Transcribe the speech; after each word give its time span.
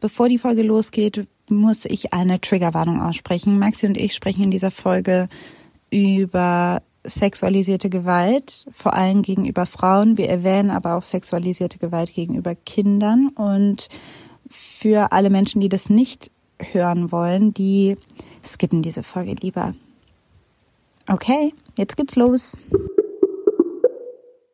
Bevor 0.00 0.28
die 0.28 0.38
Folge 0.38 0.62
losgeht, 0.62 1.26
muss 1.48 1.84
ich 1.84 2.12
eine 2.12 2.40
Triggerwarnung 2.40 3.00
aussprechen. 3.00 3.58
Maxi 3.58 3.86
und 3.86 3.96
ich 3.96 4.14
sprechen 4.14 4.44
in 4.44 4.50
dieser 4.50 4.70
Folge 4.70 5.28
über 5.90 6.82
sexualisierte 7.04 7.88
Gewalt, 7.88 8.66
vor 8.72 8.94
allem 8.94 9.22
gegenüber 9.22 9.66
Frauen. 9.66 10.18
Wir 10.18 10.28
erwähnen 10.28 10.70
aber 10.70 10.96
auch 10.96 11.02
sexualisierte 11.02 11.78
Gewalt 11.78 12.12
gegenüber 12.12 12.54
Kindern. 12.54 13.28
Und 13.28 13.88
für 14.48 15.12
alle 15.12 15.30
Menschen, 15.30 15.60
die 15.60 15.68
das 15.68 15.90
nicht 15.90 16.30
hören 16.60 17.12
wollen, 17.12 17.54
die 17.54 17.96
skippen 18.44 18.82
diese 18.82 19.02
Folge 19.02 19.34
lieber. 19.40 19.74
Okay, 21.08 21.54
jetzt 21.76 21.96
geht's 21.96 22.16
los. 22.16 22.56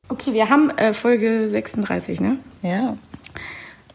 Okay, 0.09 0.33
wir 0.33 0.49
haben 0.49 0.71
äh, 0.71 0.93
Folge 0.93 1.49
36, 1.49 2.21
ne? 2.21 2.39
Ja. 2.63 2.97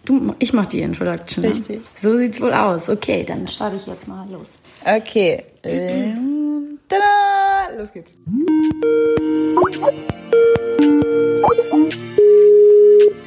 Du, 0.09 0.33
ich 0.39 0.53
mach 0.53 0.65
die 0.65 0.81
Introduction. 0.81 1.45
Richtig. 1.45 1.77
Ne? 1.77 1.83
So 1.95 2.17
sieht's 2.17 2.41
wohl 2.41 2.51
aus. 2.51 2.89
Okay, 2.89 3.23
dann 3.23 3.47
starte 3.47 3.75
ich 3.75 3.85
jetzt 3.85 4.07
mal 4.07 4.27
los. 4.27 4.49
Okay. 4.83 5.43
Tada! 6.89 7.77
Los 7.77 7.93
geht's. 7.93 8.17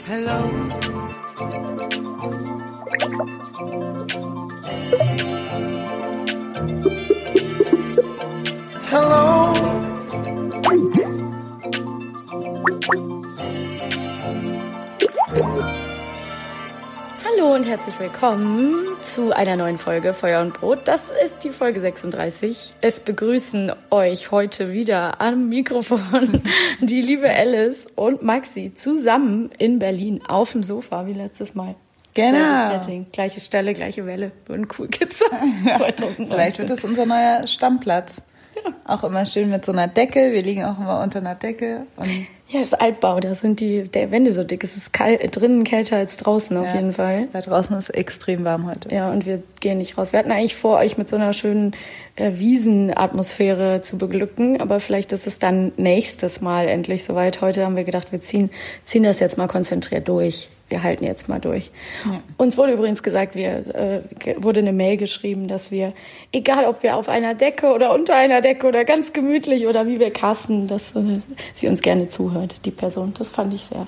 Hello. 0.08 0.50
Hello. 8.91 9.41
Und 17.62 17.69
herzlich 17.69 18.00
willkommen 18.00 18.75
zu 19.05 19.31
einer 19.31 19.55
neuen 19.55 19.78
Folge 19.78 20.15
Feuer 20.15 20.41
und 20.41 20.53
Brot. 20.53 20.81
Das 20.87 21.05
ist 21.25 21.45
die 21.45 21.50
Folge 21.50 21.81
36. 21.81 22.75
Es 22.81 22.99
begrüßen 22.99 23.71
euch 23.91 24.33
heute 24.33 24.73
wieder 24.73 25.21
am 25.21 25.49
Mikrofon 25.49 26.43
die 26.81 27.01
liebe 27.01 27.31
Alice 27.31 27.87
und 27.95 28.21
Maxi 28.21 28.72
zusammen 28.75 29.53
in 29.59 29.78
Berlin 29.78 30.22
auf 30.27 30.51
dem 30.51 30.65
Sofa 30.65 31.06
wie 31.06 31.12
letztes 31.12 31.55
Mal. 31.55 31.77
Genau. 32.15 32.81
Gleiche 33.12 33.39
Stelle, 33.39 33.75
gleiche 33.75 34.06
Welle. 34.06 34.33
Würden 34.47 34.67
cool 34.77 34.89
Kids 34.89 35.21
sein. 35.21 35.77
2019. 35.77 36.27
Vielleicht 36.27 36.59
wird 36.59 36.71
das 36.71 36.84
unser 36.84 37.06
neuer 37.06 37.47
Stammplatz. 37.47 38.22
Auch 38.84 39.05
immer 39.05 39.25
schön 39.25 39.51
mit 39.51 39.65
so 39.65 39.71
einer 39.71 39.87
Decke. 39.87 40.33
Wir 40.33 40.43
liegen 40.43 40.65
auch 40.65 40.81
immer 40.81 41.01
unter 41.01 41.21
einer 41.21 41.37
Decke. 41.37 41.87
Und 41.95 42.27
Ja, 42.53 42.61
es 42.61 42.67
ist 42.69 42.81
Altbau, 42.81 43.19
da 43.19 43.35
sind 43.35 43.61
die 43.61 43.89
der 43.89 44.11
Wände 44.11 44.31
so 44.33 44.45
dick. 44.45 44.63
Es 44.63 44.77
ist 44.77 44.93
kalt, 44.93 45.21
drinnen 45.35 45.65
kälter 45.65 45.97
als 45.97 46.19
draußen 46.19 46.55
auf 46.59 46.67
Ja. 46.67 46.75
jeden 46.75 46.93
Fall. 46.93 47.29
da 47.33 47.41
draußen 47.41 47.77
ist 47.79 47.89
extrem 47.91 48.45
warm 48.45 48.67
heute. 48.69 48.95
Ja, 48.95 49.11
und 49.11 49.25
wir 49.25 49.43
gehen 49.61 49.79
nicht 49.79 49.97
raus. 49.97 50.13
Wir 50.13 50.19
hatten 50.19 50.31
eigentlich 50.31 50.55
vor, 50.57 50.77
euch 50.79 50.99
mit 50.99 51.09
so 51.09 51.17
einer 51.17 51.33
schönen 51.33 51.73
äh, 52.17 52.33
Wiesenatmosphäre 52.35 53.81
zu 53.83 53.97
beglücken, 53.97 54.61
aber 54.61 54.81
vielleicht 54.81 55.13
ist 55.13 55.27
es 55.27 55.39
dann 55.39 55.73
nächstes 55.79 56.41
Mal 56.43 56.69
endlich 56.69 57.05
soweit. 57.05 57.41
Heute 57.41 57.65
haben 57.65 57.77
wir 57.77 57.85
gedacht, 57.85 58.13
wir 58.13 58.21
ziehen, 58.21 58.51
ziehen 58.84 59.03
das 59.05 59.19
jetzt 59.21 59.39
mal 59.39 59.49
konzentriert 59.49 60.07
durch. 60.09 60.51
Wir 60.72 60.83
halten 60.83 61.05
jetzt 61.05 61.28
mal 61.28 61.38
durch. 61.38 61.71
Uns 62.38 62.56
wurde 62.56 62.72
übrigens 62.72 63.03
gesagt, 63.03 63.34
wir, 63.34 63.59
äh, 63.77 64.00
wurde 64.38 64.60
eine 64.60 64.72
Mail 64.72 64.97
geschrieben, 64.97 65.47
dass 65.47 65.71
wir, 65.71 65.93
egal 66.33 66.65
ob 66.65 66.83
wir 66.83 66.97
auf 66.97 67.10
einer 67.10 67.34
Decke 67.34 67.75
oder 67.75 67.93
unter 67.93 68.16
einer 68.16 68.41
Decke 68.41 68.66
oder 68.66 68.87
ganz 68.87 69.12
gemütlich 69.12 69.66
oder 69.66 69.87
wie 69.87 70.00
wir 70.00 70.10
casten, 70.10 70.69
dass 70.69 70.97
äh, 70.97 71.21
sie 71.53 71.69
uns 71.69 71.83
gerne 71.83 72.09
zuhört, 72.09 72.65
die 72.65 72.71
Person. 72.71 73.12
Das 73.19 73.31
fand 73.31 73.53
ich 73.53 73.65
sehr, 73.65 73.87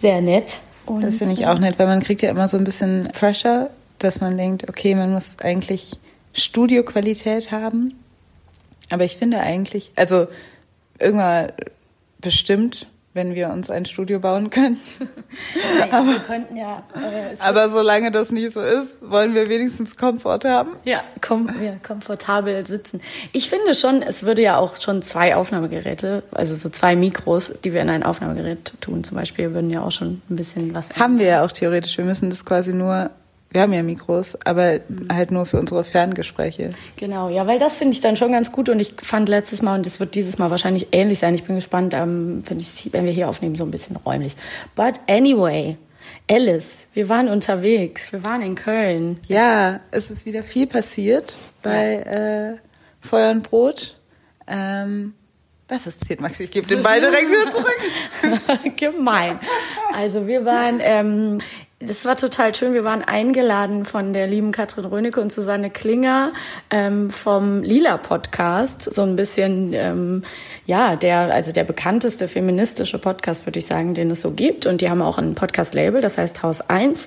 sehr 0.00 0.20
nett. 0.20 0.60
Und, 0.84 1.02
Das 1.02 1.16
finde 1.16 1.32
ich 1.32 1.46
auch 1.46 1.58
nett, 1.58 1.78
weil 1.78 1.86
man 1.86 2.00
kriegt 2.00 2.20
ja 2.20 2.28
immer 2.28 2.46
so 2.46 2.58
ein 2.58 2.64
bisschen 2.64 3.08
Pressure, 3.18 3.70
dass 3.98 4.20
man 4.20 4.36
denkt, 4.36 4.68
okay, 4.68 4.94
man 4.94 5.10
muss 5.10 5.36
eigentlich 5.42 5.92
Studioqualität 6.34 7.50
haben. 7.52 7.94
Aber 8.90 9.04
ich 9.04 9.16
finde 9.16 9.40
eigentlich, 9.40 9.92
also 9.96 10.26
irgendwann 10.98 11.52
bestimmt, 12.20 12.86
wenn 13.18 13.34
wir 13.34 13.50
uns 13.50 13.68
ein 13.68 13.84
Studio 13.84 14.20
bauen 14.20 14.48
können. 14.50 14.80
Hey, 15.52 15.90
wir 15.90 16.20
könnten 16.20 16.56
ja, 16.56 16.84
äh, 16.94 17.36
Aber 17.40 17.68
solange 17.68 18.10
das 18.10 18.32
nicht 18.32 18.54
so 18.54 18.62
ist, 18.62 18.98
wollen 19.02 19.34
wir 19.34 19.48
wenigstens 19.50 19.96
Komfort 19.96 20.40
haben. 20.46 20.70
Ja, 20.84 21.02
kom 21.20 21.50
ja, 21.62 21.74
komfortabel 21.86 22.66
sitzen. 22.66 23.02
Ich 23.32 23.50
finde 23.50 23.74
schon, 23.74 24.00
es 24.00 24.22
würde 24.22 24.40
ja 24.40 24.56
auch 24.56 24.80
schon 24.80 25.02
zwei 25.02 25.36
Aufnahmegeräte, 25.36 26.22
also 26.30 26.54
so 26.54 26.70
zwei 26.70 26.96
Mikros, 26.96 27.52
die 27.62 27.74
wir 27.74 27.82
in 27.82 27.90
ein 27.90 28.02
Aufnahmegerät 28.02 28.72
tun 28.80 29.04
zum 29.04 29.18
Beispiel, 29.18 29.52
würden 29.52 29.68
ja 29.68 29.82
auch 29.82 29.92
schon 29.92 30.22
ein 30.30 30.36
bisschen 30.36 30.72
was 30.72 30.90
Haben 30.94 31.18
wir 31.18 31.26
ja 31.26 31.44
auch 31.44 31.52
theoretisch. 31.52 31.98
Wir 31.98 32.06
müssen 32.06 32.30
das 32.30 32.46
quasi 32.46 32.72
nur, 32.72 33.10
wir 33.50 33.62
haben 33.62 33.72
ja 33.72 33.82
Mikros, 33.82 34.36
aber 34.44 34.80
halt 35.10 35.30
nur 35.30 35.46
für 35.46 35.58
unsere 35.58 35.82
Ferngespräche. 35.82 36.70
Genau, 36.96 37.30
ja, 37.30 37.46
weil 37.46 37.58
das 37.58 37.78
finde 37.78 37.94
ich 37.94 38.00
dann 38.00 38.16
schon 38.16 38.32
ganz 38.32 38.52
gut 38.52 38.68
und 38.68 38.78
ich 38.78 38.94
fand 39.02 39.28
letztes 39.28 39.62
Mal 39.62 39.76
und 39.76 39.86
es 39.86 40.00
wird 40.00 40.14
dieses 40.14 40.38
Mal 40.38 40.50
wahrscheinlich 40.50 40.88
ähnlich 40.92 41.18
sein. 41.18 41.34
Ich 41.34 41.44
bin 41.44 41.56
gespannt, 41.56 41.94
ähm, 41.94 42.42
finde 42.44 42.62
ich, 42.62 42.92
wenn 42.92 43.06
wir 43.06 43.12
hier 43.12 43.28
aufnehmen, 43.28 43.54
so 43.54 43.64
ein 43.64 43.70
bisschen 43.70 43.96
räumlich. 43.96 44.36
But 44.74 45.00
anyway, 45.08 45.78
Alice, 46.30 46.88
wir 46.92 47.08
waren 47.08 47.28
unterwegs, 47.28 48.12
wir 48.12 48.22
waren 48.22 48.42
in 48.42 48.54
Köln. 48.54 49.18
Ja, 49.26 49.80
es 49.90 50.10
ist 50.10 50.26
wieder 50.26 50.42
viel 50.42 50.66
passiert 50.66 51.38
bei 51.62 51.94
äh, 51.94 53.06
Feuer 53.06 53.30
und 53.30 53.44
Brot. 53.44 53.96
Ähm, 54.46 55.14
was 55.68 55.86
ist 55.86 56.00
passiert, 56.00 56.20
Maxi? 56.20 56.44
Ich 56.44 56.50
gebe 56.50 56.66
den 56.66 56.82
Ball 56.82 57.00
direkt 57.00 57.30
wieder 57.30 57.50
zurück. 57.50 58.76
Gemein. 58.76 59.38
Also 59.94 60.26
wir 60.26 60.44
waren, 60.44 60.80
ähm, 60.82 61.40
das 61.80 62.04
war 62.04 62.16
total 62.16 62.54
schön. 62.56 62.74
Wir 62.74 62.82
waren 62.82 63.02
eingeladen 63.02 63.84
von 63.84 64.12
der 64.12 64.26
lieben 64.26 64.50
Katrin 64.50 64.84
Rönecke 64.84 65.20
und 65.20 65.32
Susanne 65.32 65.70
Klinger 65.70 66.32
ähm, 66.70 67.08
vom 67.10 67.62
Lila 67.62 67.98
Podcast. 67.98 68.82
So 68.82 69.02
ein 69.02 69.14
bisschen, 69.14 69.72
ähm, 69.74 70.24
ja, 70.66 70.96
der, 70.96 71.32
also 71.32 71.52
der 71.52 71.62
bekannteste 71.62 72.26
feministische 72.26 72.98
Podcast, 72.98 73.46
würde 73.46 73.60
ich 73.60 73.66
sagen, 73.66 73.94
den 73.94 74.10
es 74.10 74.22
so 74.22 74.32
gibt. 74.32 74.66
Und 74.66 74.80
die 74.80 74.90
haben 74.90 75.02
auch 75.02 75.18
ein 75.18 75.36
Podcast-Label, 75.36 76.00
das 76.00 76.18
heißt 76.18 76.42
Haus 76.42 76.62
1. 76.62 77.06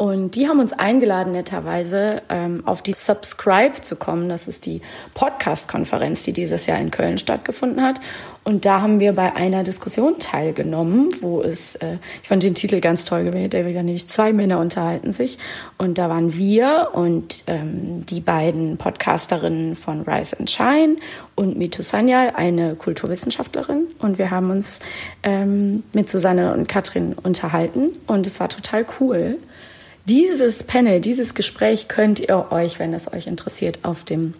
Und 0.00 0.34
die 0.34 0.48
haben 0.48 0.60
uns 0.60 0.72
eingeladen, 0.72 1.32
netterweise 1.32 2.22
ähm, 2.30 2.62
auf 2.64 2.80
die 2.80 2.94
Subscribe 2.96 3.82
zu 3.82 3.96
kommen. 3.96 4.30
Das 4.30 4.48
ist 4.48 4.64
die 4.64 4.80
Podcast-Konferenz, 5.12 6.22
die 6.22 6.32
dieses 6.32 6.64
Jahr 6.64 6.78
in 6.78 6.90
Köln 6.90 7.18
stattgefunden 7.18 7.82
hat. 7.82 8.00
Und 8.42 8.64
da 8.64 8.80
haben 8.80 8.98
wir 8.98 9.12
bei 9.12 9.36
einer 9.36 9.62
Diskussion 9.62 10.18
teilgenommen, 10.18 11.10
wo 11.20 11.42
es, 11.42 11.74
äh, 11.74 11.98
ich 12.22 12.28
fand 12.30 12.42
den 12.42 12.54
Titel 12.54 12.80
ganz 12.80 13.04
toll 13.04 13.24
gewählt, 13.24 13.52
der 13.52 13.66
wieder 13.66 13.82
nämlich 13.82 14.08
zwei 14.08 14.32
Männer 14.32 14.58
unterhalten 14.58 15.12
sich. 15.12 15.36
Und 15.76 15.98
da 15.98 16.08
waren 16.08 16.34
wir 16.34 16.92
und 16.94 17.44
ähm, 17.46 18.06
die 18.06 18.22
beiden 18.22 18.78
Podcasterinnen 18.78 19.76
von 19.76 20.00
Rise 20.00 20.38
and 20.38 20.50
Shine 20.50 20.96
und 21.34 21.58
Mitu 21.58 21.82
Sanyal, 21.82 22.32
eine 22.36 22.74
Kulturwissenschaftlerin. 22.74 23.88
Und 23.98 24.16
wir 24.16 24.30
haben 24.30 24.48
uns 24.48 24.80
ähm, 25.22 25.82
mit 25.92 26.08
Susanne 26.08 26.54
und 26.54 26.68
Katrin 26.68 27.12
unterhalten. 27.22 27.90
Und 28.06 28.26
es 28.26 28.40
war 28.40 28.48
total 28.48 28.86
cool. 28.98 29.36
Dieses 30.10 30.64
Panel, 30.64 31.00
dieses 31.00 31.34
Gespräch 31.34 31.86
könnt 31.86 32.18
ihr 32.18 32.50
euch, 32.50 32.80
wenn 32.80 32.92
es 32.94 33.12
euch 33.12 33.28
interessiert, 33.28 33.78
auf 33.84 34.02
dem 34.02 34.34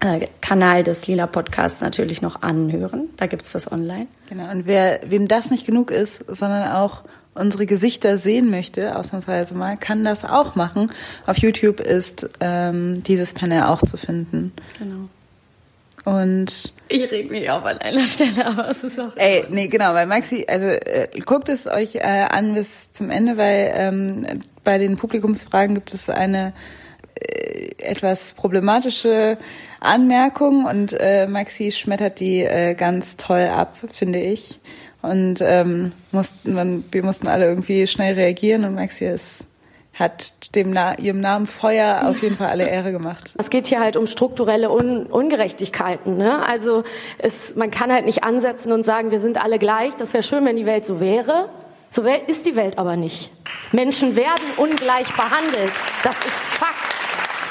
äh, 0.00 0.26
Kanal 0.40 0.82
des 0.82 1.06
Lila 1.06 1.28
Podcasts 1.28 1.80
natürlich 1.80 2.20
noch 2.20 2.42
anhören. 2.42 3.10
Da 3.16 3.28
gibt's 3.28 3.52
das 3.52 3.70
online. 3.70 4.08
Genau, 4.28 4.50
und 4.50 4.66
wer, 4.66 5.02
wem 5.06 5.28
das 5.28 5.52
nicht 5.52 5.66
genug 5.66 5.92
ist, 5.92 6.24
sondern 6.26 6.72
auch 6.72 7.04
unsere 7.32 7.64
Gesichter 7.64 8.18
sehen 8.18 8.50
möchte, 8.50 8.98
ausnahmsweise 8.98 9.54
mal, 9.54 9.76
kann 9.76 10.02
das 10.04 10.24
auch 10.24 10.56
machen. 10.56 10.90
Auf 11.26 11.38
YouTube 11.38 11.78
ist 11.78 12.28
ähm, 12.40 13.04
dieses 13.04 13.34
Panel 13.34 13.62
auch 13.62 13.82
zu 13.82 13.96
finden. 13.96 14.52
Genau. 14.80 15.08
Und 16.04 16.74
ich 16.90 17.10
reg 17.10 17.30
mich 17.30 17.50
auf 17.50 17.64
an 17.64 17.78
einer 17.78 18.06
Stelle, 18.06 18.46
aber 18.46 18.68
es 18.68 18.84
ist 18.84 19.00
auch. 19.00 19.16
Ey, 19.16 19.44
nee, 19.48 19.68
genau, 19.68 19.94
weil 19.94 20.06
Maxi, 20.06 20.44
also 20.46 20.66
äh, 20.66 21.08
guckt 21.24 21.48
es 21.48 21.66
euch 21.66 21.96
äh, 21.96 22.26
an 22.28 22.54
bis 22.54 22.92
zum 22.92 23.10
Ende, 23.10 23.36
weil 23.36 23.72
ähm, 23.74 24.26
bei 24.64 24.78
den 24.78 24.96
Publikumsfragen 24.96 25.74
gibt 25.74 25.94
es 25.94 26.10
eine 26.10 26.52
äh, 27.14 27.70
etwas 27.78 28.32
problematische 28.32 29.38
Anmerkung 29.80 30.66
und 30.66 30.94
äh, 30.98 31.26
Maxi 31.26 31.72
schmettert 31.72 32.20
die 32.20 32.40
äh, 32.40 32.74
ganz 32.74 33.16
toll 33.16 33.48
ab, 33.48 33.78
finde 33.90 34.20
ich. 34.20 34.60
Und 35.00 35.40
ähm, 35.42 35.92
mussten, 36.12 36.54
man, 36.54 36.84
wir 36.90 37.02
mussten 37.02 37.28
alle 37.28 37.46
irgendwie 37.46 37.86
schnell 37.86 38.14
reagieren 38.14 38.64
und 38.64 38.74
Maxi 38.74 39.04
ist 39.04 39.46
hat 39.94 40.54
dem 40.56 40.70
Na 40.70 40.98
ihrem 40.98 41.20
Namen 41.20 41.46
Feuer 41.46 42.02
auf 42.06 42.22
jeden 42.22 42.36
Fall 42.36 42.48
alle 42.48 42.68
Ehre 42.68 42.92
gemacht. 42.92 43.34
Es 43.38 43.48
geht 43.48 43.68
hier 43.68 43.80
halt 43.80 43.96
um 43.96 44.06
strukturelle 44.06 44.70
Un 44.70 45.06
Ungerechtigkeiten. 45.06 46.16
Ne? 46.16 46.44
Also 46.44 46.84
es, 47.18 47.54
man 47.54 47.70
kann 47.70 47.92
halt 47.92 48.04
nicht 48.04 48.24
ansetzen 48.24 48.72
und 48.72 48.84
sagen, 48.84 49.10
wir 49.10 49.20
sind 49.20 49.42
alle 49.42 49.58
gleich. 49.58 49.94
Das 49.94 50.12
wäre 50.12 50.22
schön, 50.22 50.44
wenn 50.44 50.56
die 50.56 50.66
Welt 50.66 50.84
so 50.84 51.00
wäre. 51.00 51.48
So 51.90 52.02
ist 52.02 52.44
die 52.44 52.56
Welt 52.56 52.78
aber 52.78 52.96
nicht. 52.96 53.30
Menschen 53.70 54.16
werden 54.16 54.42
ungleich 54.56 55.06
behandelt. 55.12 55.72
Das 56.02 56.16
ist 56.18 56.40
Fakt. 56.40 56.74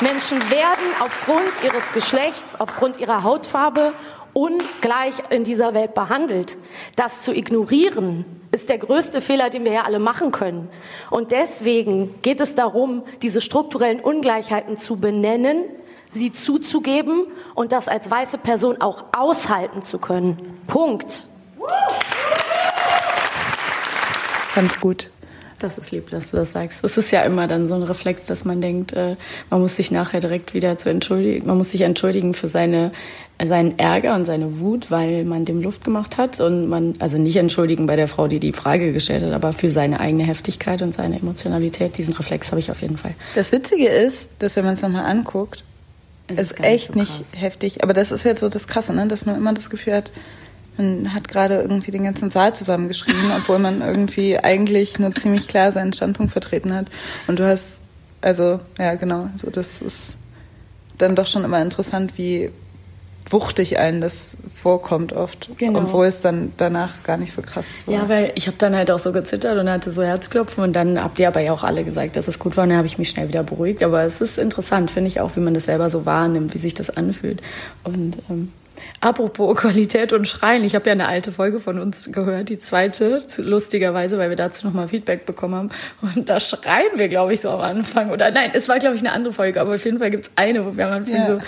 Menschen 0.01 0.37
werden 0.49 0.83
aufgrund 0.99 1.49
ihres 1.63 1.93
Geschlechts, 1.93 2.59
aufgrund 2.59 2.99
ihrer 2.99 3.23
Hautfarbe 3.23 3.93
ungleich 4.33 5.15
in 5.29 5.43
dieser 5.43 5.73
Welt 5.73 5.93
behandelt. 5.93 6.57
Das 6.95 7.21
zu 7.21 7.33
ignorieren, 7.33 8.25
ist 8.51 8.69
der 8.69 8.77
größte 8.77 9.21
Fehler, 9.21 9.49
den 9.49 9.63
wir 9.63 9.71
ja 9.71 9.81
alle 9.83 9.99
machen 9.99 10.31
können. 10.31 10.69
Und 11.09 11.31
deswegen 11.31 12.13
geht 12.21 12.41
es 12.41 12.55
darum, 12.55 13.03
diese 13.21 13.41
strukturellen 13.41 13.99
Ungleichheiten 13.99 14.77
zu 14.77 14.97
benennen, 14.97 15.63
sie 16.09 16.31
zuzugeben 16.31 17.25
und 17.55 17.71
das 17.71 17.87
als 17.87 18.09
weiße 18.09 18.37
Person 18.37 18.81
auch 18.81 19.05
aushalten 19.15 19.81
zu 19.81 19.97
können. 19.97 20.59
Punkt. 20.67 21.25
Ich 24.55 24.79
gut. 24.79 25.09
Das 25.63 25.77
ist 25.77 25.91
lieb, 25.91 26.09
dass 26.09 26.31
du 26.31 26.37
das 26.37 26.51
sagst. 26.51 26.83
Es 26.83 26.97
ist 26.97 27.11
ja 27.11 27.21
immer 27.21 27.47
dann 27.47 27.69
so 27.69 27.73
ein 27.73 27.83
Reflex, 27.83 28.25
dass 28.25 28.43
man 28.43 28.59
denkt, 28.59 28.91
äh, 28.91 29.15
man 29.49 29.61
muss 29.61 29.77
sich 29.77 29.91
nachher 29.91 30.19
direkt 30.19 30.53
wieder 30.53 30.77
zu 30.77 30.89
entschuldigen, 30.89 31.47
man 31.47 31.57
muss 31.57 31.71
sich 31.71 31.81
entschuldigen 31.81 32.33
für 32.33 32.49
seine, 32.49 32.91
seinen 33.43 33.77
Ärger 33.77 34.15
und 34.15 34.25
seine 34.25 34.59
Wut, 34.59 34.91
weil 34.91 35.25
man 35.25 35.45
dem 35.45 35.61
Luft 35.61 35.83
gemacht 35.83 36.17
hat 36.17 36.39
und 36.39 36.67
man, 36.67 36.93
also 36.99 37.17
nicht 37.17 37.35
entschuldigen 37.35 37.87
bei 37.87 37.95
der 37.95 38.07
Frau, 38.07 38.27
die 38.27 38.39
die 38.39 38.53
Frage 38.53 38.93
gestellt 38.93 39.23
hat, 39.23 39.33
aber 39.33 39.53
für 39.53 39.69
seine 39.69 39.99
eigene 39.99 40.23
Heftigkeit 40.23 40.81
und 40.81 40.93
seine 40.93 41.19
Emotionalität. 41.19 41.97
Diesen 41.97 42.13
Reflex 42.13 42.51
habe 42.51 42.59
ich 42.59 42.71
auf 42.71 42.81
jeden 42.81 42.97
Fall. 42.97 43.15
Das 43.35 43.51
Witzige 43.51 43.87
ist, 43.87 44.29
dass 44.39 44.55
wenn 44.55 44.65
man 44.65 44.75
es 44.75 44.81
nochmal 44.81 45.05
anguckt, 45.05 45.63
es 46.27 46.39
ist, 46.39 46.51
ist 46.53 46.63
echt 46.63 46.95
nicht, 46.95 47.11
so 47.11 47.19
nicht 47.19 47.41
heftig. 47.41 47.83
Aber 47.83 47.93
das 47.93 48.11
ist 48.11 48.23
jetzt 48.23 48.39
so 48.39 48.49
das 48.49 48.67
Krasse, 48.67 48.93
ne? 48.93 49.07
dass 49.07 49.25
man 49.25 49.35
immer 49.35 49.53
das 49.53 49.69
Gefühl 49.69 49.95
hat, 49.95 50.11
man 50.77 51.13
hat 51.13 51.27
gerade 51.27 51.61
irgendwie 51.61 51.91
den 51.91 52.03
ganzen 52.03 52.31
Saal 52.31 52.55
zusammengeschrieben, 52.55 53.31
obwohl 53.37 53.59
man 53.59 53.81
irgendwie 53.81 54.37
eigentlich 54.37 54.99
nur 54.99 55.13
ziemlich 55.15 55.47
klar 55.47 55.71
seinen 55.71 55.93
Standpunkt 55.93 56.31
vertreten 56.31 56.73
hat. 56.73 56.87
Und 57.27 57.39
du 57.39 57.47
hast, 57.47 57.81
also, 58.21 58.59
ja, 58.79 58.95
genau, 58.95 59.29
also 59.33 59.49
das 59.49 59.81
ist 59.81 60.17
dann 60.97 61.15
doch 61.15 61.27
schon 61.27 61.43
immer 61.43 61.61
interessant, 61.61 62.17
wie 62.17 62.51
wuchtig 63.29 63.77
einen 63.77 64.01
das 64.01 64.37
vorkommt 64.53 65.13
oft, 65.13 65.49
genau. 65.57 65.79
obwohl 65.79 66.05
es 66.05 66.21
dann 66.21 66.53
danach 66.57 67.03
gar 67.03 67.17
nicht 67.17 67.33
so 67.33 67.41
krass 67.41 67.85
war. 67.85 67.93
Ja, 67.93 68.09
weil 68.09 68.31
ich 68.35 68.47
habe 68.47 68.57
dann 68.57 68.75
halt 68.75 68.91
auch 68.91 68.99
so 68.99 69.11
gezittert 69.11 69.57
und 69.57 69.69
hatte 69.69 69.91
so 69.91 70.03
Herzklopfen 70.03 70.63
und 70.63 70.73
dann 70.73 71.01
habt 71.01 71.19
ihr 71.19 71.27
aber 71.27 71.41
ja 71.41 71.53
auch 71.53 71.63
alle 71.63 71.83
gesagt, 71.83 72.15
dass 72.15 72.27
es 72.27 72.39
gut 72.39 72.57
war 72.57 72.63
und 72.63 72.69
dann 72.69 72.77
habe 72.77 72.87
ich 72.87 72.97
mich 72.97 73.09
schnell 73.09 73.27
wieder 73.27 73.43
beruhigt. 73.43 73.83
Aber 73.83 74.03
es 74.03 74.21
ist 74.21 74.37
interessant, 74.37 74.91
finde 74.91 75.07
ich 75.07 75.19
auch, 75.19 75.35
wie 75.35 75.41
man 75.41 75.53
das 75.53 75.65
selber 75.65 75.89
so 75.89 76.05
wahrnimmt, 76.05 76.53
wie 76.53 76.57
sich 76.59 76.73
das 76.73 76.89
anfühlt. 76.89 77.41
Und 77.83 78.17
ähm, 78.29 78.51
Apropos 79.01 79.55
Qualität 79.61 80.13
und 80.13 80.27
Schreien, 80.27 80.63
ich 80.63 80.75
habe 80.75 80.87
ja 80.87 80.93
eine 80.93 81.07
alte 81.07 81.31
Folge 81.31 81.59
von 81.59 81.79
uns 81.79 82.11
gehört, 82.11 82.49
die 82.49 82.59
zweite, 82.59 83.21
lustigerweise, 83.37 84.17
weil 84.17 84.29
wir 84.29 84.35
dazu 84.35 84.65
nochmal 84.65 84.87
Feedback 84.87 85.25
bekommen 85.25 85.55
haben. 85.55 85.69
Und 86.01 86.29
da 86.29 86.39
schreien 86.39 86.97
wir, 86.97 87.07
glaube 87.07 87.33
ich, 87.33 87.41
so 87.41 87.49
am 87.49 87.61
Anfang. 87.61 88.11
Oder 88.11 88.31
nein, 88.31 88.51
es 88.53 88.69
war, 88.69 88.79
glaube 88.79 88.95
ich, 88.95 89.01
eine 89.01 89.11
andere 89.11 89.33
Folge, 89.33 89.61
aber 89.61 89.75
auf 89.75 89.85
jeden 89.85 89.99
Fall 89.99 90.11
gibt's 90.11 90.31
eine, 90.35 90.65
wo 90.65 90.77
wir 90.77 90.87
am 90.87 90.93
Anfang 90.93 91.15
ja. 91.15 91.27
so 91.27 91.39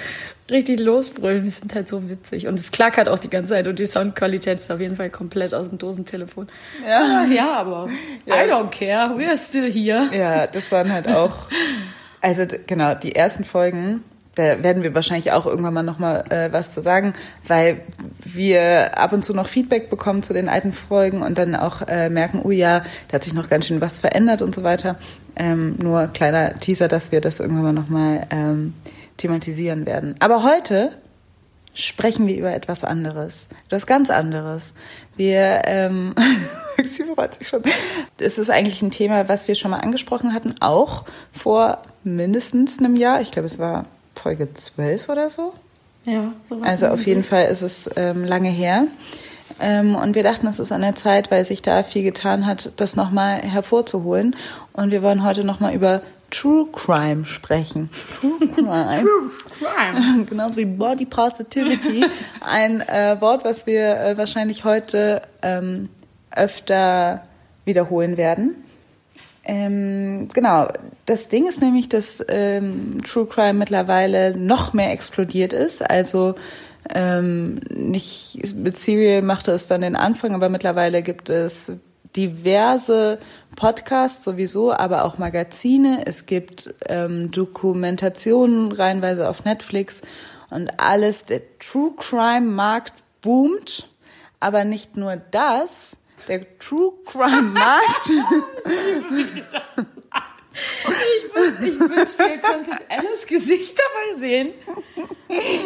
richtig 0.49 0.79
losbrüllen. 0.79 1.43
Wir 1.43 1.51
sind 1.51 1.73
halt 1.73 1.87
so 1.87 2.09
witzig. 2.09 2.47
Und 2.47 2.59
es 2.59 2.71
klackert 2.71 3.09
auch 3.09 3.19
die 3.19 3.29
ganze 3.29 3.53
Zeit 3.53 3.67
und 3.67 3.79
die 3.79 3.85
Soundqualität 3.85 4.59
ist 4.59 4.71
auf 4.71 4.79
jeden 4.79 4.95
Fall 4.95 5.09
komplett 5.09 5.53
aus 5.53 5.69
dem 5.69 5.77
Dosentelefon. 5.77 6.47
Ja, 6.87 7.25
ja 7.25 7.53
aber 7.53 7.89
ja. 8.25 8.45
I 8.45 8.49
don't 8.49 8.69
care, 8.69 9.15
we're 9.15 9.37
still 9.37 9.71
here. 9.71 10.09
Ja, 10.13 10.47
das 10.47 10.71
waren 10.71 10.91
halt 10.91 11.07
auch, 11.07 11.49
also 12.21 12.45
genau, 12.67 12.95
die 12.95 13.15
ersten 13.15 13.43
Folgen 13.43 14.03
da 14.35 14.61
werden 14.61 14.83
wir 14.83 14.93
wahrscheinlich 14.93 15.31
auch 15.31 15.45
irgendwann 15.45 15.73
mal 15.73 15.83
nochmal 15.83 16.25
äh, 16.29 16.51
was 16.51 16.73
zu 16.73 16.81
sagen, 16.81 17.13
weil 17.47 17.81
wir 18.23 18.97
ab 18.97 19.13
und 19.13 19.23
zu 19.23 19.33
noch 19.33 19.47
Feedback 19.47 19.89
bekommen 19.89 20.23
zu 20.23 20.33
den 20.33 20.49
alten 20.49 20.73
Folgen 20.73 21.21
und 21.21 21.37
dann 21.37 21.55
auch 21.55 21.81
äh, 21.87 22.09
merken, 22.09 22.41
oh 22.43 22.51
ja, 22.51 22.81
da 23.07 23.15
hat 23.15 23.23
sich 23.23 23.33
noch 23.33 23.49
ganz 23.49 23.67
schön 23.67 23.81
was 23.81 23.99
verändert 23.99 24.41
und 24.41 24.53
so 24.53 24.63
weiter. 24.63 24.97
Ähm, 25.37 25.75
nur 25.81 26.07
kleiner 26.07 26.53
Teaser, 26.59 26.87
dass 26.87 27.11
wir 27.11 27.21
das 27.21 27.39
irgendwann 27.39 27.63
mal 27.63 27.73
nochmal 27.73 28.27
ähm, 28.29 28.73
thematisieren 29.17 29.85
werden. 29.85 30.15
Aber 30.19 30.43
heute 30.43 30.91
sprechen 31.73 32.25
wir 32.25 32.37
über 32.37 32.53
etwas 32.53 32.83
anderes, 32.83 33.47
etwas 33.65 33.85
ganz 33.85 34.09
anderes. 34.09 34.73
Wir, 35.15 35.61
ähm, 35.65 36.15
sie 36.83 37.03
freut 37.03 37.35
sich 37.35 37.47
schon. 37.47 37.63
Es 38.17 38.37
ist 38.37 38.49
eigentlich 38.49 38.81
ein 38.81 38.91
Thema, 38.91 39.27
was 39.29 39.47
wir 39.47 39.55
schon 39.55 39.71
mal 39.71 39.79
angesprochen 39.79 40.33
hatten, 40.33 40.55
auch 40.61 41.03
vor 41.31 41.81
mindestens 42.03 42.79
einem 42.79 42.95
Jahr. 42.95 43.21
Ich 43.21 43.31
glaube, 43.31 43.45
es 43.45 43.59
war 43.59 43.85
Folge 44.15 44.53
12 44.53 45.09
oder 45.09 45.29
so. 45.29 45.53
Ja, 46.05 46.33
sowas. 46.47 46.67
Also 46.67 46.87
auf 46.87 47.05
jeden 47.05 47.23
Fall 47.23 47.45
ist 47.45 47.61
es 47.61 47.89
ähm, 47.95 48.23
lange 48.23 48.49
her. 48.49 48.87
Ähm, 49.59 49.95
und 49.95 50.15
wir 50.15 50.23
dachten, 50.23 50.47
es 50.47 50.59
ist 50.59 50.71
an 50.71 50.81
der 50.81 50.95
Zeit, 50.95 51.31
weil 51.31 51.45
sich 51.45 51.61
da 51.61 51.83
viel 51.83 52.03
getan 52.03 52.45
hat, 52.45 52.71
das 52.77 52.95
nochmal 52.95 53.41
hervorzuholen. 53.41 54.35
Und 54.73 54.91
wir 54.91 55.01
wollen 55.01 55.23
heute 55.23 55.43
nochmal 55.43 55.73
über 55.73 56.01
True 56.31 56.67
Crime 56.71 57.25
sprechen. 57.25 57.89
True 58.19 58.47
Crime. 58.47 59.03
True 59.03 59.31
Crime. 59.59 60.25
Genauso 60.29 60.57
wie 60.57 60.65
Body 60.65 61.05
Positivity. 61.05 62.05
Ein 62.41 62.81
äh, 62.81 63.17
Wort, 63.19 63.45
was 63.45 63.65
wir 63.65 63.99
äh, 63.99 64.17
wahrscheinlich 64.17 64.63
heute 64.63 65.21
ähm, 65.41 65.89
öfter 66.31 67.23
wiederholen 67.63 68.17
werden. 68.17 68.55
Ähm, 69.45 70.27
genau, 70.33 70.67
das 71.05 71.27
Ding 71.27 71.47
ist 71.47 71.61
nämlich, 71.61 71.87
dass 71.87 72.23
ähm, 72.27 73.03
True 73.03 73.27
Crime 73.27 73.53
mittlerweile 73.53 74.35
noch 74.35 74.73
mehr 74.73 74.91
explodiert 74.91 75.53
ist. 75.53 75.87
Also 75.87 76.35
ähm, 76.93 77.59
nicht 77.69 78.39
mit 78.55 78.77
Serial 78.77 79.21
machte 79.21 79.51
es 79.51 79.67
dann 79.67 79.81
den 79.81 79.95
Anfang, 79.95 80.33
aber 80.35 80.49
mittlerweile 80.49 81.01
gibt 81.03 81.29
es 81.29 81.71
diverse 82.15 83.19
Podcasts 83.55 84.23
sowieso, 84.23 84.73
aber 84.73 85.05
auch 85.05 85.17
Magazine. 85.17 86.03
Es 86.05 86.25
gibt 86.25 86.73
ähm, 86.87 87.31
Dokumentationen 87.31 88.71
reihenweise 88.71 89.29
auf 89.29 89.45
Netflix 89.45 90.01
und 90.49 90.79
alles. 90.79 91.25
Der 91.25 91.41
True 91.59 91.93
Crime 91.97 92.47
Markt 92.47 92.93
boomt, 93.21 93.89
aber 94.39 94.63
nicht 94.63 94.97
nur 94.97 95.15
das 95.15 95.97
der 96.27 96.57
True 96.59 96.93
Crime 97.05 97.41
Markt. 97.41 98.09
ich, 101.63 101.79
wünschte, 101.79 102.23
ihr 102.23 102.39
könntet 102.39 102.81
Alice 102.89 103.27
Gesicht 103.27 103.77
dabei 103.77 104.19
sehen, 104.19 104.53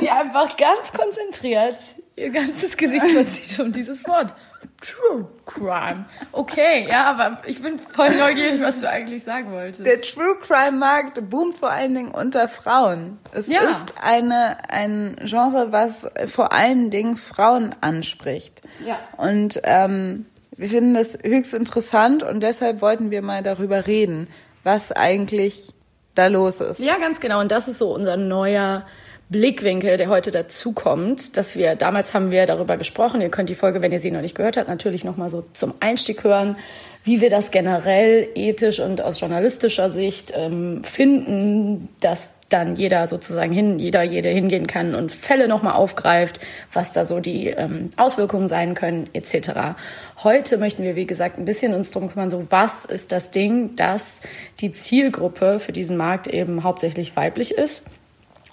die 0.02 0.10
einfach 0.10 0.58
ganz 0.58 0.92
konzentriert 0.92 1.80
ihr 2.20 2.30
ganzes 2.30 2.78
Gesicht 2.78 3.06
verzieht 3.06 3.60
um 3.60 3.72
dieses 3.72 4.06
Wort. 4.08 4.34
True 4.82 5.28
Crime. 5.46 6.06
Okay, 6.32 6.88
ja, 6.88 7.06
aber 7.06 7.42
ich 7.46 7.62
bin 7.62 7.80
voll 7.80 8.16
neugierig, 8.16 8.62
was 8.62 8.80
du 8.80 8.90
eigentlich 8.90 9.24
sagen 9.24 9.52
wolltest. 9.52 9.86
Der 9.86 10.02
True 10.02 10.38
Crime 10.42 10.78
Markt 10.78 11.30
boomt 11.30 11.58
vor 11.58 11.70
allen 11.70 11.94
Dingen 11.96 12.12
unter 12.12 12.48
Frauen. 12.48 13.20
Es 13.34 13.48
ja. 13.48 13.62
ist 13.62 13.96
eine, 14.02 14.58
ein 14.70 15.18
Genre, 15.26 15.72
was 15.72 16.08
vor 16.28 16.54
allen 16.54 16.92
Dingen 16.92 17.18
Frauen 17.18 17.76
anspricht. 17.82 18.62
Ja. 18.86 19.00
Und 19.18 19.60
ähm, 19.64 20.26
wir 20.56 20.70
finden 20.70 20.94
das 20.94 21.18
höchst 21.24 21.54
interessant 21.54 22.24
und 22.24 22.42
deshalb 22.42 22.82
wollten 22.82 23.12
wir 23.12 23.22
mal 23.22 23.44
darüber 23.44 23.88
reden, 23.88 24.28
was 24.64 24.92
eigentlich 24.92 25.74
da 26.16 26.28
los 26.28 26.62
ist. 26.62 26.80
Ja, 26.80 26.98
ganz 26.98 27.20
genau. 27.20 27.40
Und 27.40 27.52
das 27.52 27.68
ist 27.68 27.80
so 27.80 27.94
unser 27.94 28.18
neuer 28.18 28.86
Blickwinkel, 29.30 29.98
der 29.98 30.10
heute 30.10 30.32
dazukommt, 30.32 31.38
dass 31.38 31.56
wir, 31.56 31.76
damals 31.76 32.16
haben 32.16 32.32
wir 32.32 32.48
darüber 32.48 32.78
gesprochen, 32.78 33.22
ihr 33.22 33.30
könnt 33.30 33.50
die 33.50 33.56
Folge, 33.56 33.84
wenn 33.84 33.92
ihr 33.92 34.00
sie 34.00 34.10
noch 34.10 34.22
nicht 34.22 34.36
gehört 34.36 34.58
habt, 34.58 34.68
natürlich 34.68 35.04
nochmal 35.04 35.30
so 35.30 35.46
zum 35.54 35.76
Einstieg 35.80 36.24
hören, 36.24 36.58
wie 37.04 37.22
wir 37.22 37.30
das 37.30 37.52
generell 37.52 38.28
ethisch 38.34 38.80
und 38.80 39.02
aus 39.02 39.20
journalistischer 39.20 39.92
Sicht 39.92 40.34
ähm, 40.36 40.84
finden, 40.84 41.90
dass 42.00 42.32
dann 42.50 42.76
jeder 42.76 43.08
sozusagen 43.08 43.54
hin, 43.54 43.78
jeder, 43.78 44.02
jede 44.02 44.30
hingehen 44.30 44.66
kann 44.66 44.96
und 44.96 45.12
Fälle 45.12 45.48
nochmal 45.48 45.74
aufgreift, 45.74 46.40
was 46.74 46.92
da 46.92 47.06
so 47.06 47.20
die 47.20 47.50
ähm, 47.50 47.92
Auswirkungen 47.98 48.48
sein 48.48 48.74
können, 48.74 49.08
etc. 49.14 49.76
Heute 50.24 50.58
möchten 50.58 50.82
wir, 50.82 50.96
wie 50.96 51.06
gesagt, 51.06 51.38
ein 51.38 51.46
bisschen 51.46 51.76
uns 51.76 51.92
drum 51.92 52.10
kümmern, 52.10 52.32
so 52.32 52.48
was 52.50 52.84
ist 52.84 53.12
das 53.12 53.30
Ding, 53.30 53.76
dass 53.76 54.22
die 54.60 54.72
Zielgruppe 54.72 55.60
für 55.60 55.72
diesen 55.72 55.98
Markt 55.98 56.26
eben 56.26 56.64
hauptsächlich 56.64 57.16
weiblich 57.16 57.52
ist 57.52 57.84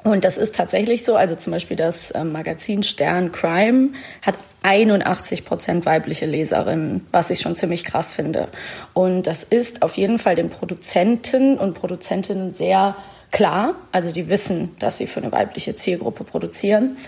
und 0.07 0.25
das 0.25 0.37
ist 0.37 0.55
tatsächlich 0.55 1.05
so. 1.05 1.17
Also 1.17 1.35
zum 1.35 1.53
Beispiel 1.53 1.77
das 1.77 2.15
ähm, 2.15 2.31
Magazin 2.31 2.85
Stern 2.85 3.33
Crime 3.33 3.89
hat 4.23 4.37
81 4.63 5.45
Prozent 5.45 5.85
weibliche 5.85 6.27
Leserinnen, 6.27 7.05
was 7.11 7.31
ich 7.31 7.41
schon 7.41 7.57
ziemlich 7.57 7.85
krass 7.85 8.15
finde. 8.15 8.47
Und 8.95 9.27
das 9.27 9.43
ist 9.43 9.83
auf 9.83 9.97
jeden 9.97 10.21
Fall 10.21 10.37
den 10.37 10.49
Produzenten 10.49 11.59
und 11.59 11.75
Produzentinnen 11.75 12.55
sehr 12.55 12.95
klar. 13.33 13.75
Also 13.91 14.13
die 14.13 14.29
wissen, 14.29 14.77
dass 14.79 14.99
sie 14.99 15.09
für 15.09 15.21
eine 15.21 15.33
weibliche 15.33 15.75
Zielgruppe 15.75 16.23
produzieren. 16.23 16.99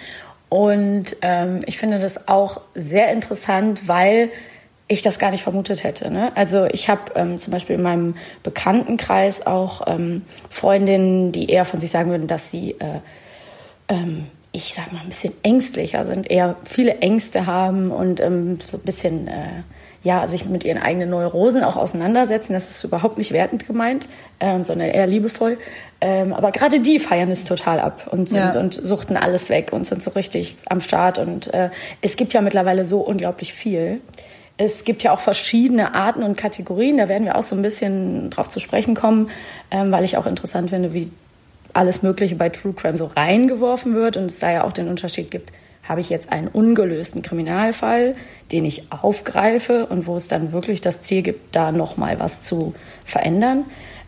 Und 0.48 1.16
ähm, 1.22 1.60
ich 1.66 1.78
finde 1.78 2.00
das 2.00 2.26
auch 2.26 2.62
sehr 2.74 3.12
interessant, 3.12 3.86
weil 3.86 4.32
ich 4.88 5.02
das 5.02 5.18
gar 5.18 5.30
nicht 5.30 5.42
vermutet 5.42 5.84
hätte. 5.84 6.10
Ne? 6.10 6.32
Also 6.34 6.64
ich 6.64 6.88
habe 6.88 7.02
ähm, 7.14 7.38
zum 7.38 7.52
Beispiel 7.52 7.76
in 7.76 7.82
meinem 7.82 8.16
Bekanntenkreis 8.42 9.46
auch 9.46 9.82
ähm, 9.86 10.22
Freundinnen, 10.48 11.30
die 11.30 11.50
eher 11.50 11.66
von 11.66 11.78
sich 11.78 11.90
sagen 11.90 12.10
würden, 12.10 12.26
dass 12.26 12.50
sie, 12.50 12.72
äh, 12.72 13.00
ähm, 13.88 14.26
ich 14.52 14.72
sag 14.74 14.90
mal, 14.92 15.00
ein 15.00 15.08
bisschen 15.08 15.34
ängstlicher 15.42 16.06
sind, 16.06 16.30
eher 16.30 16.56
viele 16.64 16.98
Ängste 16.98 17.46
haben 17.46 17.90
und 17.90 18.18
ähm, 18.20 18.58
so 18.66 18.78
ein 18.78 18.82
bisschen, 18.82 19.28
äh, 19.28 19.62
ja, 20.02 20.26
sich 20.26 20.46
mit 20.46 20.64
ihren 20.64 20.78
eigenen 20.78 21.10
Neurosen 21.10 21.62
auch 21.62 21.76
auseinandersetzen. 21.76 22.54
Das 22.54 22.70
ist 22.70 22.82
überhaupt 22.82 23.18
nicht 23.18 23.32
wertend 23.32 23.66
gemeint, 23.66 24.08
ähm, 24.40 24.64
sondern 24.64 24.88
eher 24.88 25.06
liebevoll. 25.06 25.58
Ähm, 26.00 26.32
aber 26.32 26.50
gerade 26.52 26.80
die 26.80 26.98
feiern 26.98 27.30
es 27.30 27.44
total 27.44 27.80
ab 27.80 28.08
und, 28.10 28.28
sind, 28.28 28.38
ja. 28.38 28.58
und 28.58 28.72
suchten 28.72 29.16
alles 29.16 29.50
weg 29.50 29.70
und 29.72 29.86
sind 29.86 30.02
so 30.02 30.12
richtig 30.12 30.56
am 30.66 30.80
Start. 30.80 31.18
Und 31.18 31.52
äh, 31.52 31.70
es 32.00 32.16
gibt 32.16 32.32
ja 32.32 32.40
mittlerweile 32.40 32.86
so 32.86 33.00
unglaublich 33.00 33.52
viel. 33.52 34.00
Es 34.58 34.84
gibt 34.84 35.02
ja 35.04 35.14
auch 35.14 35.20
verschiedene 35.20 35.94
Arten 35.94 36.22
und 36.22 36.36
Kategorien. 36.36 36.98
Da 36.98 37.08
werden 37.08 37.24
wir 37.24 37.36
auch 37.36 37.42
so 37.42 37.54
ein 37.56 37.62
bisschen 37.62 38.28
drauf 38.30 38.48
zu 38.48 38.60
sprechen 38.60 38.94
kommen, 38.94 39.30
ähm, 39.70 39.92
weil 39.92 40.04
ich 40.04 40.16
auch 40.16 40.26
interessant 40.26 40.70
finde, 40.70 40.92
wie 40.92 41.10
alles 41.72 42.02
Mögliche 42.02 42.34
bei 42.34 42.48
True 42.48 42.72
Crime 42.72 42.98
so 42.98 43.06
reingeworfen 43.06 43.94
wird 43.94 44.16
und 44.16 44.24
es 44.24 44.40
da 44.40 44.50
ja 44.50 44.64
auch 44.64 44.72
den 44.72 44.88
Unterschied 44.88 45.30
gibt. 45.30 45.52
Habe 45.84 46.00
ich 46.00 46.10
jetzt 46.10 46.32
einen 46.32 46.48
ungelösten 46.48 47.22
Kriminalfall, 47.22 48.16
den 48.52 48.64
ich 48.64 48.92
aufgreife 48.92 49.86
und 49.86 50.06
wo 50.06 50.16
es 50.16 50.28
dann 50.28 50.52
wirklich 50.52 50.80
das 50.80 51.02
Ziel 51.02 51.22
gibt, 51.22 51.54
da 51.54 51.72
nochmal 51.72 52.18
was 52.18 52.42
zu 52.42 52.74
verändern 53.04 53.64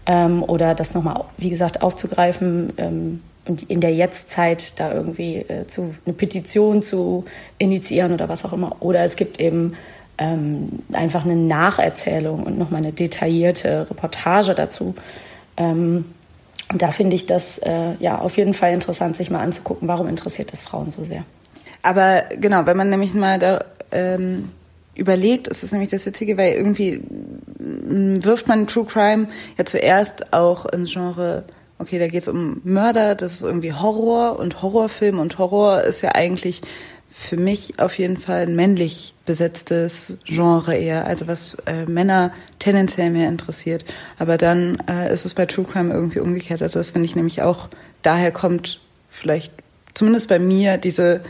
ähm, 0.06 0.42
oder 0.42 0.74
das 0.74 0.94
nochmal, 0.94 1.24
wie 1.38 1.50
gesagt, 1.50 1.82
aufzugreifen 1.82 2.72
ähm, 2.76 3.22
und 3.46 3.62
in 3.70 3.80
der 3.80 3.94
Jetztzeit 3.94 4.78
da 4.78 4.92
irgendwie 4.92 5.36
äh, 5.36 5.66
zu 5.66 5.94
eine 6.04 6.14
Petition 6.14 6.82
zu 6.82 7.24
initiieren 7.58 8.12
oder 8.12 8.28
was 8.28 8.44
auch 8.44 8.52
immer. 8.52 8.76
Oder 8.80 9.04
es 9.04 9.16
gibt 9.16 9.40
eben 9.40 9.74
ähm, 10.20 10.68
einfach 10.92 11.24
eine 11.24 11.34
Nacherzählung 11.34 12.44
und 12.44 12.58
nochmal 12.58 12.82
eine 12.82 12.92
detaillierte 12.92 13.88
Reportage 13.90 14.54
dazu. 14.54 14.94
Ähm, 15.56 16.04
da 16.76 16.92
finde 16.92 17.16
ich 17.16 17.26
das 17.26 17.58
äh, 17.58 17.94
ja 17.98 18.18
auf 18.18 18.36
jeden 18.36 18.54
Fall 18.54 18.72
interessant, 18.72 19.16
sich 19.16 19.30
mal 19.30 19.40
anzugucken, 19.40 19.88
warum 19.88 20.06
interessiert 20.06 20.52
das 20.52 20.62
Frauen 20.62 20.90
so 20.90 21.02
sehr. 21.02 21.24
Aber 21.82 22.24
genau, 22.38 22.66
wenn 22.66 22.76
man 22.76 22.90
nämlich 22.90 23.14
mal 23.14 23.38
da 23.38 23.64
ähm, 23.90 24.50
überlegt, 24.94 25.48
ist 25.48 25.64
es 25.64 25.72
nämlich 25.72 25.90
das 25.90 26.04
Witzige, 26.04 26.36
weil 26.36 26.52
irgendwie 26.52 27.02
wirft 27.58 28.46
man 28.46 28.66
True 28.66 28.84
Crime 28.84 29.28
ja 29.56 29.64
zuerst 29.64 30.34
auch 30.34 30.66
ins 30.66 30.92
Genre, 30.92 31.44
okay, 31.78 31.98
da 31.98 32.08
geht 32.08 32.22
es 32.22 32.28
um 32.28 32.60
Mörder, 32.62 33.14
das 33.14 33.32
ist 33.32 33.42
irgendwie 33.42 33.72
Horror 33.72 34.38
und 34.38 34.60
Horrorfilm 34.60 35.18
und 35.18 35.38
Horror 35.38 35.82
ist 35.82 36.02
ja 36.02 36.14
eigentlich 36.14 36.60
für 37.12 37.36
mich 37.36 37.78
auf 37.78 37.98
jeden 37.98 38.16
Fall 38.16 38.42
ein 38.42 38.56
männlich 38.56 39.14
besetztes 39.26 40.16
Genre 40.24 40.76
eher, 40.76 41.06
also 41.06 41.26
was 41.26 41.56
äh, 41.66 41.84
Männer 41.86 42.32
tendenziell 42.58 43.10
mehr 43.10 43.28
interessiert. 43.28 43.84
Aber 44.18 44.38
dann 44.38 44.78
äh, 44.88 45.12
ist 45.12 45.24
es 45.24 45.34
bei 45.34 45.46
True 45.46 45.64
Crime 45.64 45.92
irgendwie 45.92 46.20
umgekehrt. 46.20 46.62
Also 46.62 46.78
das 46.78 46.90
finde 46.90 47.06
ich 47.06 47.16
nämlich 47.16 47.42
auch, 47.42 47.68
daher 48.02 48.32
kommt 48.32 48.80
vielleicht 49.08 49.52
zumindest 49.94 50.28
bei 50.28 50.38
mir 50.38 50.78
diese, 50.78 51.20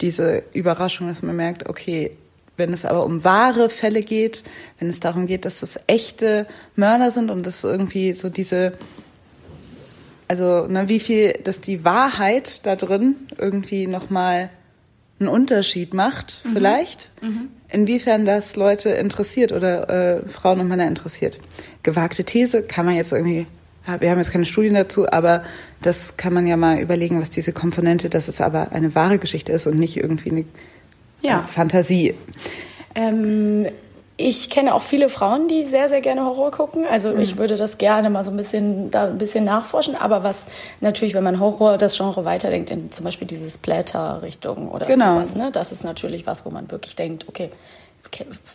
diese 0.00 0.42
Überraschung, 0.52 1.08
dass 1.08 1.22
man 1.22 1.36
merkt, 1.36 1.68
okay, 1.68 2.12
wenn 2.56 2.72
es 2.72 2.84
aber 2.84 3.04
um 3.04 3.22
wahre 3.22 3.70
Fälle 3.70 4.02
geht, 4.02 4.44
wenn 4.78 4.90
es 4.90 5.00
darum 5.00 5.26
geht, 5.26 5.44
dass 5.44 5.60
das 5.60 5.78
echte 5.86 6.46
Mörder 6.74 7.10
sind 7.10 7.30
und 7.30 7.46
das 7.46 7.62
irgendwie 7.62 8.12
so 8.12 8.28
diese, 8.28 8.72
also 10.26 10.66
ne, 10.66 10.88
wie 10.88 11.00
viel, 11.00 11.34
dass 11.44 11.60
die 11.60 11.84
Wahrheit 11.84 12.66
da 12.66 12.74
drin 12.74 13.14
irgendwie 13.38 13.86
nochmal 13.86 14.50
einen 15.20 15.28
Unterschied 15.28 15.94
macht, 15.94 16.40
mhm. 16.44 16.52
vielleicht. 16.52 17.10
Mhm. 17.22 17.48
Inwiefern 17.70 18.24
das 18.24 18.56
Leute 18.56 18.90
interessiert 18.90 19.52
oder 19.52 19.88
äh, 20.22 20.28
Frauen 20.28 20.60
und 20.60 20.68
Männer 20.68 20.86
interessiert. 20.86 21.38
Gewagte 21.82 22.24
These 22.24 22.62
kann 22.62 22.86
man 22.86 22.94
jetzt 22.94 23.12
irgendwie, 23.12 23.46
wir 23.98 24.10
haben 24.10 24.18
jetzt 24.18 24.32
keine 24.32 24.46
Studien 24.46 24.74
dazu, 24.74 25.10
aber 25.10 25.42
das 25.82 26.16
kann 26.16 26.32
man 26.32 26.46
ja 26.46 26.56
mal 26.56 26.78
überlegen, 26.78 27.20
was 27.20 27.30
diese 27.30 27.52
Komponente, 27.52 28.08
dass 28.08 28.28
es 28.28 28.40
aber 28.40 28.72
eine 28.72 28.94
wahre 28.94 29.18
Geschichte 29.18 29.52
ist 29.52 29.66
und 29.66 29.78
nicht 29.78 29.96
irgendwie 29.96 30.30
eine 30.30 30.44
ja. 31.20 31.42
Fantasie. 31.42 32.14
Ähm, 32.94 33.66
ich 34.20 34.50
kenne 34.50 34.74
auch 34.74 34.82
viele 34.82 35.08
Frauen, 35.08 35.46
die 35.46 35.62
sehr, 35.62 35.88
sehr 35.88 36.00
gerne 36.00 36.24
Horror 36.24 36.50
gucken. 36.50 36.84
Also 36.90 37.12
mhm. 37.12 37.20
ich 37.20 37.38
würde 37.38 37.56
das 37.56 37.78
gerne 37.78 38.10
mal 38.10 38.24
so 38.24 38.32
ein 38.32 38.36
bisschen, 38.36 38.90
da 38.90 39.04
ein 39.04 39.16
bisschen 39.16 39.44
nachforschen. 39.44 39.94
Aber 39.94 40.24
was 40.24 40.48
natürlich, 40.80 41.14
wenn 41.14 41.22
man 41.22 41.38
Horror, 41.38 41.78
das 41.78 41.96
Genre 41.96 42.24
weiterdenkt, 42.24 42.70
in 42.70 42.90
zum 42.90 43.04
Beispiel 43.04 43.28
diese 43.28 43.48
Splatter-Richtung 43.48 44.72
oder 44.72 44.86
genau. 44.86 45.14
sowas, 45.14 45.36
ne? 45.36 45.52
Das 45.52 45.70
ist 45.70 45.84
natürlich 45.84 46.26
was, 46.26 46.44
wo 46.44 46.50
man 46.50 46.68
wirklich 46.72 46.96
denkt, 46.96 47.28
okay, 47.28 47.50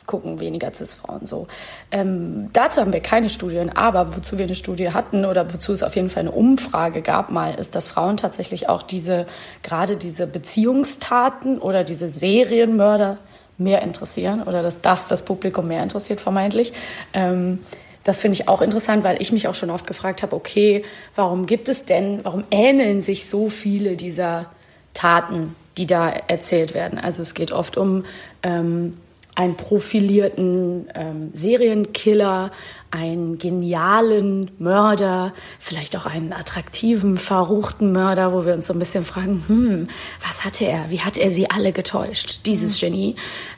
gucken 0.06 0.42
weniger 0.42 0.74
Cis-Frauen 0.74 1.26
so. 1.26 1.48
Ähm, 1.92 2.50
dazu 2.52 2.82
haben 2.82 2.92
wir 2.92 3.00
keine 3.00 3.30
Studien, 3.30 3.70
aber 3.70 4.18
wozu 4.18 4.38
wir 4.38 4.46
eine 4.46 4.56
Studie 4.56 4.92
hatten 4.92 5.24
oder 5.24 5.54
wozu 5.54 5.72
es 5.72 5.82
auf 5.82 5.96
jeden 5.96 6.10
Fall 6.10 6.22
eine 6.22 6.32
Umfrage 6.32 7.02
gab 7.02 7.30
mal, 7.30 7.56
ist, 7.56 7.76
dass 7.76 7.88
Frauen 7.88 8.18
tatsächlich 8.18 8.68
auch 8.68 8.84
diese, 8.84 9.28
gerade 9.62 9.96
diese 9.96 10.28
Beziehungstaten 10.28 11.60
oder 11.60 11.86
diese 11.86 12.10
Serienmörder 12.10 13.18
mehr 13.58 13.82
interessieren 13.82 14.44
oder 14.44 14.64
dass 14.64 14.82
das 14.82 15.08
das 15.08 15.26
Publikum 15.26 15.68
mehr 15.68 15.84
interessiert 15.84 16.22
vermeintlich. 16.22 16.74
Ähm, 17.14 17.60
das 18.04 18.20
finde 18.20 18.38
ich 18.40 18.48
auch 18.50 18.62
interessant, 18.62 19.04
weil 19.04 19.22
ich 19.22 19.32
mich 19.32 19.48
auch 19.48 19.56
schon 19.56 19.70
oft 19.70 19.88
gefragt 19.88 20.24
habe, 20.24 20.36
okay, 20.36 20.84
warum 21.16 21.46
gibt 21.46 21.70
es 21.70 21.86
denn, 21.86 22.20
warum 22.24 22.44
ähneln 22.52 23.00
sich 23.00 23.30
so 23.30 23.50
viele 23.50 23.96
dieser 23.96 24.48
Taten, 24.94 25.56
die 25.78 25.88
da 25.88 26.10
erzählt 26.10 26.74
werden? 26.74 27.00
Also 27.00 27.22
es 27.22 27.34
geht 27.34 27.52
oft 27.52 27.78
um 27.78 28.04
ähm, 28.44 28.98
einen 29.36 29.56
profilierten 29.56 30.88
ähm, 30.94 31.32
Serienkiller, 31.34 32.52
einen 32.92 33.40
genialen 33.40 34.52
Mörder, 34.60 35.34
vielleicht 35.60 35.98
auch 35.98 36.06
einen 36.06 36.34
attraktiven, 36.34 37.18
verruchten 37.18 37.92
Mörder, 37.92 38.34
wo 38.34 38.46
wir 38.46 38.54
uns 38.54 38.68
so 38.68 38.74
ein 38.74 38.80
bisschen 38.80 39.06
fragen, 39.06 39.44
hm, 39.48 39.88
was 40.26 40.46
hatte 40.46 40.66
er? 40.66 40.92
Wie 40.92 41.02
hat 41.02 41.18
er 41.18 41.32
sie 41.32 41.50
alle 41.50 41.72
getäuscht, 41.72 42.46
dieses 42.46 42.82
mhm. 42.82 42.86
Genie? 42.86 43.16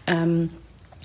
Ähm, 0.07 0.49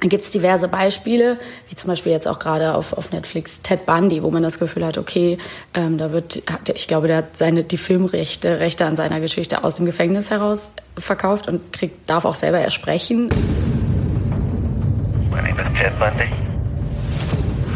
dann 0.00 0.08
gibt 0.08 0.24
es 0.24 0.30
diverse 0.30 0.68
Beispiele, 0.68 1.38
wie 1.68 1.74
zum 1.74 1.88
Beispiel 1.88 2.10
jetzt 2.12 2.26
auch 2.26 2.38
gerade 2.38 2.74
auf, 2.74 2.94
auf 2.94 3.12
Netflix 3.12 3.60
Ted 3.60 3.84
Bundy, 3.84 4.22
wo 4.22 4.30
man 4.30 4.42
das 4.42 4.58
Gefühl 4.58 4.86
hat, 4.86 4.96
okay, 4.96 5.36
ähm, 5.74 5.98
da 5.98 6.10
wird, 6.10 6.42
hat, 6.50 6.70
ich 6.70 6.88
glaube, 6.88 7.06
der 7.06 7.18
hat 7.18 7.36
seine, 7.36 7.64
die 7.64 7.76
Filmrechte, 7.76 8.60
Rechte 8.60 8.86
an 8.86 8.96
seiner 8.96 9.20
Geschichte 9.20 9.62
aus 9.62 9.74
dem 9.74 9.84
Gefängnis 9.84 10.30
heraus 10.30 10.70
verkauft 10.96 11.48
und 11.48 11.72
kriegt, 11.74 12.08
darf 12.08 12.24
auch 12.24 12.34
selber 12.34 12.60
ersprechen. 12.60 13.28
Name 15.50 15.66
is 15.66 15.78
Ted 15.78 15.98
Bundy. 15.98 16.30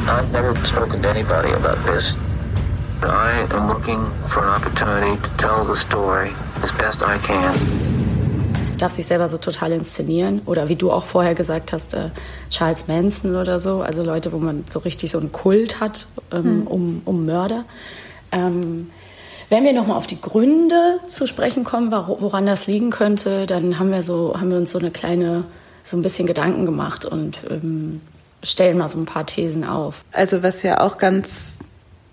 I've 0.06 0.30
never 0.30 0.54
spoken 0.64 1.02
to 1.02 1.08
anybody 1.08 1.50
about 1.50 1.84
this. 1.84 2.14
I 3.02 3.48
am 3.50 3.66
looking 3.66 4.12
for 4.28 4.44
an 4.44 4.50
opportunity 4.50 5.20
to 5.20 5.30
tell 5.38 5.64
the 5.64 5.74
story 5.74 6.32
as 6.62 6.70
best 6.72 7.02
I 7.02 7.18
can. 7.18 7.54
darf 8.78 8.92
sich 8.92 9.06
selber 9.06 9.28
so 9.28 9.38
total 9.38 9.72
inszenieren. 9.72 10.42
Oder 10.46 10.68
wie 10.68 10.76
du 10.76 10.92
auch 10.92 11.04
vorher 11.04 11.34
gesagt 11.34 11.72
hast, 11.72 11.94
äh, 11.94 12.10
Charles 12.48 12.86
Manson 12.86 13.34
oder 13.34 13.58
so. 13.58 13.82
Also 13.82 14.04
Leute, 14.04 14.32
wo 14.32 14.38
man 14.38 14.64
so 14.68 14.78
richtig 14.80 15.10
so 15.10 15.18
einen 15.18 15.32
Kult 15.32 15.80
hat 15.80 16.06
ähm, 16.32 16.60
mhm. 16.60 16.66
um, 16.68 17.02
um 17.04 17.26
Mörder. 17.26 17.64
Ähm, 18.30 18.90
wenn 19.48 19.64
wir 19.64 19.72
nochmal 19.72 19.96
auf 19.96 20.06
die 20.06 20.20
Gründe 20.20 21.00
zu 21.08 21.26
sprechen 21.26 21.64
kommen, 21.64 21.90
woran 21.90 22.46
das 22.46 22.68
liegen 22.68 22.90
könnte, 22.90 23.46
dann 23.46 23.80
haben 23.80 23.90
wir 23.90 24.02
so, 24.04 24.34
haben 24.38 24.50
wir 24.50 24.58
uns 24.58 24.70
so 24.70 24.78
eine 24.78 24.90
kleine, 24.90 25.44
so 25.84 25.96
ein 25.96 26.02
bisschen 26.02 26.26
Gedanken 26.26 26.64
gemacht 26.64 27.04
und 27.04 27.38
ähm, 27.48 28.00
stellen 28.42 28.78
mal 28.78 28.88
so 28.88 28.98
ein 28.98 29.04
paar 29.04 29.26
Thesen 29.26 29.64
auf. 29.64 30.04
Also 30.10 30.42
was 30.42 30.62
ja 30.62 30.80
auch 30.80 30.98
ganz 30.98 31.58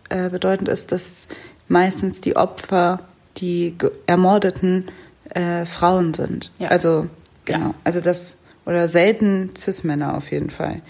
äh, 0.10 0.30
bedeutend 0.30 0.70
ist, 0.70 0.92
dass 0.92 1.28
meistens 1.68 2.22
die 2.22 2.36
Opfer, 2.36 3.00
die 3.38 3.75
ermordeten 4.06 4.90
äh, 5.30 5.66
Frauen 5.66 6.13
sind. 6.13 6.51
Ja. 6.60 6.68
Also 6.68 7.08
genau, 7.46 7.68
ja. 7.68 7.74
also 7.84 8.01
das 8.01 8.40
oder 8.66 8.88
selten 8.88 9.51
Cis-Männer 9.56 10.16
auf 10.16 10.32
jeden 10.32 10.50
Fall. 10.50 10.82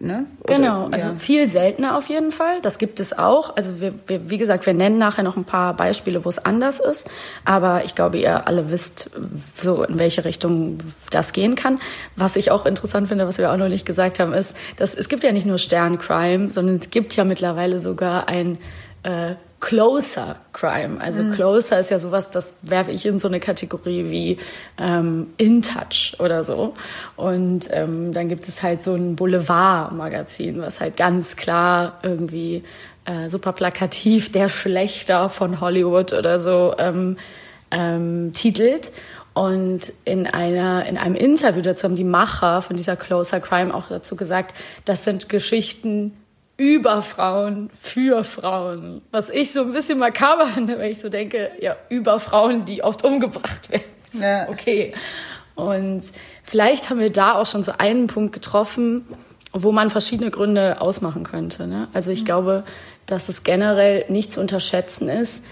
Ne? 0.00 0.26
Oder, 0.42 0.56
genau, 0.56 0.88
also 0.90 1.10
ja. 1.10 1.14
viel 1.14 1.48
seltener 1.48 1.96
auf 1.96 2.08
jeden 2.08 2.32
Fall. 2.32 2.60
Das 2.60 2.78
gibt 2.78 3.00
es 3.00 3.16
auch. 3.16 3.56
Also 3.56 3.80
wir, 3.80 3.94
wir, 4.06 4.28
wie 4.28 4.38
gesagt, 4.38 4.66
wir 4.66 4.74
nennen 4.74 4.98
nachher 4.98 5.22
noch 5.22 5.36
ein 5.36 5.44
paar 5.44 5.74
Beispiele, 5.74 6.24
wo 6.24 6.28
es 6.28 6.38
anders 6.38 6.80
ist. 6.80 7.08
Aber 7.44 7.84
ich 7.84 7.94
glaube, 7.94 8.18
ihr 8.18 8.46
alle 8.46 8.70
wisst, 8.70 9.10
so 9.54 9.84
in 9.84 9.98
welche 9.98 10.24
Richtung 10.24 10.78
das 11.10 11.32
gehen 11.32 11.54
kann. 11.54 11.80
Was 12.16 12.36
ich 12.36 12.50
auch 12.50 12.66
interessant 12.66 13.08
finde, 13.08 13.26
was 13.26 13.38
wir 13.38 13.52
auch 13.52 13.56
noch 13.56 13.68
nicht 13.68 13.86
gesagt 13.86 14.18
haben, 14.18 14.32
ist, 14.32 14.56
dass 14.76 14.94
es 14.94 15.08
gibt 15.08 15.22
ja 15.22 15.32
nicht 15.32 15.46
nur 15.46 15.58
Sterncrime, 15.58 16.50
sondern 16.50 16.76
es 16.76 16.90
gibt 16.90 17.14
ja 17.16 17.24
mittlerweile 17.24 17.78
sogar 17.78 18.28
ein 18.28 18.58
äh, 19.04 19.36
Closer 19.64 20.36
Crime. 20.52 21.00
Also 21.00 21.22
mhm. 21.22 21.32
Closer 21.32 21.80
ist 21.80 21.90
ja 21.90 21.98
sowas, 21.98 22.30
das 22.30 22.54
werfe 22.60 22.90
ich 22.90 23.06
in 23.06 23.18
so 23.18 23.28
eine 23.28 23.40
Kategorie 23.40 24.10
wie 24.10 24.38
ähm, 24.78 25.28
In 25.38 25.62
Touch 25.62 26.14
oder 26.18 26.44
so. 26.44 26.74
Und 27.16 27.68
ähm, 27.70 28.12
dann 28.12 28.28
gibt 28.28 28.46
es 28.46 28.62
halt 28.62 28.82
so 28.82 28.94
ein 28.94 29.16
Boulevard-Magazin, 29.16 30.60
was 30.60 30.82
halt 30.82 30.98
ganz 30.98 31.36
klar 31.36 31.98
irgendwie 32.02 32.62
äh, 33.06 33.30
super 33.30 33.54
plakativ 33.54 34.30
der 34.30 34.50
Schlechter 34.50 35.30
von 35.30 35.62
Hollywood 35.62 36.12
oder 36.12 36.38
so 36.38 36.74
ähm, 36.76 37.16
ähm, 37.70 38.32
titelt. 38.34 38.92
Und 39.32 39.94
in 40.04 40.26
einer, 40.26 40.84
in 40.84 40.98
einem 40.98 41.14
Interview 41.14 41.62
dazu 41.62 41.84
haben 41.84 41.96
die 41.96 42.04
Macher 42.04 42.60
von 42.60 42.76
dieser 42.76 42.96
Closer 42.96 43.40
Crime 43.40 43.74
auch 43.74 43.88
dazu 43.88 44.14
gesagt, 44.14 44.54
das 44.84 45.04
sind 45.04 45.30
Geschichten, 45.30 46.12
über 46.56 47.02
Frauen, 47.02 47.70
für 47.80 48.24
Frauen. 48.24 49.02
Was 49.10 49.28
ich 49.30 49.52
so 49.52 49.62
ein 49.62 49.72
bisschen 49.72 49.98
makaber 49.98 50.46
finde, 50.46 50.78
weil 50.78 50.90
ich 50.90 51.00
so 51.00 51.08
denke, 51.08 51.50
ja, 51.60 51.76
über 51.88 52.20
Frauen, 52.20 52.64
die 52.64 52.82
oft 52.82 53.04
umgebracht 53.04 53.70
werden. 53.70 53.84
Ja. 54.12 54.48
Okay. 54.48 54.92
Und 55.56 56.02
vielleicht 56.42 56.90
haben 56.90 57.00
wir 57.00 57.10
da 57.10 57.34
auch 57.34 57.46
schon 57.46 57.62
so 57.62 57.72
einen 57.78 58.06
Punkt 58.06 58.32
getroffen, 58.32 59.04
wo 59.52 59.72
man 59.72 59.90
verschiedene 59.90 60.30
Gründe 60.30 60.80
ausmachen 60.80 61.24
könnte. 61.24 61.66
Ne? 61.66 61.88
Also 61.92 62.10
ich 62.10 62.22
mhm. 62.22 62.26
glaube, 62.26 62.64
dass 63.06 63.28
es 63.28 63.42
generell 63.42 64.04
nicht 64.08 64.32
zu 64.32 64.40
unterschätzen 64.40 65.08
ist, 65.08 65.44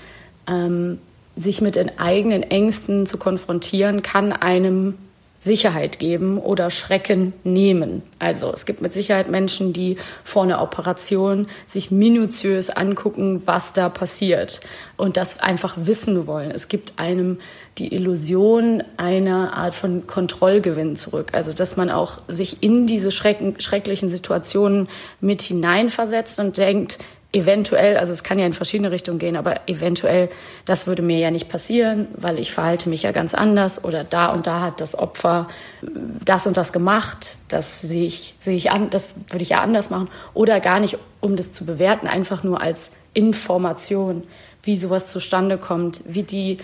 ähm, 0.49 0.99
sich 1.37 1.61
mit 1.61 1.77
den 1.77 1.99
eigenen 1.99 2.43
Ängsten 2.43 3.07
zu 3.07 3.17
konfrontieren, 3.17 4.03
kann 4.03 4.33
einem 4.33 4.99
Sicherheit 5.43 5.99
geben 5.99 6.39
oder 6.39 6.71
Schrecken 6.71 7.33
nehmen. 7.43 8.03
Also 8.21 8.53
es 8.53 8.65
gibt 8.65 8.81
mit 8.81 8.93
Sicherheit 8.93 9.29
Menschen, 9.29 9.73
die 9.73 9.97
vor 10.23 10.45
einer 10.45 10.63
Operation 10.63 11.49
sich 11.67 11.91
minutiös 11.91 12.71
angucken, 12.71 13.43
was 13.45 13.73
da 13.73 13.89
passiert 13.89 14.61
und 14.97 15.17
das 15.17 15.41
einfach 15.41 15.75
wissen 15.77 16.29
wollen. 16.29 16.53
Es 16.53 16.69
gibt 16.69 16.93
einem 16.97 17.39
die 17.79 17.93
Illusion 17.93 18.85
einer 18.99 19.55
Art 19.55 19.75
von 19.75 20.07
Kontrollgewinn 20.07 20.95
zurück. 20.95 21.31
Also 21.33 21.53
dass 21.53 21.77
man 21.77 21.91
auch 21.91 22.21
sich 22.29 22.63
in 22.63 22.87
diese 22.87 23.11
schrecklichen 23.11 24.09
Situationen 24.09 24.89
mit 25.21 25.43
hineinversetzt 25.43 26.39
und 26.39 26.57
denkt, 26.57 26.99
eventuell, 27.33 27.97
also 27.97 28.13
es 28.13 28.23
kann 28.23 28.39
ja 28.39 28.47
in 28.47 28.53
verschiedene 28.53 28.91
Richtungen 28.91 29.19
gehen, 29.19 29.37
aber 29.37 29.69
eventuell, 29.69 30.29
das 30.67 30.87
würde 30.87 31.03
mir 31.03 31.19
ja 31.19 31.31
nicht 31.31 31.49
passieren, 31.49 32.09
weil 32.15 32.39
ich 32.39 32.53
verhalte 32.53 32.91
mich 32.91 33.03
ja 33.03 33.13
ganz 33.13 33.35
anders 33.35 33.85
oder 33.85 34.05
da 34.05 34.27
und 34.29 34.47
da 34.47 34.61
hat 34.61 34.81
das 34.81 34.99
Opfer 34.99 35.49
das 35.81 36.47
und 36.47 36.57
das 36.57 36.73
gemacht, 36.73 37.39
das 37.49 37.81
sehe 37.81 38.07
ich, 38.07 38.35
sehe 38.39 38.57
ich 38.57 38.71
an, 38.71 38.91
das 38.91 39.15
würde 39.29 39.43
ich 39.43 39.51
ja 39.51 39.61
anders 39.61 39.89
machen 39.89 40.09
oder 40.35 40.61
gar 40.61 40.79
nicht, 40.79 40.99
um 41.21 41.37
das 41.37 41.53
zu 41.53 41.65
bewerten, 41.65 42.07
einfach 42.07 42.43
nur 42.43 42.61
als 42.61 42.93
Information, 43.15 44.25
wie 44.63 44.77
sowas 44.77 45.07
zustande 45.07 45.57
kommt, 45.57 46.03
wie 46.05 46.23
die 46.23 46.59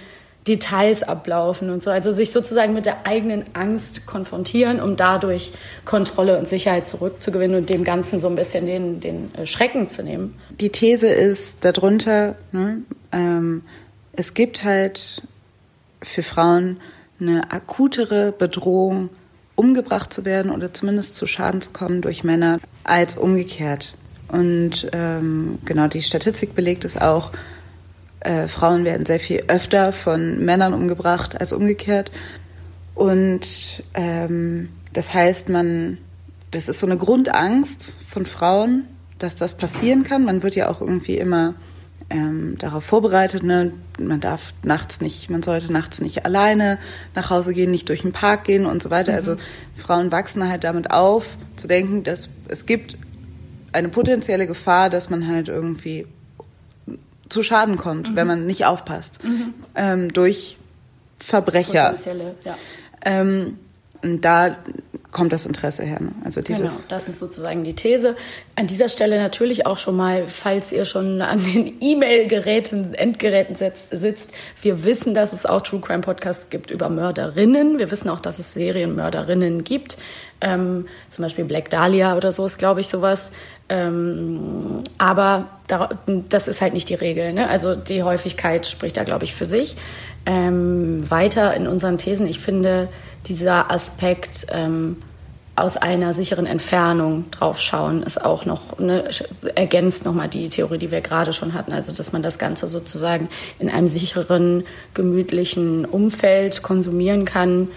Details 0.46 1.02
ablaufen 1.02 1.70
und 1.70 1.82
so. 1.82 1.90
Also 1.90 2.12
sich 2.12 2.30
sozusagen 2.30 2.72
mit 2.72 2.86
der 2.86 3.06
eigenen 3.06 3.44
Angst 3.52 4.06
konfrontieren, 4.06 4.80
um 4.80 4.96
dadurch 4.96 5.52
Kontrolle 5.84 6.38
und 6.38 6.48
Sicherheit 6.48 6.86
zurückzugewinnen 6.86 7.56
und 7.56 7.70
dem 7.70 7.84
Ganzen 7.84 8.20
so 8.20 8.28
ein 8.28 8.36
bisschen 8.36 8.66
den, 8.66 9.00
den 9.00 9.34
äh, 9.34 9.46
Schrecken 9.46 9.88
zu 9.88 10.02
nehmen. 10.02 10.34
Die 10.60 10.70
These 10.70 11.08
ist 11.08 11.64
darunter, 11.64 12.36
ne, 12.52 12.82
ähm, 13.12 13.62
es 14.12 14.34
gibt 14.34 14.64
halt 14.64 15.22
für 16.02 16.22
Frauen 16.22 16.78
eine 17.20 17.50
akutere 17.50 18.32
Bedrohung, 18.32 19.10
umgebracht 19.54 20.12
zu 20.12 20.24
werden 20.24 20.52
oder 20.52 20.72
zumindest 20.72 21.16
zu 21.16 21.26
Schaden 21.26 21.60
zu 21.60 21.70
kommen 21.70 22.00
durch 22.00 22.22
Männer, 22.22 22.60
als 22.84 23.16
umgekehrt. 23.16 23.96
Und 24.28 24.88
ähm, 24.92 25.58
genau 25.64 25.88
die 25.88 26.02
Statistik 26.02 26.54
belegt 26.54 26.84
es 26.84 26.96
auch, 26.96 27.32
äh, 28.20 28.48
Frauen 28.48 28.84
werden 28.84 29.06
sehr 29.06 29.20
viel 29.20 29.44
öfter 29.48 29.92
von 29.92 30.44
Männern 30.44 30.74
umgebracht 30.74 31.40
als 31.40 31.52
umgekehrt. 31.52 32.10
Und 32.94 33.82
ähm, 33.94 34.70
das 34.92 35.14
heißt, 35.14 35.48
man, 35.48 35.98
das 36.50 36.68
ist 36.68 36.80
so 36.80 36.86
eine 36.86 36.96
Grundangst 36.96 37.96
von 38.08 38.26
Frauen, 38.26 38.84
dass 39.18 39.36
das 39.36 39.56
passieren 39.56 40.02
kann. 40.02 40.24
Man 40.24 40.42
wird 40.42 40.56
ja 40.56 40.68
auch 40.68 40.80
irgendwie 40.80 41.16
immer 41.16 41.54
ähm, 42.10 42.56
darauf 42.58 42.84
vorbereitet. 42.84 43.42
Ne? 43.42 43.72
Man 44.00 44.20
darf 44.20 44.54
nachts 44.62 45.00
nicht, 45.00 45.30
man 45.30 45.42
sollte 45.42 45.72
nachts 45.72 46.00
nicht 46.00 46.24
alleine 46.24 46.78
nach 47.14 47.30
Hause 47.30 47.52
gehen, 47.52 47.70
nicht 47.70 47.88
durch 47.88 48.02
den 48.02 48.12
Park 48.12 48.44
gehen 48.44 48.66
und 48.66 48.82
so 48.82 48.90
weiter. 48.90 49.12
Mhm. 49.12 49.16
Also 49.16 49.36
Frauen 49.76 50.10
wachsen 50.10 50.48
halt 50.48 50.64
damit 50.64 50.90
auf, 50.90 51.36
zu 51.56 51.68
denken, 51.68 52.02
dass 52.02 52.28
es 52.48 52.66
gibt 52.66 52.96
eine 53.72 53.88
potenzielle 53.88 54.46
Gefahr, 54.46 54.90
dass 54.90 55.10
man 55.10 55.28
halt 55.28 55.48
irgendwie 55.48 56.06
zu 57.28 57.42
Schaden 57.42 57.76
kommt, 57.76 58.10
mhm. 58.10 58.16
wenn 58.16 58.26
man 58.26 58.46
nicht 58.46 58.64
aufpasst. 58.66 59.24
Mhm. 59.24 59.54
Ähm, 59.74 60.12
durch 60.12 60.58
Verbrecher. 61.18 61.90
Potenzielle, 61.90 62.34
ja. 62.44 62.56
Ähm, 63.04 63.58
und 64.02 64.24
da 64.24 64.56
kommt 65.10 65.32
das 65.32 65.46
Interesse 65.46 65.82
her. 65.84 66.00
Ne? 66.00 66.12
Also 66.24 66.42
dieses 66.42 66.86
genau, 66.86 66.88
das 66.90 67.08
ist 67.08 67.18
sozusagen 67.18 67.64
die 67.64 67.74
These. 67.74 68.14
An 68.56 68.66
dieser 68.66 68.88
Stelle 68.88 69.16
natürlich 69.16 69.64
auch 69.64 69.78
schon 69.78 69.96
mal, 69.96 70.28
falls 70.28 70.70
ihr 70.70 70.84
schon 70.84 71.22
an 71.22 71.42
den 71.42 71.74
E-Mail-Geräten, 71.80 72.94
Endgeräten 72.94 73.56
sitzt, 73.56 73.90
sitzt, 73.90 74.32
wir 74.60 74.84
wissen, 74.84 75.14
dass 75.14 75.32
es 75.32 75.46
auch 75.46 75.62
True 75.62 75.80
Crime 75.80 76.02
Podcasts 76.02 76.50
gibt 76.50 76.70
über 76.70 76.90
Mörderinnen. 76.90 77.78
Wir 77.78 77.90
wissen 77.90 78.10
auch, 78.10 78.20
dass 78.20 78.38
es 78.38 78.52
Serienmörderinnen 78.52 79.64
gibt. 79.64 79.96
Ähm, 80.40 80.86
zum 81.08 81.22
Beispiel 81.22 81.46
Black 81.46 81.70
Dahlia 81.70 82.16
oder 82.16 82.30
so 82.30 82.44
ist, 82.44 82.58
glaube 82.58 82.80
ich, 82.80 82.88
sowas. 82.88 83.32
Ähm, 83.68 84.84
aber 84.98 85.48
das 86.28 86.48
ist 86.48 86.60
halt 86.60 86.74
nicht 86.74 86.88
die 86.90 86.94
Regel. 86.94 87.32
Ne? 87.32 87.48
Also 87.48 87.74
die 87.74 88.02
Häufigkeit 88.02 88.66
spricht 88.66 88.96
da, 88.96 89.04
glaube 89.04 89.24
ich, 89.24 89.34
für 89.34 89.46
sich. 89.46 89.76
Ähm, 90.26 91.10
weiter 91.10 91.54
in 91.54 91.66
unseren 91.66 91.96
Thesen, 91.96 92.26
ich 92.26 92.38
finde, 92.38 92.88
dieser 93.28 93.70
Aspekt 93.70 94.46
ähm, 94.50 94.96
aus 95.56 95.76
einer 95.76 96.14
sicheren 96.14 96.46
Entfernung 96.46 97.30
draufschauen, 97.30 98.02
ist 98.02 98.24
auch 98.24 98.44
noch, 98.44 98.78
ne, 98.78 99.10
ergänzt 99.54 100.04
nochmal 100.04 100.28
die 100.28 100.48
Theorie, 100.48 100.78
die 100.78 100.90
wir 100.90 101.00
gerade 101.00 101.32
schon 101.32 101.52
hatten. 101.52 101.72
Also, 101.72 101.92
dass 101.92 102.12
man 102.12 102.22
das 102.22 102.38
Ganze 102.38 102.68
sozusagen 102.68 103.28
in 103.58 103.68
einem 103.68 103.88
sicheren, 103.88 104.64
gemütlichen 104.94 105.84
Umfeld 105.84 106.62
konsumieren 106.62 107.24
kann, 107.24 107.68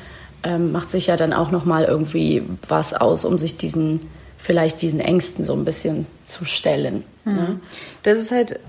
ähm, 0.43 0.71
macht 0.71 0.91
sicher 0.91 1.17
dann 1.17 1.33
auch 1.33 1.51
nochmal 1.51 1.85
irgendwie 1.85 2.43
was 2.67 2.93
aus, 2.93 3.25
um 3.25 3.37
sich 3.37 3.57
diesen 3.57 4.01
vielleicht 4.41 4.81
diesen 4.81 4.99
Ängsten 4.99 5.45
so 5.45 5.53
ein 5.53 5.65
bisschen 5.65 6.07
zu 6.25 6.45
stellen. 6.45 7.03
Mhm. 7.25 7.33
Ne? 7.33 7.59
Das 8.03 8.19
ist 8.19 8.31
halt, 8.31 8.59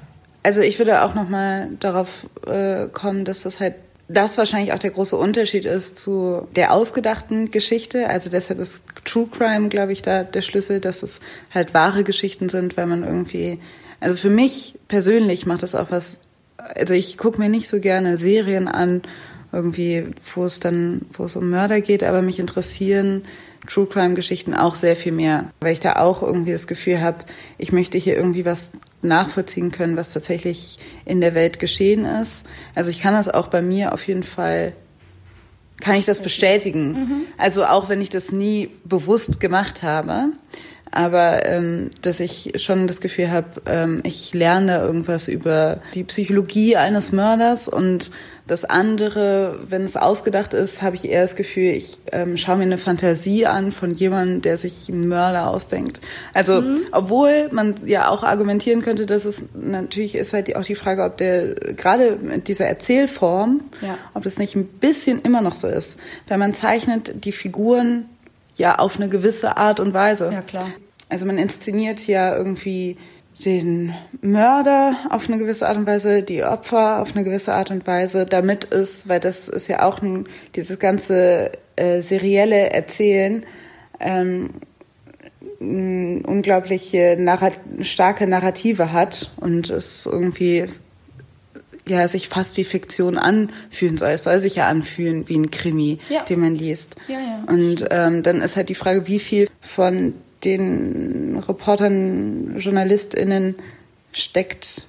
also 0.43 0.61
ich 0.61 0.79
würde 0.79 1.03
auch 1.03 1.15
nochmal 1.15 1.69
darauf 1.81 2.27
äh, 2.47 2.89
kommen, 2.89 3.25
dass 3.25 3.43
das 3.43 3.59
halt 3.59 3.75
das 4.09 4.37
wahrscheinlich 4.37 4.73
auch 4.73 4.79
der 4.79 4.91
große 4.91 5.17
Unterschied 5.17 5.65
ist 5.65 5.99
zu 5.99 6.47
der 6.55 6.73
ausgedachten 6.73 7.51
Geschichte. 7.51 8.09
Also 8.09 8.31
deshalb 8.31 8.59
ist 8.61 8.85
True 9.05 9.29
Crime, 9.31 9.69
glaube 9.69 9.93
ich, 9.93 10.03
da 10.03 10.23
der 10.23 10.43
Schlüssel, 10.43 10.81
dass 10.81 11.03
es 11.03 11.21
halt 11.53 11.75
wahre 11.75 12.05
Geschichten 12.05 12.49
sind, 12.49 12.77
weil 12.77 12.87
man 12.87 13.05
irgendwie, 13.05 13.59
also 14.01 14.17
für 14.17 14.31
mich 14.31 14.79
persönlich 14.89 15.47
macht 15.47 15.63
das 15.63 15.75
auch 15.75 15.91
was, 15.91 16.19
also 16.57 16.95
ich 16.95 17.17
gucke 17.17 17.39
mir 17.39 17.49
nicht 17.49 17.69
so 17.69 17.81
gerne 17.81 18.19
Serien 18.19 18.69
an, 18.69 19.03
irgendwie, 19.53 20.07
wo 20.35 20.45
es 20.45 20.61
dann, 20.61 21.03
wo 21.13 21.25
es 21.25 21.37
um 21.37 21.51
Mörder 21.51 21.81
geht, 21.81 22.03
aber 22.05 22.23
mich 22.23 22.39
interessieren 22.39 23.23
True 23.67 23.87
Crime 23.87 24.15
Geschichten 24.15 24.55
auch 24.55 24.75
sehr 24.75 24.97
viel 24.97 25.13
mehr, 25.13 25.51
weil 25.61 25.73
ich 25.73 25.81
da 25.81 25.97
auch 25.97 26.23
irgendwie 26.23 26.53
das 26.53 26.67
Gefühl 26.67 27.01
habe, 27.01 27.19
ich 27.59 27.73
möchte 27.73 27.97
hier 27.97 28.17
irgendwie 28.17 28.45
was 28.45 28.73
nachvollziehen 29.03 29.71
können, 29.71 29.97
was 29.97 30.13
tatsächlich 30.13 30.79
in 31.05 31.21
der 31.21 31.35
Welt 31.35 31.59
geschehen 31.59 32.05
ist. 32.05 32.47
Also 32.75 32.91
ich 32.91 33.01
kann 33.01 33.15
das 33.15 33.29
auch 33.29 33.49
bei 33.49 33.63
mir 33.63 33.93
auf 33.93 34.07
jeden 34.07 34.23
Fall 34.23 34.73
kann 35.81 35.97
ich 35.97 36.05
das 36.05 36.23
bestätigen. 36.23 36.95
Also 37.39 37.65
auch 37.65 37.89
wenn 37.89 38.01
ich 38.01 38.09
das 38.09 38.31
nie 38.31 38.71
bewusst 38.85 39.41
gemacht 39.41 39.83
habe. 39.83 40.29
Aber 40.93 41.47
ähm, 41.47 41.91
dass 42.03 42.21
ich 42.21 42.53
schon 42.57 42.87
das 42.87 43.01
Gefühl 43.01 43.31
habe, 43.31 43.49
ähm, 43.67 44.01
ich 44.05 44.33
lerne 44.35 44.79
irgendwas 44.79 45.27
über 45.27 45.79
die 45.95 46.05
Psychologie 46.05 46.77
eines 46.77 47.13
Mörders 47.13 47.67
und 47.69 48.11
das 48.49 48.65
andere, 48.65 49.61
wenn 49.71 49.85
es 49.85 49.97
ausgedacht 49.97 50.53
ist, 50.53 50.83
habe 50.83 50.97
ich 50.97 51.09
eher 51.09 51.23
das 51.23 51.37
Gefühl, 51.37 51.71
ich 51.71 51.99
ähm, 52.11 52.37
schaue 52.37 52.57
mir 52.57 52.65
eine 52.65 52.77
Fantasie 52.77 53.47
an 53.47 53.71
von 53.71 53.93
jemandem, 53.93 54.43
der 54.43 54.57
sich 54.57 54.89
einen 54.91 55.07
Mörder 55.09 55.49
ausdenkt. 55.49 56.01
Also, 56.35 56.63
obwohl 56.91 57.49
man 57.53 57.77
ja 57.87 58.09
auch 58.09 58.25
argumentieren 58.25 58.83
könnte, 58.83 59.07
dass 59.07 59.25
es 59.25 59.45
natürlich 59.55 60.17
ist 60.17 60.33
halt 60.33 60.55
auch 60.57 60.65
die 60.65 60.75
Frage, 60.75 61.05
ob 61.05 61.17
der 61.19 61.55
gerade 61.55 62.19
mit 62.21 62.49
dieser 62.49 62.67
Erzählform, 62.67 63.63
Ja. 63.81 63.97
ob 64.13 64.25
das 64.25 64.39
nicht 64.39 64.57
ein 64.57 64.67
bisschen 64.67 65.21
immer 65.21 65.41
noch 65.41 65.55
so 65.55 65.69
ist. 65.69 65.97
Weil 66.27 66.39
man 66.39 66.53
zeichnet 66.53 67.25
die 67.25 67.33
Figuren 67.33 68.07
ja 68.57 68.79
auf 68.79 68.97
eine 68.97 69.09
gewisse 69.09 69.57
Art 69.57 69.81
und 69.81 69.95
Weise. 69.95 70.31
Ja, 70.33 70.43
klar. 70.43 70.69
Also 71.09 71.27
man 71.27 71.39
inszeniert 71.39 72.07
ja 72.07 72.37
irgendwie 72.37 72.97
den 73.45 73.95
Mörder 74.21 74.97
auf 75.11 75.29
eine 75.29 75.39
gewisse 75.39 75.69
Art 75.69 75.77
und 75.77 75.87
Weise, 75.87 76.23
die 76.23 76.45
Opfer 76.45 77.01
auf 77.01 77.15
eine 77.15 77.25
gewisse 77.25 77.55
Art 77.55 77.71
und 77.71 77.87
Weise, 77.87 78.25
damit 78.25 78.73
es, 78.73 79.09
weil 79.09 79.21
das 79.21 79.49
ist 79.49 79.69
ja 79.69 79.83
auch 79.83 80.01
ein, 80.01 80.27
dieses 80.55 80.79
ganze 80.79 81.53
äh, 81.77 82.01
serielle 82.01 82.71
Erzählen, 82.71 83.45
ähm, 84.01 84.51
unglaubliche 85.61 87.17
narrat 87.19 87.59
starke 87.83 88.27
Narrative 88.27 88.93
hat 88.93 89.33
und 89.37 89.71
es 89.71 90.07
irgendwie 90.07 90.67
ja 91.89 92.07
sich 92.09 92.29
fast 92.29 92.57
wie 92.57 92.65
Fiktion 92.65 93.19
anfühlen 93.19 93.97
soll. 93.97 94.11
Es 94.11 94.25
soll 94.25 94.39
sich 94.39 94.57
ja 94.57 94.69
anfühlen 94.69 95.29
wie 95.29 95.37
ein 95.37 95.51
Krimi, 95.51 95.99
Ja. 96.09 96.23
den 96.23 96.41
man 96.41 96.55
liest. 96.55 96.95
Ja, 97.09 97.19
ja, 97.19 97.45
Und 97.49 97.85
ähm, 97.91 98.23
dann 98.23 98.41
ist 98.41 98.57
halt 98.57 98.69
die 98.69 98.75
Frage, 98.75 99.07
wie 99.09 99.19
viel 99.19 99.49
von 99.61 100.15
den 100.45 101.43
Reportern, 101.47 102.57
JournalistInnen 102.59 103.55
steckt 104.13 104.83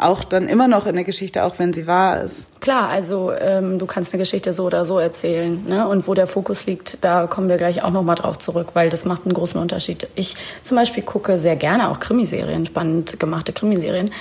auch 0.00 0.22
dann 0.22 0.46
immer 0.46 0.68
noch 0.68 0.86
in 0.86 0.94
der 0.94 1.02
Geschichte, 1.02 1.42
auch 1.42 1.58
wenn 1.58 1.72
sie 1.72 1.88
wahr 1.88 2.22
ist. 2.22 2.46
Klar, 2.60 2.88
also 2.88 3.32
ähm, 3.32 3.80
du 3.80 3.86
kannst 3.86 4.14
eine 4.14 4.20
Geschichte 4.22 4.52
so 4.52 4.64
oder 4.66 4.84
so 4.84 4.98
erzählen. 5.00 5.64
Ne? 5.66 5.88
Und 5.88 6.06
wo 6.06 6.14
der 6.14 6.28
Fokus 6.28 6.66
liegt, 6.66 6.98
da 7.00 7.26
kommen 7.26 7.48
wir 7.48 7.56
gleich 7.56 7.82
auch 7.82 7.90
nochmal 7.90 8.14
drauf 8.14 8.38
zurück, 8.38 8.68
weil 8.74 8.90
das 8.90 9.04
macht 9.06 9.24
einen 9.24 9.34
großen 9.34 9.60
Unterschied. 9.60 10.06
Ich 10.14 10.36
zum 10.62 10.76
Beispiel 10.76 11.02
gucke 11.02 11.36
sehr 11.36 11.56
gerne 11.56 11.88
auch 11.90 11.98
Krimiserien, 11.98 12.64
spannend 12.66 13.18
gemachte 13.18 13.52
Krimiserien. 13.52 14.12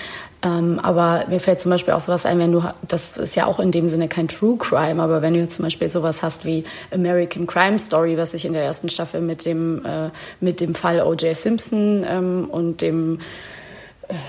Ähm, 0.47 0.79
aber 0.79 1.25
mir 1.27 1.39
fällt 1.39 1.59
zum 1.59 1.71
Beispiel 1.71 1.93
auch 1.93 1.99
sowas 1.99 2.25
ein, 2.25 2.39
wenn 2.39 2.51
du, 2.51 2.63
das 2.87 3.17
ist 3.17 3.35
ja 3.35 3.45
auch 3.45 3.59
in 3.59 3.71
dem 3.71 3.87
Sinne 3.87 4.07
kein 4.07 4.27
True 4.27 4.57
Crime, 4.57 5.01
aber 5.01 5.21
wenn 5.21 5.33
du 5.33 5.39
jetzt 5.39 5.55
zum 5.55 5.65
Beispiel 5.65 5.89
sowas 5.89 6.23
hast 6.23 6.45
wie 6.45 6.63
American 6.93 7.47
Crime 7.47 7.79
Story, 7.79 8.17
was 8.17 8.31
sich 8.31 8.45
in 8.45 8.53
der 8.53 8.63
ersten 8.63 8.89
Staffel 8.89 9.21
mit 9.21 9.45
dem, 9.45 9.85
äh, 9.85 10.09
mit 10.39 10.61
dem 10.61 10.75
Fall 10.75 11.01
O.J. 11.01 11.35
Simpson 11.35 12.05
ähm, 12.07 12.47
und 12.49 12.81
dem 12.81 13.19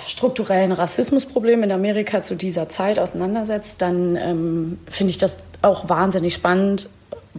strukturellen 0.07 0.73
Rassismusproblem 0.73 1.63
in 1.63 1.71
Amerika 1.71 2.23
zu 2.23 2.35
dieser 2.35 2.69
Zeit 2.69 2.99
auseinandersetzt, 2.99 3.81
dann 3.81 4.17
ähm, 4.17 4.79
finde 4.89 5.13
ich 5.13 5.19
das 5.19 5.39
auch 5.63 5.89
wahnsinnig 5.89 6.35
spannend, 6.35 6.89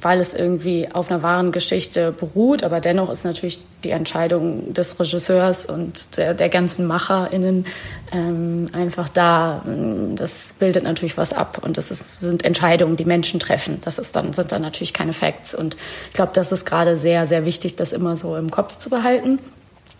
weil 0.01 0.19
es 0.19 0.33
irgendwie 0.33 0.89
auf 0.91 1.09
einer 1.09 1.23
wahren 1.23 1.51
Geschichte 1.51 2.11
beruht. 2.11 2.63
Aber 2.63 2.79
dennoch 2.79 3.09
ist 3.09 3.23
natürlich 3.23 3.59
die 3.83 3.91
Entscheidung 3.91 4.73
des 4.73 4.99
Regisseurs 4.99 5.65
und 5.65 6.17
der, 6.17 6.33
der 6.33 6.49
ganzen 6.49 6.85
MacherInnen 6.87 7.65
ähm, 8.11 8.67
einfach 8.73 9.09
da. 9.09 9.63
Das 10.15 10.53
bildet 10.59 10.83
natürlich 10.83 11.17
was 11.17 11.33
ab 11.33 11.61
und 11.63 11.77
das 11.77 11.91
ist, 11.91 12.19
sind 12.19 12.43
Entscheidungen, 12.43 12.97
die 12.97 13.05
Menschen 13.05 13.39
treffen. 13.39 13.79
Das 13.81 13.99
ist 13.99 14.15
dann, 14.15 14.33
sind 14.33 14.51
dann 14.51 14.61
natürlich 14.61 14.93
keine 14.93 15.13
Facts. 15.13 15.55
Und 15.55 15.77
ich 16.07 16.13
glaube, 16.13 16.31
das 16.33 16.51
ist 16.51 16.65
gerade 16.65 16.97
sehr, 16.97 17.27
sehr 17.27 17.45
wichtig, 17.45 17.75
das 17.75 17.93
immer 17.93 18.15
so 18.15 18.35
im 18.35 18.51
Kopf 18.51 18.77
zu 18.77 18.89
behalten. 18.89 19.39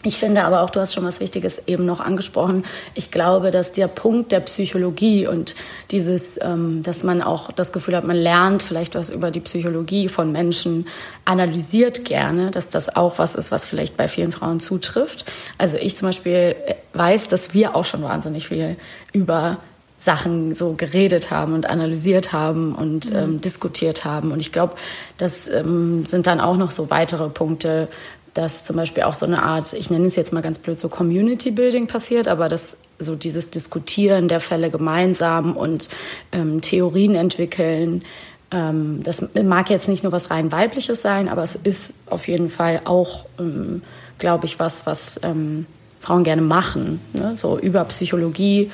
Ich 0.04 0.18
finde 0.18 0.46
aber 0.46 0.62
auch, 0.62 0.70
du 0.70 0.80
hast 0.80 0.94
schon 0.94 1.04
was 1.04 1.20
Wichtiges 1.20 1.64
eben 1.68 1.86
noch 1.86 2.00
angesprochen. 2.00 2.64
Ich 2.94 3.12
glaube, 3.12 3.52
dass 3.52 3.74
der 3.74 3.90
Punkt 3.90 4.32
der 4.32 4.40
Psychologie 4.40 5.28
und 5.28 5.56
dieses, 5.92 6.40
ähm, 6.42 6.84
dass 6.84 7.04
man 7.04 7.22
auch 7.22 7.52
das 7.52 7.74
Gefühl 7.74 7.98
hat, 7.98 8.06
man 8.06 8.16
lernt 8.16 8.64
vielleicht 8.64 8.96
was 8.96 9.10
über 9.10 9.30
die 9.30 9.42
Psychologie 9.42 10.08
von 10.08 10.32
Menschen, 10.32 10.88
analysiert 11.26 12.06
gerne, 12.06 12.50
dass 12.50 12.70
das 12.70 12.96
auch 12.96 13.20
was 13.20 13.36
ist, 13.36 13.52
was 13.52 13.66
vielleicht 13.66 13.98
bei 13.98 14.08
vielen 14.08 14.32
Frauen 14.32 14.62
zutrifft. 14.62 15.26
Also 15.58 15.76
ich 15.76 15.98
zum 15.98 16.08
Beispiel 16.08 16.56
weiß, 16.94 17.28
dass 17.28 17.54
wir 17.54 17.76
auch 17.76 17.86
schon 17.86 18.02
wahnsinnig 18.02 18.48
viel 18.48 18.78
über 19.12 19.58
Sachen 20.00 20.56
so 20.56 20.74
geredet 20.74 21.30
haben 21.30 21.54
und 21.54 21.70
analysiert 21.70 22.32
haben 22.32 22.74
und 22.74 23.14
ähm, 23.14 23.42
diskutiert 23.42 24.06
haben. 24.06 24.32
Und 24.32 24.40
ich 24.40 24.54
glaube, 24.54 24.76
das 25.18 25.50
ähm, 25.50 26.06
sind 26.06 26.26
dann 26.26 26.40
auch 26.40 26.56
noch 26.56 26.72
so 26.72 26.90
weitere 26.90 27.28
Punkte, 27.28 27.90
dass 28.34 28.64
zum 28.64 28.76
Beispiel 28.76 29.04
auch 29.04 29.14
so 29.14 29.26
eine 29.26 29.44
Art, 29.44 29.74
ich 29.74 29.90
nenne 29.90 30.06
es 30.06 30.16
jetzt 30.16 30.34
mal 30.34 30.42
ganz 30.42 30.60
blöd, 30.60 30.80
so 30.80 30.90
Community 30.90 31.52
Building 31.52 31.88
passiert, 31.88 32.28
aber 32.28 32.48
dass 32.48 32.78
so 33.00 33.16
dieses 33.16 33.50
Diskutieren 33.50 34.28
der 34.28 34.40
Fälle 34.40 34.70
gemeinsam 34.70 35.56
und 35.56 35.90
ähm, 36.32 36.62
Theorien 36.62 37.16
entwickeln, 37.16 38.04
ähm, 38.52 39.02
das 39.04 39.26
mag 39.34 39.70
jetzt 39.70 39.88
nicht 39.88 40.04
nur 40.04 40.12
was 40.12 40.32
rein 40.32 40.52
weibliches 40.52 41.02
sein, 41.02 41.30
aber 41.30 41.44
es 41.44 41.56
ist 41.56 41.94
auf 42.08 42.28
jeden 42.28 42.50
Fall 42.50 42.82
auch, 42.86 43.26
ähm, 43.40 43.82
glaube 44.18 44.46
ich, 44.46 44.60
was, 44.60 44.86
was 44.86 45.20
ähm, 45.24 45.66
Frauen 46.00 46.24
gerne 46.24 46.42
machen. 46.42 47.00
Ne? 47.14 47.36
So 47.36 47.58
über 47.58 47.84
Psychologie 47.86 48.72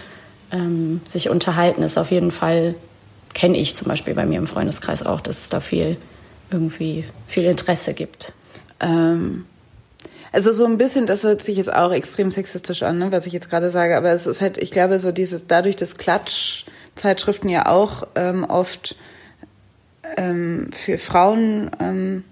ähm, 0.51 1.01
sich 1.05 1.29
unterhalten 1.29 1.81
ist 1.81 1.97
auf 1.97 2.11
jeden 2.11 2.31
Fall, 2.31 2.75
kenne 3.33 3.57
ich 3.57 3.75
zum 3.75 3.87
Beispiel 3.87 4.13
bei 4.13 4.25
mir 4.25 4.37
im 4.37 4.47
Freundeskreis 4.47 5.05
auch, 5.05 5.21
dass 5.21 5.41
es 5.41 5.49
da 5.49 5.59
viel 5.59 5.97
irgendwie 6.51 7.03
viel 7.27 7.43
Interesse 7.43 7.93
gibt. 7.93 8.33
Ähm, 8.79 9.45
also 10.31 10.51
so 10.51 10.65
ein 10.65 10.77
bisschen, 10.77 11.05
das 11.05 11.23
hört 11.23 11.41
sich 11.41 11.55
jetzt 11.55 11.73
auch 11.73 11.93
extrem 11.93 12.29
sexistisch 12.29 12.83
an, 12.83 12.99
ne, 12.99 13.11
was 13.11 13.25
ich 13.25 13.31
jetzt 13.31 13.49
gerade 13.49 13.71
sage, 13.71 13.95
aber 13.95 14.11
es 14.11 14.27
ist 14.27 14.41
halt, 14.41 14.57
ich 14.57 14.69
glaube, 14.69 14.99
so 14.99 15.13
dieses, 15.13 15.47
dadurch, 15.47 15.77
dass 15.77 15.97
Klatschzeitschriften 15.97 17.49
ja 17.49 17.67
auch 17.67 18.05
ähm, 18.15 18.43
oft 18.43 18.97
ähm, 20.17 20.71
für 20.73 20.97
Frauen, 20.97 21.71
ähm, 21.79 22.25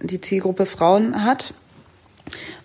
die 0.00 0.20
Zielgruppe 0.20 0.64
Frauen 0.64 1.24
hat, 1.24 1.52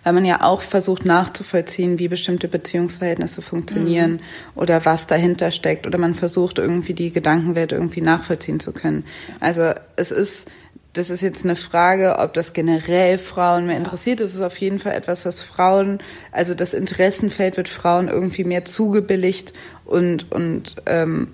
weil 0.02 0.12
man 0.12 0.24
ja 0.24 0.42
auch 0.42 0.62
versucht 0.62 1.04
nachzuvollziehen, 1.04 1.98
wie 1.98 2.08
bestimmte 2.08 2.48
Beziehungsverhältnisse 2.48 3.42
funktionieren 3.42 4.20
oder 4.54 4.86
was 4.86 5.06
dahinter 5.06 5.50
steckt 5.50 5.86
oder 5.86 5.98
man 5.98 6.14
versucht 6.14 6.58
irgendwie 6.58 6.94
die 6.94 7.12
Gedankenwelt 7.12 7.72
irgendwie 7.72 8.00
nachvollziehen 8.00 8.60
zu 8.60 8.72
können. 8.72 9.04
Also 9.40 9.74
es 9.96 10.10
ist, 10.10 10.50
das 10.98 11.10
ist 11.10 11.20
jetzt 11.20 11.44
eine 11.44 11.54
Frage, 11.54 12.18
ob 12.18 12.34
das 12.34 12.52
generell 12.52 13.18
Frauen 13.18 13.66
mehr 13.66 13.76
interessiert. 13.76 14.20
Es 14.20 14.34
ist 14.34 14.40
auf 14.40 14.58
jeden 14.58 14.80
Fall 14.80 14.92
etwas, 14.92 15.24
was 15.24 15.40
Frauen, 15.40 16.00
also 16.32 16.54
das 16.54 16.74
Interessenfeld 16.74 17.56
wird 17.56 17.68
Frauen 17.68 18.08
irgendwie 18.08 18.42
mehr 18.42 18.64
zugebilligt 18.64 19.52
und 19.84 20.30
und 20.32 20.74
ähm, 20.86 21.28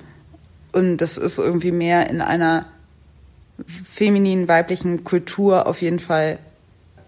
und 0.72 0.98
das 0.98 1.16
ist 1.16 1.38
irgendwie 1.38 1.72
mehr 1.72 2.10
in 2.10 2.20
einer 2.20 2.66
femininen 3.90 4.48
weiblichen 4.48 5.02
Kultur 5.02 5.66
auf 5.66 5.80
jeden 5.80 6.00
Fall 6.00 6.38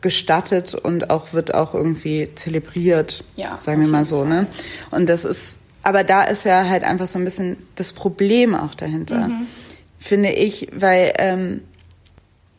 gestattet 0.01 0.75
und 0.75 1.11
auch 1.11 1.35
wird 1.35 1.53
auch 1.53 1.75
irgendwie 1.75 2.31
zelebriert, 2.37 3.23
Ja, 3.35 3.59
sagen 3.61 3.83
wir 3.83 3.89
mal 3.89 4.05
so, 4.07 4.25
ne? 4.25 4.47
Und 4.91 5.09
das 5.11 5.27
ist, 5.27 5.59
aber 5.83 6.05
da 6.05 6.23
ist 6.23 6.45
ja 6.45 6.67
halt 6.67 6.85
einfach 6.85 7.07
so 7.07 7.19
ein 7.19 7.25
bisschen 7.25 7.57
das 7.75 7.93
Problem 7.93 8.55
auch 8.55 8.75
dahinter, 8.75 9.31
finde 9.99 10.31
ich, 10.31 10.69
weil 10.73 11.13
ähm, 11.19 11.61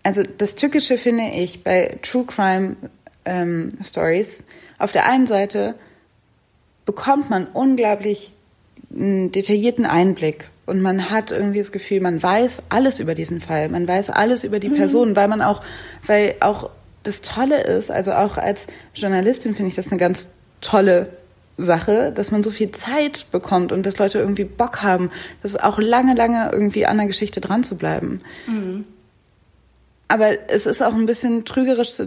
also 0.08 0.24
das 0.24 0.56
Tückische 0.56 0.98
finde 0.98 1.26
ich 1.36 1.66
bei 1.66 1.98
True 2.02 2.24
Crime 2.26 2.78
ähm, 3.26 3.72
Stories 3.84 4.46
auf 4.78 4.94
der 4.94 5.06
einen 5.06 5.28
Seite 5.28 5.76
bekommt 6.86 7.30
man 7.30 7.46
unglaublich 7.46 8.32
einen 8.90 9.34
detaillierten 9.34 9.86
Einblick 9.86 10.50
und 10.66 10.82
man 10.82 11.10
hat 11.10 11.32
irgendwie 11.32 11.60
das 11.60 11.74
Gefühl, 11.74 12.00
man 12.00 12.24
weiß 12.24 12.64
alles 12.70 13.02
über 13.02 13.16
diesen 13.16 13.42
Fall, 13.42 13.68
man 13.68 13.86
weiß 13.86 14.10
alles 14.10 14.46
über 14.46 14.62
die 14.62 14.70
Person, 14.70 15.18
weil 15.18 15.28
man 15.28 15.42
auch, 15.42 15.62
weil 16.06 16.36
auch 16.40 16.70
das 17.04 17.22
Tolle 17.22 17.64
ist, 17.64 17.92
also 17.92 18.14
auch 18.14 18.38
als 18.38 18.68
Journalistin 18.96 19.56
finde 19.56 19.72
ich 19.72 19.76
das 19.76 19.90
eine 19.90 20.00
ganz 20.00 20.30
tolle 20.62 21.10
Sache, 21.58 22.14
dass 22.14 22.32
man 22.32 22.44
so 22.44 22.52
viel 22.52 22.72
Zeit 22.72 23.26
bekommt 23.32 23.74
und 23.74 23.86
dass 23.86 23.98
Leute 23.98 24.20
irgendwie 24.20 24.46
Bock 24.46 24.84
haben, 24.84 25.12
das 25.44 25.58
auch 25.58 25.80
lange, 25.80 26.16
lange 26.16 26.50
irgendwie 26.54 26.86
an 26.86 26.98
der 26.98 27.08
Geschichte 27.08 27.42
dran 27.42 27.66
zu 27.66 27.76
bleiben. 27.76 28.20
Aber 30.08 30.50
es 30.50 30.66
ist 30.66 30.82
auch 30.82 30.94
ein 30.94 31.06
bisschen 31.06 31.46
trügerisch, 31.46 32.02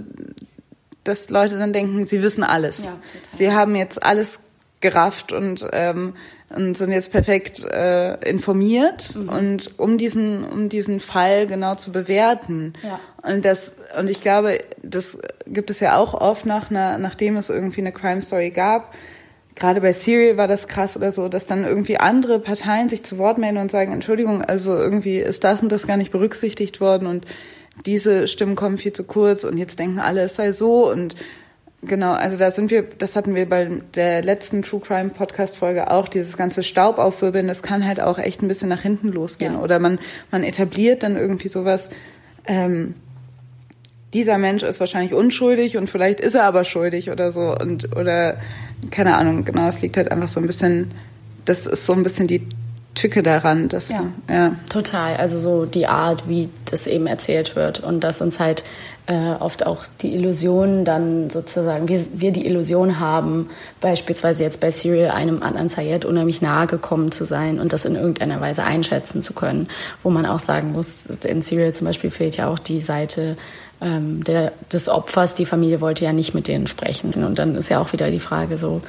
dass 1.04 1.30
Leute 1.30 1.58
dann 1.58 1.72
denken, 1.72 2.06
sie 2.06 2.22
wissen 2.22 2.42
alles. 2.42 2.84
Ja. 2.84 2.96
Sie 3.32 3.52
haben 3.52 3.74
jetzt 3.76 4.02
alles 4.02 4.40
gerafft 4.80 5.32
und, 5.32 5.66
ähm, 5.72 6.14
und 6.48 6.76
sind 6.78 6.90
jetzt 6.92 7.12
perfekt 7.12 7.62
äh, 7.64 8.14
informiert 8.28 9.14
Mhm. 9.14 9.28
und 9.28 9.78
um 9.78 9.98
diesen 9.98 10.42
um 10.44 10.68
diesen 10.68 11.00
Fall 11.00 11.46
genau 11.46 11.74
zu 11.74 11.92
bewerten. 11.92 12.72
Ja. 12.82 12.98
Und 13.22 13.44
das 13.44 13.76
und 13.98 14.08
ich 14.08 14.22
glaube, 14.22 14.58
das 14.82 15.18
gibt 15.46 15.70
es 15.70 15.80
ja 15.80 15.96
auch 15.96 16.14
oft 16.14 16.46
nach 16.46 16.70
einer, 16.70 16.96
nachdem 16.98 17.36
es 17.36 17.50
irgendwie 17.50 17.82
eine 17.82 17.92
Crime 17.92 18.22
Story 18.22 18.50
gab, 18.50 18.94
gerade 19.54 19.82
bei 19.82 19.92
Serial 19.92 20.38
war 20.38 20.48
das 20.48 20.66
krass 20.66 20.96
oder 20.96 21.12
so, 21.12 21.28
dass 21.28 21.44
dann 21.46 21.64
irgendwie 21.64 21.98
andere 21.98 22.40
Parteien 22.40 22.88
sich 22.88 23.04
zu 23.04 23.18
Wort 23.18 23.36
melden 23.36 23.58
und 23.58 23.70
sagen, 23.70 23.92
Entschuldigung, 23.92 24.42
also 24.42 24.74
irgendwie 24.76 25.18
ist 25.18 25.44
das 25.44 25.62
und 25.62 25.70
das 25.70 25.86
gar 25.86 25.98
nicht 25.98 26.10
berücksichtigt 26.10 26.80
worden 26.80 27.06
und 27.06 27.26
diese 27.86 28.28
Stimmen 28.28 28.56
kommen 28.56 28.78
viel 28.78 28.92
zu 28.92 29.04
kurz 29.04 29.44
und 29.44 29.58
jetzt 29.58 29.78
denken 29.78 29.98
alle, 29.98 30.22
es 30.22 30.36
sei 30.36 30.52
so 30.52 30.90
und 30.90 31.16
genau, 31.82 32.12
also 32.12 32.36
da 32.36 32.50
sind 32.50 32.70
wir, 32.70 32.82
das 32.82 33.16
hatten 33.16 33.34
wir 33.34 33.48
bei 33.48 33.80
der 33.94 34.22
letzten 34.22 34.62
True 34.62 34.80
Crime 34.80 35.10
Podcast 35.10 35.56
Folge 35.56 35.90
auch, 35.90 36.08
dieses 36.08 36.36
ganze 36.36 36.62
Staub 36.62 36.98
aufwirbeln, 36.98 37.48
das 37.48 37.62
kann 37.62 37.86
halt 37.86 38.00
auch 38.00 38.18
echt 38.18 38.42
ein 38.42 38.48
bisschen 38.48 38.68
nach 38.68 38.82
hinten 38.82 39.08
losgehen 39.08 39.54
Ja. 39.54 39.60
oder 39.60 39.78
man, 39.78 39.98
man 40.30 40.44
etabliert 40.44 41.02
dann 41.02 41.16
irgendwie 41.16 41.48
sowas, 41.48 41.90
ähm, 42.46 42.94
dieser 44.12 44.38
Mensch 44.38 44.62
ist 44.64 44.80
wahrscheinlich 44.80 45.14
unschuldig 45.14 45.76
und 45.76 45.88
vielleicht 45.88 46.20
ist 46.20 46.34
er 46.34 46.44
aber 46.44 46.64
schuldig 46.64 47.10
oder 47.10 47.30
so 47.30 47.54
und 47.54 47.96
oder 47.96 48.40
keine 48.90 49.16
Ahnung, 49.16 49.44
genau, 49.44 49.68
es 49.68 49.80
liegt 49.82 49.96
halt 49.96 50.10
einfach 50.10 50.28
so 50.28 50.40
ein 50.40 50.46
bisschen, 50.46 50.90
das 51.44 51.66
ist 51.66 51.86
so 51.86 51.92
ein 51.92 52.02
bisschen 52.02 52.26
die 52.26 52.46
Tücke 52.94 53.22
daran, 53.22 53.68
dass 53.68 53.88
Ja. 53.88 54.04
ja. 54.28 54.56
Total, 54.68 55.16
also 55.16 55.38
so 55.38 55.64
die 55.64 55.86
Art, 55.86 56.28
wie 56.28 56.48
das 56.70 56.86
eben 56.86 57.06
erzählt 57.06 57.56
wird. 57.56 57.80
Und 57.80 58.02
dass 58.02 58.20
uns 58.20 58.40
halt 58.40 58.64
äh, 59.06 59.32
oft 59.38 59.64
auch 59.66 59.84
die 60.02 60.14
Illusion 60.14 60.84
dann 60.84 61.30
sozusagen, 61.30 61.88
wir, 61.88 62.00
wir 62.14 62.32
die 62.32 62.46
Illusion 62.46 63.00
haben, 63.00 63.48
beispielsweise 63.80 64.42
jetzt 64.42 64.60
bei 64.60 64.70
Serial 64.70 65.10
einem 65.10 65.42
Adnan 65.42 65.68
Sayed 65.68 66.04
unheimlich 66.04 66.42
nahe 66.42 66.66
gekommen 66.66 67.10
zu 67.12 67.24
sein 67.24 67.58
und 67.60 67.72
das 67.72 67.84
in 67.84 67.94
irgendeiner 67.94 68.40
Weise 68.40 68.64
einschätzen 68.64 69.22
zu 69.22 69.34
können, 69.34 69.68
wo 70.02 70.10
man 70.10 70.26
auch 70.26 70.40
sagen 70.40 70.72
muss, 70.72 71.06
in 71.06 71.42
Serial 71.42 71.72
zum 71.72 71.86
Beispiel 71.86 72.10
fehlt 72.10 72.36
ja 72.36 72.48
auch 72.48 72.58
die 72.58 72.80
Seite 72.80 73.36
ähm, 73.80 74.22
der, 74.24 74.52
des 74.72 74.88
Opfers, 74.88 75.34
die 75.34 75.46
Familie 75.46 75.80
wollte 75.80 76.04
ja 76.04 76.12
nicht 76.12 76.34
mit 76.34 76.48
denen 76.48 76.66
sprechen. 76.66 77.12
Und 77.24 77.38
dann 77.38 77.54
ist 77.54 77.70
ja 77.70 77.80
auch 77.80 77.92
wieder 77.92 78.10
die 78.10 78.20
Frage 78.20 78.58
so, 78.58 78.82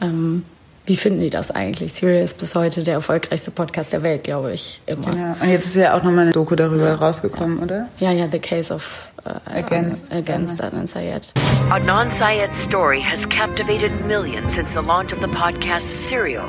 ähm, 0.00 0.44
wie 0.86 0.96
finden 0.96 1.20
die 1.20 1.30
das 1.30 1.50
eigentlich? 1.50 1.92
Serial 1.92 2.22
ist 2.22 2.38
bis 2.38 2.54
heute 2.54 2.82
der 2.82 2.94
erfolgreichste 2.94 3.50
Podcast 3.50 3.92
der 3.92 4.02
Welt, 4.02 4.24
glaube 4.24 4.52
ich, 4.52 4.80
immer. 4.86 5.14
Ja, 5.16 5.36
und 5.40 5.48
jetzt 5.48 5.66
ist 5.66 5.76
ja 5.76 5.94
auch 5.94 6.02
nochmal 6.02 6.24
eine 6.24 6.32
Doku 6.32 6.54
darüber 6.54 6.94
rausgekommen, 6.94 7.58
oder? 7.58 7.88
Ja, 7.98 8.12
ja, 8.12 8.28
The 8.30 8.38
Case 8.38 8.72
of 8.72 9.08
uh, 9.26 9.32
Against. 9.52 10.12
against 10.12 10.62
Adnan 10.62 10.86
Syed. 10.86 11.32
Adnan 11.70 12.10
Syed's 12.10 12.58
story 12.62 13.00
has 13.00 13.28
captivated 13.28 13.90
millions 14.06 14.54
since 14.54 14.68
the 14.74 14.82
launch 14.82 15.12
of 15.12 15.20
the 15.20 15.28
podcast 15.28 15.82
Serial. 16.08 16.44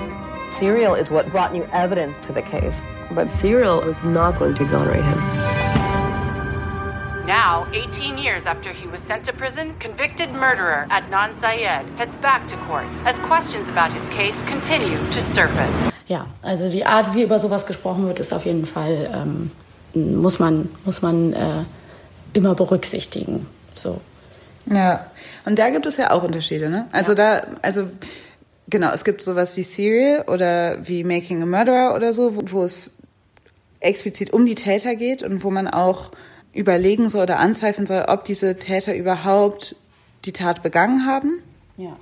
Serial 0.49 0.93
is 0.93 1.11
what 1.11 1.29
brought 1.31 1.51
new 1.51 1.65
evidence 1.73 2.25
to 2.27 2.33
the 2.33 2.41
case. 2.43 2.85
But 3.13 3.29
Serial 3.29 3.81
was 3.81 4.03
not 4.03 4.37
going 4.37 4.55
to 4.55 4.63
exonerate 4.63 5.03
him. 5.03 5.86
Now, 7.27 7.67
18 7.73 8.17
years 8.17 8.45
after 8.45 8.71
he 8.71 8.87
was 8.87 9.01
sent 9.01 9.25
to 9.25 9.33
prison, 9.33 9.73
convicted 9.79 10.31
murderer 10.31 10.87
Adnan 10.89 11.35
Syed 11.35 11.85
heads 11.97 12.15
back 12.21 12.47
to 12.47 12.55
court 12.55 12.85
as 13.05 13.19
questions 13.19 13.67
about 13.67 13.91
his 13.91 14.07
case 14.07 14.41
continue 14.47 14.97
to 15.11 15.21
surface. 15.21 15.75
Ja, 16.07 16.27
also 16.41 16.69
die 16.69 16.85
Art, 16.85 17.13
wie 17.15 17.23
über 17.23 17.37
sowas 17.39 17.65
gesprochen 17.65 18.07
wird, 18.07 18.21
ist 18.21 18.31
auf 18.31 18.45
jeden 18.45 18.65
Fall, 18.65 19.09
ähm, 19.13 19.51
muss 19.93 20.39
man, 20.39 20.69
muss 20.85 21.01
man 21.01 21.33
äh, 21.33 21.65
immer 22.31 22.55
berücksichtigen. 22.55 23.45
So. 23.75 23.99
Ja, 24.65 25.11
und 25.45 25.59
da 25.59 25.69
gibt 25.69 25.85
es 25.85 25.97
ja 25.97 26.11
auch 26.11 26.23
Unterschiede, 26.23 26.69
ne? 26.69 26.87
Also 26.93 27.13
da, 27.13 27.45
also 27.61 27.89
genau, 28.69 28.93
es 28.93 29.03
gibt 29.03 29.21
sowas 29.21 29.57
wie 29.57 29.63
Serial 29.63 30.23
oder 30.29 30.87
wie 30.87 31.03
Making 31.03 31.43
a 31.43 31.45
Murderer 31.45 31.93
oder 31.93 32.13
so, 32.13 32.37
wo, 32.37 32.41
wo 32.45 32.63
es 32.63 32.93
explizit 33.81 34.31
um 34.31 34.45
die 34.45 34.55
Täter 34.55 34.95
geht 34.95 35.23
und 35.23 35.43
wo 35.43 35.51
man 35.51 35.67
auch 35.67 36.11
überlegen 36.57 37.09
soll 37.09 37.23
oder 37.23 37.39
anzweifeln 37.39 37.87
soll, 37.87 38.05
ob 38.07 38.25
diese 38.25 38.57
Täter 38.57 38.95
überhaupt 38.95 39.75
die 40.25 40.33
Tat 40.33 40.63
begangen 40.63 41.05
haben. 41.05 41.41
Ja. 41.77 41.95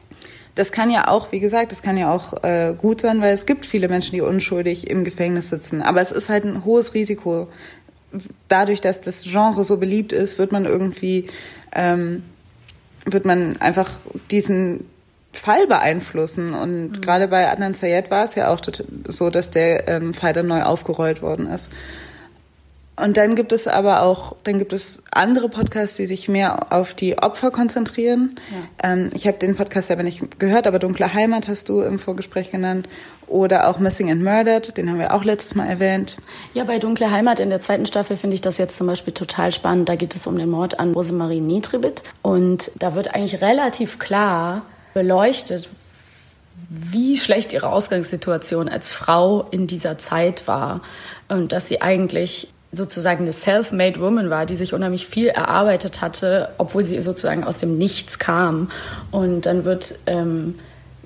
Das 0.55 0.71
kann 0.71 0.89
ja 0.89 1.09
auch, 1.09 1.33
wie 1.33 1.41
gesagt, 1.41 1.73
das 1.73 1.81
kann 1.81 1.97
ja 1.97 2.13
auch 2.13 2.43
äh, 2.43 2.73
gut 2.77 3.01
sein, 3.01 3.21
weil 3.21 3.33
es 3.33 3.45
gibt 3.45 3.65
viele 3.65 3.89
Menschen, 3.89 4.15
die 4.15 4.21
unschuldig 4.21 4.89
im 4.89 5.03
Gefängnis 5.03 5.49
sitzen. 5.49 5.81
Aber 5.81 6.01
es 6.01 6.11
ist 6.11 6.29
halt 6.29 6.45
ein 6.45 6.63
hohes 6.63 6.93
Risiko. 6.93 7.49
Dadurch, 8.47 8.79
dass 8.79 9.01
das 9.01 9.23
Genre 9.23 9.65
so 9.65 9.77
beliebt 9.77 10.13
ist, 10.13 10.39
wird 10.39 10.53
man 10.53 10.65
irgendwie, 10.65 11.27
ähm, 11.73 12.23
wird 13.05 13.25
man 13.25 13.57
einfach 13.59 13.91
diesen 14.31 14.85
Fall 15.33 15.67
beeinflussen. 15.67 16.53
Und 16.53 17.01
gerade 17.01 17.27
bei 17.27 17.51
Adnan 17.51 17.73
Sayed 17.73 18.09
war 18.09 18.23
es 18.23 18.35
ja 18.35 18.47
auch 18.47 18.61
so, 19.09 19.29
dass 19.29 19.51
der 19.51 19.89
ähm, 19.89 20.13
Fall 20.13 20.31
dann 20.31 20.47
neu 20.47 20.63
aufgerollt 20.63 21.21
worden 21.21 21.49
ist. 21.49 21.69
Und 22.97 23.17
dann 23.17 23.35
gibt 23.35 23.51
es 23.51 23.67
aber 23.67 24.03
auch, 24.03 24.35
dann 24.45 24.57
gibt 24.57 24.71
es 24.71 25.03
andere 25.11 25.49
Podcasts, 25.49 25.97
die 25.97 26.05
sich 26.05 26.29
mehr 26.29 26.71
auf 26.71 26.93
die 26.93 27.17
Opfer 27.17 27.51
konzentrieren. 27.51 28.35
Ähm, 28.81 29.09
ich 29.13 29.27
habe 29.27 29.37
den 29.37 29.55
Podcast 29.55 29.89
selber 29.89 30.03
nicht 30.03 30.39
gehört, 30.39 30.65
aber 30.65 30.79
Dunkle 30.79 31.13
Heimat 31.13 31.49
hast 31.49 31.67
du 31.67 31.81
im 31.81 31.99
Vorgespräch 31.99 32.51
genannt. 32.51 32.87
Oder 33.27 33.67
auch 33.67 33.79
Missing 33.79 34.11
and 34.11 34.23
Murdered, 34.23 34.77
den 34.77 34.89
haben 34.89 34.99
wir 34.99 35.13
auch 35.13 35.23
letztes 35.23 35.55
Mal 35.55 35.67
erwähnt. 35.67 36.17
Ja, 36.53 36.63
bei 36.63 36.79
Dunkle 36.79 37.09
Heimat 37.09 37.39
in 37.39 37.49
der 37.49 37.59
zweiten 37.59 37.85
Staffel 37.85 38.17
finde 38.17 38.35
ich 38.35 38.41
das 38.41 38.59
jetzt 38.59 38.77
zum 38.77 38.87
Beispiel 38.87 39.13
total 39.13 39.51
spannend. 39.51 39.89
Da 39.89 39.95
geht 39.95 40.15
es 40.15 40.27
um 40.27 40.37
den 40.37 40.49
Mord 40.49 40.79
an 40.79 40.93
Rosemarie 40.93 41.41
Nitribit. 41.41 42.03
Und 42.21 42.71
da 42.77 42.95
wird 42.95 43.13
eigentlich 43.13 43.41
relativ 43.41 43.99
klar 43.99 44.61
beleuchtet, 44.93 45.69
wie 46.69 47.17
schlecht 47.17 47.51
ihre 47.51 47.69
Ausgangssituation 47.69 48.69
als 48.69 48.93
Frau 48.93 49.47
in 49.51 49.67
dieser 49.67 49.97
Zeit 49.97 50.47
war. 50.47 50.81
Und 51.27 51.51
dass 51.51 51.67
sie 51.67 51.81
eigentlich 51.81 52.53
sozusagen 52.75 53.23
eine 53.23 53.33
self-made 53.33 53.99
woman 53.99 54.29
war, 54.29 54.45
die 54.45 54.55
sich 54.55 54.73
unheimlich 54.73 55.07
viel 55.07 55.27
erarbeitet 55.27 56.01
hatte, 56.01 56.49
obwohl 56.57 56.83
sie 56.83 56.99
sozusagen 57.01 57.43
aus 57.43 57.57
dem 57.57 57.77
Nichts 57.77 58.19
kam. 58.19 58.69
Und 59.11 59.45
dann 59.45 59.65
wird 59.65 59.99
ähm, 60.05 60.55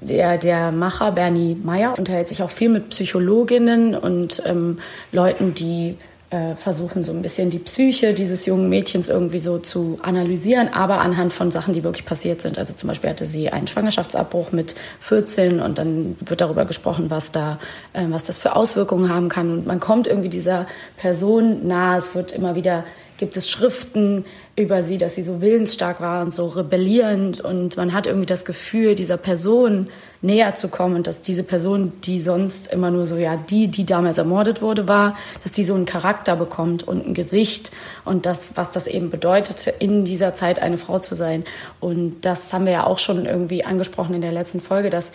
der, 0.01 0.38
der 0.38 0.71
Macher 0.71 1.12
Bernie 1.12 1.58
Meyer 1.62 1.97
unterhält 1.97 2.27
sich 2.27 2.41
auch 2.41 2.49
viel 2.49 2.69
mit 2.69 2.89
Psychologinnen 2.89 3.95
und 3.95 4.41
ähm, 4.45 4.79
Leuten, 5.12 5.53
die 5.53 5.97
äh, 6.30 6.56
versuchen 6.56 7.04
so 7.04 7.12
ein 7.12 7.22
bisschen 7.22 7.50
die 7.50 7.60
Psyche 7.60 8.13
dieses 8.13 8.46
jungen 8.46 8.70
Mädchens 8.70 9.10
irgendwie 9.10 9.39
so 9.39 9.58
zu 9.58 9.98
analysieren, 10.02 10.68
aber 10.72 11.02
anhand 11.02 11.34
von 11.34 11.50
Sachen, 11.50 11.74
die 11.74 11.84
wirklich 11.84 12.06
passiert 12.06 12.42
sind. 12.42 12.60
Also 12.60 12.74
zum 12.74 12.88
Beispiel 12.88 13.10
hatte 13.10 13.26
sie 13.26 13.50
einen 13.50 13.68
Schwangerschaftsabbruch 13.68 14.52
mit 14.52 14.76
14 15.00 15.60
und 15.60 15.78
dann 15.78 16.15
wird 16.20 16.42
darüber 16.42 16.65
gesprochen, 16.65 17.10
was 17.10 17.32
da, 17.32 17.60
äh, 17.94 18.06
was 18.10 18.24
das 18.24 18.38
für 18.38 18.56
Auswirkungen 18.56 19.10
haben 19.10 19.30
kann. 19.30 19.52
Und 19.52 19.68
man 19.68 19.80
kommt 19.80 20.08
irgendwie 20.08 20.30
dieser 20.30 20.68
Person 20.98 21.68
nahe. 21.68 21.98
Es 21.98 22.13
wird 22.13 22.32
immer 22.32 22.56
wieder 22.56 22.84
gibt 23.20 23.38
es 23.38 23.50
Schriften 23.50 24.26
über 24.60 24.84
sie, 24.84 24.98
dass 24.98 25.15
sie 25.15 25.24
so 25.24 25.41
willensstark 25.41 26.02
war 26.02 26.22
und 26.22 26.34
so 26.34 26.48
rebellierend 26.48 27.39
und 27.39 27.78
man 27.78 27.93
hat 27.93 28.08
irgendwie 28.08 28.26
das 28.26 28.45
Gefühl, 28.45 28.93
dieser 28.93 29.17
Person 29.17 29.88
näher 30.22 30.54
zu 30.56 30.67
kommen 30.67 30.95
und 30.95 31.08
dass 31.08 31.22
diese 31.22 31.43
Person, 31.43 31.93
die 32.04 32.19
sonst 32.19 32.72
immer 32.74 32.91
nur 32.91 33.06
so, 33.06 33.15
ja, 33.15 33.38
die, 33.38 33.69
die 33.69 33.86
damals 33.86 34.17
ermordet 34.17 34.62
wurde, 34.62 34.88
war, 34.88 35.15
dass 35.43 35.54
die 35.54 35.63
so 35.63 35.74
einen 35.76 35.86
Charakter 35.86 36.36
bekommt 36.36 36.86
und 36.86 37.08
ein 37.08 37.13
Gesicht 37.13 37.72
und 38.04 38.26
das, 38.26 38.52
was 38.56 38.69
das 38.72 38.88
eben 38.88 39.10
bedeutete, 39.10 39.69
in 39.69 40.04
dieser 40.04 40.34
Zeit 40.34 40.62
eine 40.62 40.78
Frau 40.78 41.00
zu 41.00 41.15
sein. 41.15 41.45
Und 41.80 42.26
das 42.26 42.52
haben 42.52 42.65
wir 42.65 42.74
ja 42.74 42.84
auch 42.86 43.00
schon 43.00 43.26
irgendwie 43.26 43.63
angesprochen 43.63 44.13
in 44.13 44.22
der 44.22 44.34
letzten 44.34 44.60
Folge, 44.60 44.89
dass 44.89 45.12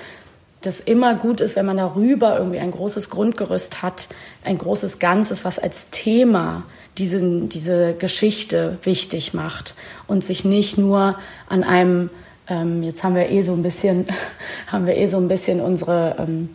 das 0.62 0.80
immer 0.80 1.14
gut 1.14 1.42
ist, 1.42 1.56
wenn 1.56 1.66
man 1.66 1.76
darüber 1.76 2.38
irgendwie 2.38 2.60
ein 2.60 2.70
großes 2.70 3.10
Grundgerüst 3.10 3.82
hat, 3.82 4.08
ein 4.42 4.56
großes 4.56 4.98
Ganzes, 4.98 5.44
was 5.44 5.58
als 5.58 5.90
Thema 5.90 6.64
diesen, 6.98 7.48
diese 7.48 7.94
Geschichte 7.94 8.78
wichtig 8.82 9.34
macht 9.34 9.74
und 10.06 10.24
sich 10.24 10.44
nicht 10.44 10.78
nur 10.78 11.16
an 11.48 11.64
einem, 11.64 12.10
ähm, 12.48 12.82
jetzt 12.82 13.02
haben 13.02 13.14
wir 13.14 13.30
eh 13.30 13.42
so 13.42 13.52
ein 13.52 13.62
bisschen, 13.62 14.06
haben 14.66 14.86
wir 14.86 14.96
eh 14.96 15.06
so 15.06 15.16
ein 15.18 15.28
bisschen 15.28 15.60
unsere, 15.60 16.16
ähm, 16.18 16.50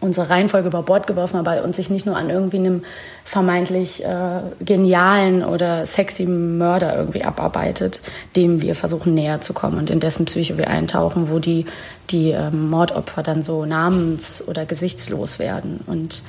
unsere 0.00 0.30
Reihenfolge 0.30 0.68
über 0.68 0.82
Bord 0.82 1.06
geworfen, 1.06 1.36
aber 1.36 1.62
und 1.62 1.76
sich 1.76 1.90
nicht 1.90 2.06
nur 2.06 2.16
an 2.16 2.30
irgendwie 2.30 2.58
einem 2.58 2.82
vermeintlich 3.24 4.04
äh, 4.04 4.40
genialen 4.60 5.44
oder 5.44 5.86
sexy 5.86 6.26
Mörder 6.26 6.96
irgendwie 6.96 7.24
abarbeitet, 7.24 8.00
dem 8.34 8.62
wir 8.62 8.74
versuchen 8.74 9.14
näher 9.14 9.40
zu 9.40 9.52
kommen 9.52 9.78
und 9.78 9.90
in 9.90 10.00
dessen 10.00 10.24
Psyche 10.24 10.58
wir 10.58 10.68
eintauchen, 10.68 11.30
wo 11.30 11.38
die, 11.38 11.66
die 12.10 12.30
ähm, 12.30 12.70
Mordopfer 12.70 13.22
dann 13.22 13.42
so 13.42 13.64
namens- 13.64 14.46
oder 14.46 14.66
gesichtslos 14.66 15.38
werden. 15.38 15.80
Und 15.86 16.22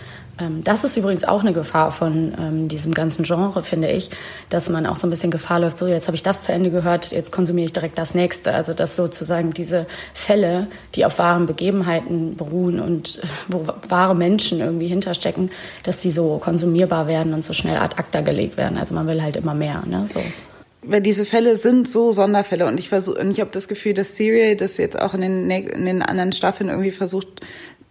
das 0.64 0.84
ist 0.84 0.98
übrigens 0.98 1.24
auch 1.24 1.42
eine 1.42 1.54
Gefahr 1.54 1.92
von 1.92 2.34
ähm, 2.38 2.68
diesem 2.68 2.94
ganzen 2.94 3.24
Genre, 3.24 3.64
finde 3.64 3.90
ich, 3.90 4.10
dass 4.50 4.70
man 4.70 4.86
auch 4.86 4.98
so 4.98 5.08
ein 5.08 5.10
bisschen 5.10 5.32
Gefahr 5.32 5.62
läuft, 5.62 5.78
so 5.78 5.88
jetzt 5.88 6.08
habe 6.08 6.16
ich 6.16 6.24
das 6.24 6.42
zu 6.42 6.52
Ende 6.52 6.72
gehört, 6.72 7.12
jetzt 7.12 7.32
konsumiere 7.32 7.68
ich 7.68 7.74
direkt 7.74 7.98
das 7.98 8.16
nächste. 8.16 8.54
Also 8.54 8.74
dass 8.74 8.96
sozusagen 8.96 9.52
diese 9.52 9.88
Fälle, 10.14 10.68
die 10.96 11.06
auf 11.06 11.20
wahren 11.20 11.46
Begebenheiten 11.46 12.36
beruhen 12.36 12.80
und 12.80 13.20
äh, 13.24 13.28
wo 13.48 13.66
wahre 13.88 14.16
Menschen 14.16 14.60
irgendwie 14.60 14.88
hinterstecken, 14.88 15.52
dass 15.84 15.98
die 15.98 16.12
so 16.12 16.38
konsumierbar 16.38 17.08
werden 17.08 17.34
und 17.34 17.44
so 17.44 17.54
schnell 17.54 17.78
ad 17.78 17.96
acta 17.98 18.22
gelegt 18.22 18.58
werden. 18.58 18.78
Also 18.78 18.94
man 18.94 19.08
will 19.08 19.22
halt 19.22 19.38
immer 19.38 19.54
mehr. 19.54 19.84
Ne? 19.86 20.06
So. 20.10 20.22
weil 20.82 21.02
diese 21.02 21.26
Fälle 21.26 21.56
sind 21.56 21.90
so 21.90 22.12
Sonderfälle 22.12 22.66
und 22.66 22.80
ich 22.80 22.92
ich 22.92 23.40
habe 23.40 23.50
das 23.52 23.68
Gefühl, 23.68 23.94
dass 23.94 24.18
Serial 24.18 24.56
das 24.56 24.78
jetzt 24.78 25.00
auch 25.00 25.14
in 25.14 25.22
den, 25.22 25.50
in 25.50 25.86
den 25.86 26.02
anderen 26.02 26.34
Staffeln 26.34 26.70
irgendwie 26.70 26.92
versucht 26.92 27.42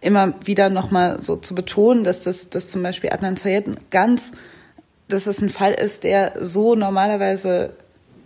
immer 0.01 0.33
wieder 0.45 0.69
nochmal 0.69 1.19
so 1.21 1.35
zu 1.35 1.55
betonen, 1.55 2.03
dass 2.03 2.23
das 2.23 2.49
dass 2.49 2.67
zum 2.67 2.83
Beispiel 2.83 3.11
Adnan 3.11 3.37
Sayed 3.37 3.91
ganz, 3.91 4.31
dass 5.07 5.25
das 5.25 5.41
ein 5.41 5.49
Fall 5.49 5.73
ist, 5.73 6.03
der 6.03 6.33
so 6.41 6.75
normalerweise 6.75 7.71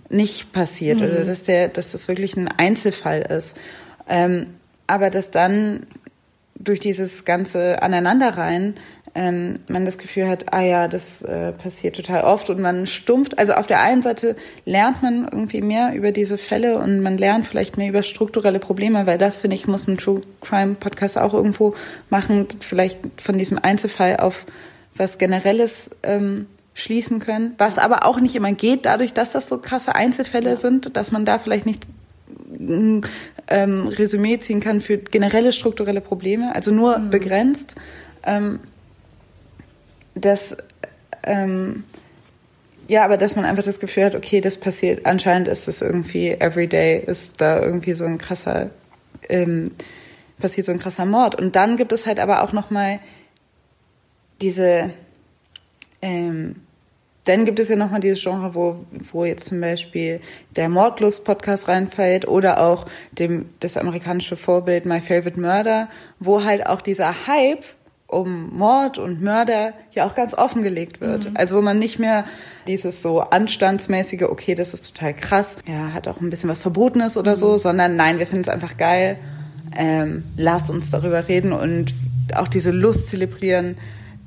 nicht 0.10 0.51
passiert 0.51 1.01
oder 1.01 1.23
dass 1.23 1.43
der, 1.43 1.67
dass 1.67 1.91
das 1.91 2.08
wirklich 2.08 2.36
ein 2.36 2.47
Einzelfall 2.47 3.21
ist. 3.21 3.55
Ähm, 4.08 4.47
aber 4.88 5.10
dass 5.10 5.29
dann 5.29 5.86
durch 6.55 6.79
dieses 6.79 7.25
ganze 7.25 7.82
Aneinanderreihen 7.82 8.75
ähm, 9.19 9.60
man 9.67 9.84
das 9.84 9.97
Gefühl 9.97 10.29
hat, 10.29 10.53
ah 10.53 10.62
ja, 10.62 10.88
das 10.88 11.21
äh, 11.23 11.51
passiert 11.51 11.97
total 11.97 12.23
oft 12.23 12.49
und 12.49 12.62
man 12.62 12.88
stumpft. 12.88 13.38
Also 13.38 13.51
auf 13.51 13.67
der 13.67 13.82
einen 13.82 14.01
Seite 14.01 14.38
lernt 14.63 15.03
man 15.03 15.27
irgendwie 15.29 15.62
mehr 15.62 15.93
über 15.93 16.13
diese 16.13 16.38
Fälle 16.38 16.79
und 16.79 17.01
man 17.01 17.17
lernt 17.17 17.45
vielleicht 17.45 17.75
mehr 17.77 17.89
über 17.89 18.01
strukturelle 18.01 18.60
Probleme, 18.60 19.05
weil 19.08 19.17
das, 19.17 19.41
finde 19.41 19.58
ich, 19.58 19.67
muss 19.67 19.89
ein 19.89 19.97
True 19.97 20.21
Crime 20.39 20.75
Podcast 20.75 21.17
auch 21.17 21.34
irgendwo 21.34 21.73
machen, 22.10 22.47
vielleicht 22.62 22.99
von 23.17 23.38
diesem 23.38 23.60
Einzelfall 23.62 24.17
auf 24.17 24.45
was 24.95 25.17
Generelles 25.17 25.91
ähm, 26.01 26.45
schließen 26.73 27.19
können, 27.19 27.55
was 27.58 27.77
aber 27.77 28.05
auch 28.05 28.21
nicht 28.21 28.38
immer 28.38 28.53
geht, 28.53 28.86
dadurch, 28.86 29.12
dass 29.12 29.34
das 29.34 29.49
so 29.49 29.58
krasse 29.58 29.95
Einzelfälle 29.95 30.51
ja. 30.51 30.55
sind, 30.55 30.95
dass 30.95 31.12
man 31.12 31.25
da 31.25 31.39
vielleicht 31.39 31.65
nicht 31.65 31.88
ein 32.58 33.01
ähm, 33.49 33.89
Resümee 33.89 34.39
ziehen 34.39 34.62
kann 34.62 34.79
für 34.79 34.97
generelle 34.97 35.51
strukturelle 35.51 35.99
Probleme, 35.99 36.55
also 36.55 36.71
nur 36.71 36.99
mhm. 36.99 37.10
begrenzt. 37.10 37.75
Ähm, 38.23 38.60
dass 40.21 40.58
ähm, 41.23 41.84
ja, 42.89 43.05
aber 43.05 43.17
dass 43.17 43.36
man 43.36 43.45
einfach 43.45 43.63
das 43.63 43.79
Gefühl 43.79 44.05
hat, 44.05 44.15
okay, 44.15 44.41
das 44.41 44.58
passiert, 44.58 45.05
anscheinend 45.05 45.47
ist 45.47 45.67
das 45.67 45.84
irgendwie 45.84 46.32
everyday, 46.32 46.99
ist 47.05 47.39
da 47.39 47.62
irgendwie 47.62 47.93
so 47.93 48.03
ein 48.03 48.17
krasser, 48.17 48.71
ähm, 49.29 49.71
passiert 50.39 50.65
so 50.65 50.71
ein 50.71 50.79
krasser 50.79 51.05
Mord. 51.05 51.39
Und 51.39 51.55
dann 51.55 51.77
gibt 51.77 51.91
es 51.91 52.08
halt 52.08 52.19
aber 52.19 52.43
auch 52.43 52.51
nochmal 52.51 52.99
diese, 54.41 54.89
ähm, 56.01 56.55
dann 57.25 57.45
gibt 57.45 57.60
es 57.60 57.69
ja 57.69 57.75
nochmal 57.75 57.99
dieses 57.99 58.23
Genre, 58.23 58.55
wo, 58.55 58.84
wo 59.12 59.23
jetzt 59.23 59.45
zum 59.45 59.62
Beispiel 59.62 60.19
der 60.55 60.67
Mordlust-Podcast 60.67 61.67
reinfällt 61.67 62.27
oder 62.27 62.60
auch 62.60 62.88
dem, 63.12 63.49
das 63.60 63.77
amerikanische 63.77 64.36
Vorbild 64.36 64.88
My 64.88 64.99
Favorite 64.99 65.39
Murder, 65.39 65.89
wo 66.19 66.43
halt 66.43 66.65
auch 66.65 66.82
dieser 66.82 67.27
Hype 67.27 67.65
um 68.09 68.55
Mord 68.57 68.97
und 68.97 69.21
Mörder 69.21 69.73
ja 69.91 70.05
auch 70.05 70.15
ganz 70.15 70.33
offengelegt 70.33 70.99
wird. 70.99 71.29
Mhm. 71.29 71.37
Also 71.37 71.57
wo 71.57 71.61
man 71.61 71.79
nicht 71.79 71.99
mehr 71.99 72.25
dieses 72.67 73.01
so 73.01 73.21
anstandsmäßige, 73.21 74.23
okay, 74.23 74.55
das 74.55 74.73
ist 74.73 74.95
total 74.95 75.13
krass, 75.13 75.57
ja, 75.67 75.93
hat 75.93 76.07
auch 76.07 76.19
ein 76.19 76.29
bisschen 76.29 76.49
was 76.49 76.59
Verbotenes 76.59 77.17
oder 77.17 77.31
mhm. 77.31 77.37
so, 77.37 77.57
sondern 77.57 77.95
nein, 77.95 78.19
wir 78.19 78.27
finden 78.27 78.41
es 78.41 78.49
einfach 78.49 78.77
geil. 78.77 79.17
Ähm, 79.77 80.23
lasst 80.35 80.69
uns 80.69 80.89
darüber 80.89 81.27
reden 81.27 81.53
und 81.53 81.93
auch 82.35 82.47
diese 82.47 82.71
Lust 82.71 83.07
zelebrieren, 83.07 83.77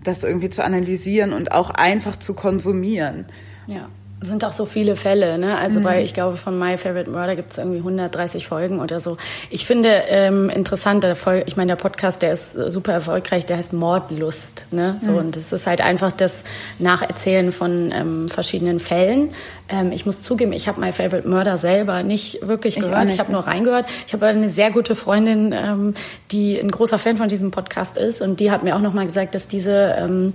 das 0.05 0.23
irgendwie 0.23 0.49
zu 0.49 0.65
analysieren 0.65 1.33
und 1.33 1.53
auch 1.53 1.71
einfach 1.71 2.17
zu 2.17 2.35
konsumieren. 2.35 3.27
Ja 3.67 3.89
sind 4.23 4.45
auch 4.45 4.53
so 4.53 4.67
viele 4.67 4.97
Fälle, 4.97 5.37
ne? 5.39 5.59
Also 5.59 5.81
mhm. 5.81 5.85
bei, 5.85 6.03
ich 6.03 6.15
glaube, 6.15 6.37
von 6.37 6.59
My 6.59 6.79
Favorite 6.79 7.11
Murder 7.11 7.37
gibt 7.37 7.51
es 7.51 7.59
irgendwie 7.59 7.79
130 7.79 8.47
Folgen 8.47 8.81
oder 8.81 9.01
so. 9.01 9.17
Ich 9.51 9.67
finde 9.67 9.89
ähm, 10.09 10.49
interessant, 10.49 11.05
der 11.05 11.17
Folge, 11.17 11.45
ich 11.47 11.57
meine, 11.57 11.73
der 11.73 11.77
Podcast, 11.77 12.23
der 12.23 12.33
ist 12.33 12.53
super 12.53 12.93
erfolgreich, 12.93 13.47
der 13.47 13.57
heißt 13.57 13.73
Mordlust, 13.73 14.67
ne? 14.71 14.97
So, 15.01 15.13
mhm. 15.13 15.19
und 15.19 15.37
es 15.37 15.53
ist 15.53 15.67
halt 15.67 15.81
einfach 15.81 16.13
das 16.13 16.45
Nacherzählen 16.79 17.53
von 17.53 17.93
ähm, 17.93 18.29
verschiedenen 18.29 18.81
Fällen. 18.81 19.31
Ähm, 19.73 19.91
ich 19.91 20.05
muss 20.05 20.21
zugeben, 20.21 20.53
ich 20.53 20.69
habe 20.69 20.81
My 20.81 20.93
Favorite 20.93 21.27
Murder 21.27 21.57
selber 21.57 22.03
nicht 22.03 22.47
wirklich 22.47 22.77
ich 22.77 22.83
gehört. 22.83 23.05
Nicht, 23.05 23.15
ich 23.15 23.21
habe 23.21 23.33
nur 23.33 23.47
reingehört. 23.47 23.87
Ich 24.07 24.13
habe 24.13 24.27
eine 24.27 24.49
sehr 24.51 24.71
gute 24.71 24.95
Freundin, 24.95 25.53
ähm, 25.53 25.95
die 26.31 26.59
ein 26.59 26.71
großer 26.71 26.99
Fan 26.99 27.17
von 27.17 27.29
diesem 27.29 27.51
Podcast 27.51 27.97
ist 27.97 28.21
und 28.21 28.39
die 28.39 28.51
hat 28.51 28.63
mir 28.63 28.77
auch 28.77 28.81
nochmal 28.81 29.07
gesagt, 29.07 29.35
dass 29.35 29.49
diese 29.49 29.97
ähm, 29.99 30.35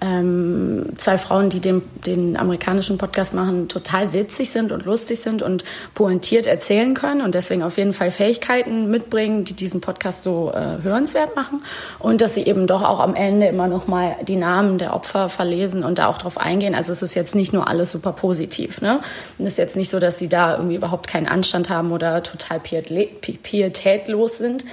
ähm, 0.00 0.86
zwei 0.96 1.18
Frauen, 1.18 1.50
die 1.50 1.60
den, 1.60 1.82
den 2.06 2.36
amerikanischen 2.36 2.98
Podcast 2.98 3.34
machen, 3.34 3.68
total 3.68 4.12
witzig 4.12 4.50
sind 4.50 4.70
und 4.70 4.84
lustig 4.84 5.18
sind 5.20 5.42
und 5.42 5.64
pointiert 5.94 6.46
erzählen 6.46 6.94
können 6.94 7.20
und 7.20 7.34
deswegen 7.34 7.62
auf 7.62 7.78
jeden 7.78 7.92
Fall 7.92 8.10
Fähigkeiten 8.10 8.90
mitbringen, 8.90 9.44
die 9.44 9.54
diesen 9.54 9.80
Podcast 9.80 10.22
so 10.22 10.52
äh, 10.52 10.82
hörenswert 10.82 11.34
machen 11.34 11.62
und 11.98 12.20
dass 12.20 12.34
sie 12.34 12.44
eben 12.44 12.66
doch 12.66 12.82
auch 12.82 13.00
am 13.00 13.16
Ende 13.16 13.46
immer 13.46 13.66
noch 13.66 13.88
mal 13.88 14.16
die 14.26 14.36
Namen 14.36 14.78
der 14.78 14.94
Opfer 14.94 15.28
verlesen 15.28 15.82
und 15.82 15.98
da 15.98 16.06
auch 16.06 16.18
drauf 16.18 16.38
eingehen. 16.38 16.74
Also 16.74 16.92
es 16.92 17.02
ist 17.02 17.14
jetzt 17.14 17.34
nicht 17.34 17.52
nur 17.52 17.66
alles 17.66 17.90
super 17.90 18.12
positiv. 18.12 18.77
Ne? 18.80 19.00
Es 19.38 19.46
ist 19.46 19.58
jetzt 19.58 19.76
nicht 19.76 19.90
so, 19.90 20.00
dass 20.00 20.18
sie 20.18 20.28
da 20.28 20.56
irgendwie 20.56 20.76
überhaupt 20.76 21.06
keinen 21.06 21.26
Anstand 21.26 21.70
haben 21.70 21.92
oder 21.92 22.22
total 22.22 22.60
pietätlos 22.60 24.38
sind. 24.38 24.64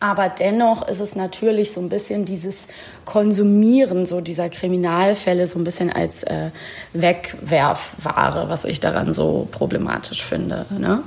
Aber 0.00 0.28
dennoch 0.28 0.86
ist 0.86 1.00
es 1.00 1.16
natürlich 1.16 1.72
so 1.72 1.80
ein 1.80 1.88
bisschen 1.88 2.26
dieses 2.26 2.66
Konsumieren 3.06 4.04
so 4.04 4.20
dieser 4.20 4.50
Kriminalfälle 4.50 5.46
so 5.46 5.58
ein 5.58 5.64
bisschen 5.64 5.90
als 5.90 6.24
äh, 6.24 6.50
Wegwerfware, 6.92 8.50
was 8.50 8.66
ich 8.66 8.80
daran 8.80 9.14
so 9.14 9.48
problematisch 9.50 10.22
finde. 10.22 10.66
Ne? 10.70 11.04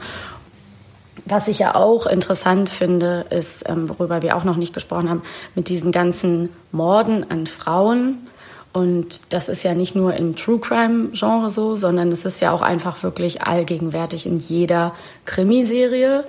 Was 1.26 1.48
ich 1.48 1.60
ja 1.60 1.76
auch 1.76 2.08
interessant 2.08 2.70
finde, 2.70 3.26
ist, 3.30 3.70
ähm, 3.70 3.90
worüber 3.90 4.22
wir 4.22 4.36
auch 4.36 4.44
noch 4.44 4.56
nicht 4.56 4.74
gesprochen 4.74 5.10
haben, 5.10 5.22
mit 5.54 5.70
diesen 5.70 5.92
ganzen 5.92 6.50
Morden 6.72 7.30
an 7.30 7.46
Frauen. 7.46 8.28
Und 8.78 9.34
das 9.34 9.50
ist 9.50 9.64
ja 9.64 9.74
nicht 9.74 9.96
nur 9.96 10.14
im 10.14 10.36
True 10.36 10.60
Crime 10.60 11.10
Genre 11.14 11.50
so, 11.50 11.76
sondern 11.76 12.12
es 12.12 12.26
ist 12.26 12.42
ja 12.42 12.52
auch 12.52 12.62
einfach 12.62 13.02
wirklich 13.02 13.42
allgegenwärtig 13.42 14.28
in 14.28 14.38
jeder 14.38 14.94
Krimiserie. 15.26 16.26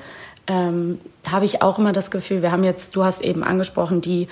Ähm, 0.47 0.99
habe 1.31 1.45
ich 1.45 1.61
auch 1.61 1.79
immer 1.79 1.93
das 1.93 2.11
Gefühl, 2.11 2.41
wir 2.41 2.51
haben 2.51 2.65
jetzt, 2.65 2.97
du 2.97 3.05
hast 3.05 3.21
eben 3.21 3.45
angesprochen, 3.45 4.01
die 4.01 4.29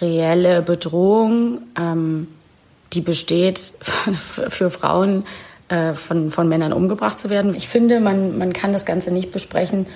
reelle 0.00 0.60
Bedrohung, 0.60 1.60
ähm, 1.78 2.26
die 2.94 3.00
besteht 3.00 3.74
für 4.48 4.68
Frauen, 4.68 5.22
äh, 5.68 5.94
von, 5.94 6.32
von 6.32 6.48
Männern 6.48 6.72
umgebracht 6.72 7.20
zu 7.20 7.30
werden. 7.30 7.54
Ich 7.54 7.68
finde, 7.68 8.00
man, 8.00 8.38
man 8.38 8.52
kann 8.52 8.72
das 8.72 8.84
Ganze 8.84 9.12
nicht 9.12 9.30
besprechen, 9.30 9.86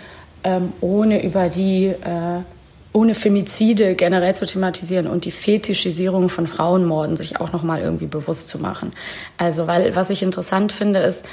ähm, 0.44 0.72
ohne 0.81 1.24
über 1.24 1.48
die, 1.48 1.87
äh, 1.87 2.42
ohne 2.97 3.13
Femizide 3.13 3.95
generell 3.95 4.35
zu 4.35 4.47
thematisieren 4.47 5.07
und 5.07 5.27
die 5.27 5.31
Fetischisierung 5.31 6.31
von 6.31 6.47
Frauenmorden 6.47 7.19
sich 7.19 7.39
auch 7.39 7.53
nochmal 7.53 7.83
irgendwie 7.83 8.07
bewusst 8.07 8.49
zu 8.49 8.59
machen. 8.59 8.93
Also, 9.37 9.67
weil 9.67 9.95
was 9.95 10.09
ich 10.09 10.23
interessant 10.23 10.73
finde, 10.73 11.01
ist, 11.01 11.27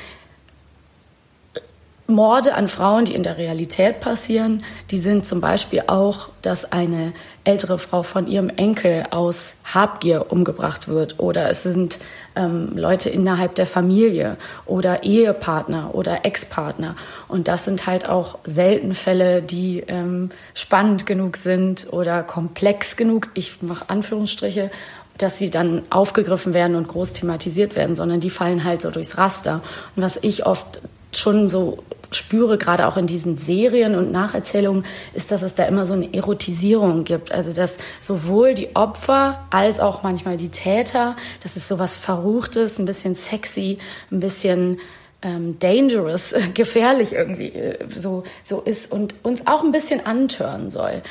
Morde 2.06 2.54
an 2.56 2.68
Frauen, 2.68 3.06
die 3.06 3.16
in 3.16 3.24
der 3.24 3.38
Realität 3.38 4.02
passieren, 4.02 4.62
die 4.92 5.00
sind 5.00 5.26
zum 5.26 5.40
Beispiel 5.40 5.84
auch, 5.88 6.28
dass 6.42 6.70
eine 6.74 7.14
ältere 7.46 7.80
Frau 7.80 8.04
von 8.04 8.28
ihrem 8.28 8.50
Enkel 8.50 9.06
aus 9.12 9.56
Habgier 9.74 10.34
umgebracht 10.34 10.90
wird 10.90 11.18
oder 11.20 11.50
es 11.50 11.64
sind 11.64 12.00
ähm, 12.36 12.74
Leute 12.76 13.10
innerhalb 13.10 13.56
der 13.56 13.66
Familie 13.66 14.38
oder 14.66 15.04
Ehepartner 15.04 15.94
oder 15.94 16.26
Ex-Partner 16.26 16.96
und 17.28 17.48
das 17.48 17.66
sind 17.66 17.88
halt 17.88 18.08
auch 18.08 18.40
selten 18.44 18.96
Fälle, 18.96 19.42
die 19.42 19.84
ähm, 19.88 20.30
spannend 20.54 21.06
genug 21.06 21.38
sind 21.38 21.88
oder 21.92 22.24
komplex 22.24 22.98
genug, 22.98 23.30
ich 23.34 23.62
mache 23.62 23.90
Anführungsstriche, 23.90 24.72
dass 25.18 25.38
sie 25.38 25.50
dann 25.50 25.84
aufgegriffen 25.90 26.54
werden 26.54 26.76
und 26.76 26.88
groß 26.88 27.14
thematisiert 27.14 27.76
werden, 27.76 27.96
sondern 27.96 28.20
die 28.20 28.30
fallen 28.30 28.64
halt 28.64 28.82
so 28.82 28.90
durchs 28.90 29.18
Raster. 29.18 29.62
Und 29.96 30.04
was 30.04 30.18
ich 30.22 30.46
oft 30.46 30.82
schon 31.12 31.50
so 31.50 31.84
spüre, 32.16 32.58
gerade 32.58 32.88
auch 32.88 32.98
in 32.98 33.08
diesen 33.08 33.38
Serien 33.38 33.96
und 33.96 34.12
Nacherzählungen, 34.12 34.86
ist, 35.14 35.32
dass 35.32 35.42
es 35.42 35.56
da 35.56 35.66
immer 35.66 35.86
so 35.86 35.94
eine 35.94 36.14
Erotisierung 36.14 37.04
gibt. 37.04 37.32
Also 37.32 37.52
dass 37.52 37.78
sowohl 38.00 38.54
die 38.54 38.76
Opfer 38.76 39.46
als 39.50 39.80
auch 39.80 40.04
manchmal 40.04 40.38
die 40.38 40.50
Täter, 40.50 41.16
dass 41.42 41.56
es 41.56 41.68
so 41.68 41.80
was 41.80 41.98
Verruchtes, 41.98 42.80
ein 42.80 42.86
bisschen 42.86 43.16
sexy, 43.16 43.78
ein 44.12 44.20
bisschen 44.20 44.80
ähm, 45.22 45.58
dangerous, 45.60 46.34
gefährlich 46.54 47.14
irgendwie 47.14 47.50
äh, 47.50 47.80
so, 47.90 48.24
so 48.42 48.62
ist 48.62 48.92
und 48.92 49.16
uns 49.24 49.48
auch 49.48 49.64
ein 49.64 49.72
bisschen 49.72 50.06
antören 50.06 50.70
soll. 50.70 51.02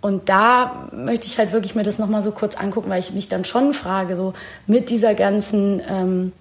Und 0.00 0.30
da 0.30 0.88
möchte 0.92 1.26
ich 1.26 1.38
halt 1.38 1.52
wirklich 1.52 1.74
mir 1.74 1.82
das 1.82 1.98
nochmal 1.98 2.22
so 2.22 2.32
kurz 2.32 2.54
angucken, 2.54 2.88
weil 2.88 3.00
ich 3.00 3.12
mich 3.12 3.28
dann 3.28 3.44
schon 3.44 3.74
frage, 3.74 4.16
so 4.16 4.32
mit 4.66 4.88
dieser 4.88 5.14
ganzen 5.14 5.82
ähm, 5.86 6.32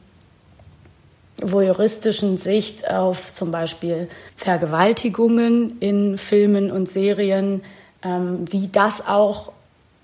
voyeuristischen 1.41 2.38
Sicht 2.38 2.89
auf 2.89 3.34
zum 3.34 3.52
Beispiel 3.52 4.10
Vergewaltigungen 4.36 5.80
in 5.80 6.17
Filmen 6.17 6.71
und 6.71 6.89
Serien, 6.89 7.62
ähm, 8.04 8.45
wie 8.49 8.67
das 8.67 9.08
auch 9.08 9.52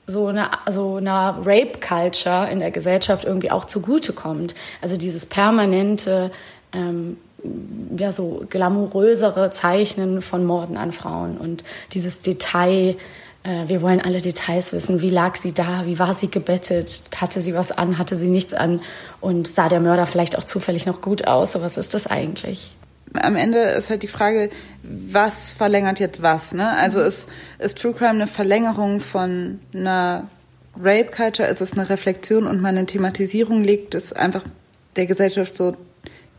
so 0.07 0.27
eine 0.27 0.51
so 0.69 0.97
einer 0.97 1.39
Rape 1.43 1.79
Culture 1.79 2.49
in 2.51 2.59
der 2.59 2.71
Gesellschaft 2.71 3.25
irgendwie 3.25 3.51
auch 3.51 3.65
zugutekommt. 3.65 4.53
Also 4.81 4.97
dieses 4.97 5.25
permanente 5.25 6.31
ähm, 6.73 7.17
ja 7.97 8.11
so 8.11 8.45
glamourösere 8.49 9.51
Zeichnen 9.51 10.21
von 10.21 10.45
Morden 10.45 10.77
an 10.77 10.91
Frauen 10.91 11.37
und 11.37 11.63
dieses 11.93 12.21
Detail 12.21 12.97
wir 13.67 13.83
wollen 13.83 14.01
alle 14.01 14.21
Details 14.21 14.73
wissen. 14.73 15.01
Wie 15.01 15.11
lag 15.11 15.35
sie 15.35 15.53
da? 15.53 15.85
Wie 15.85 15.99
war 15.99 16.15
sie 16.15 16.31
gebettet? 16.31 17.03
Hatte 17.15 17.41
sie 17.41 17.53
was 17.53 17.71
an? 17.71 17.99
Hatte 17.99 18.15
sie 18.15 18.29
nichts 18.29 18.53
an? 18.53 18.81
Und 19.21 19.47
sah 19.47 19.69
der 19.69 19.79
Mörder 19.79 20.07
vielleicht 20.07 20.35
auch 20.37 20.43
zufällig 20.43 20.87
noch 20.87 21.01
gut 21.01 21.27
aus? 21.27 21.51
So 21.51 21.61
was 21.61 21.77
ist 21.77 21.93
das 21.93 22.07
eigentlich? 22.07 22.75
Am 23.13 23.35
Ende 23.35 23.59
ist 23.59 23.91
halt 23.91 24.01
die 24.01 24.07
Frage, 24.07 24.49
was 24.81 25.51
verlängert 25.51 25.99
jetzt 25.99 26.23
was? 26.23 26.53
Ne? 26.53 26.71
Also 26.71 27.01
ist, 27.01 27.27
ist 27.59 27.77
True 27.77 27.93
Crime 27.93 28.11
eine 28.11 28.27
Verlängerung 28.27 28.99
von 28.99 29.59
einer 29.73 30.27
Rape 30.75 31.11
Culture? 31.11 31.47
Ist 31.47 31.61
es 31.61 31.73
eine 31.73 31.87
Reflexion 31.87 32.47
und 32.47 32.61
mal 32.61 32.69
eine 32.69 32.87
Thematisierung? 32.87 33.63
Legt 33.63 33.93
es 33.93 34.11
einfach 34.11 34.43
der 34.95 35.05
Gesellschaft 35.05 35.55
so 35.55 35.75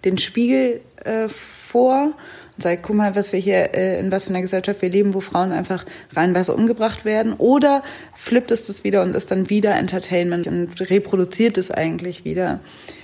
den 0.05 0.18
Spiegel 0.18 0.81
äh, 1.05 1.28
vor? 1.28 2.14
Und 2.57 2.63
sagt, 2.63 2.83
guck 2.83 2.97
mal, 2.97 3.15
was 3.15 3.33
wir 3.33 3.41
hier, 3.41 3.75
äh, 3.75 4.01
in 4.01 4.11
was 4.11 4.25
für 4.25 4.31
einer 4.31 4.43
Gesellschaft 4.43 4.83
wir 4.83 4.89
leben, 4.89 5.15
wo 5.15 5.21
Frauen 5.21 5.53
einfach 5.53 5.85
reinweise 6.15 6.55
umgebracht 6.55 7.05
werden. 7.05 7.35
Oder 7.35 7.83
flippt 8.15 8.51
es 8.51 8.67
das 8.67 8.85
wieder 8.85 9.03
und 9.03 9.15
ist 9.15 9.31
dann 9.31 9.51
wieder 9.51 9.75
Entertainment 9.75 10.47
und 10.47 10.91
reproduziert 10.91 11.59
es 11.59 11.71
eigentlich 11.71 12.25
wieder. 12.25 12.61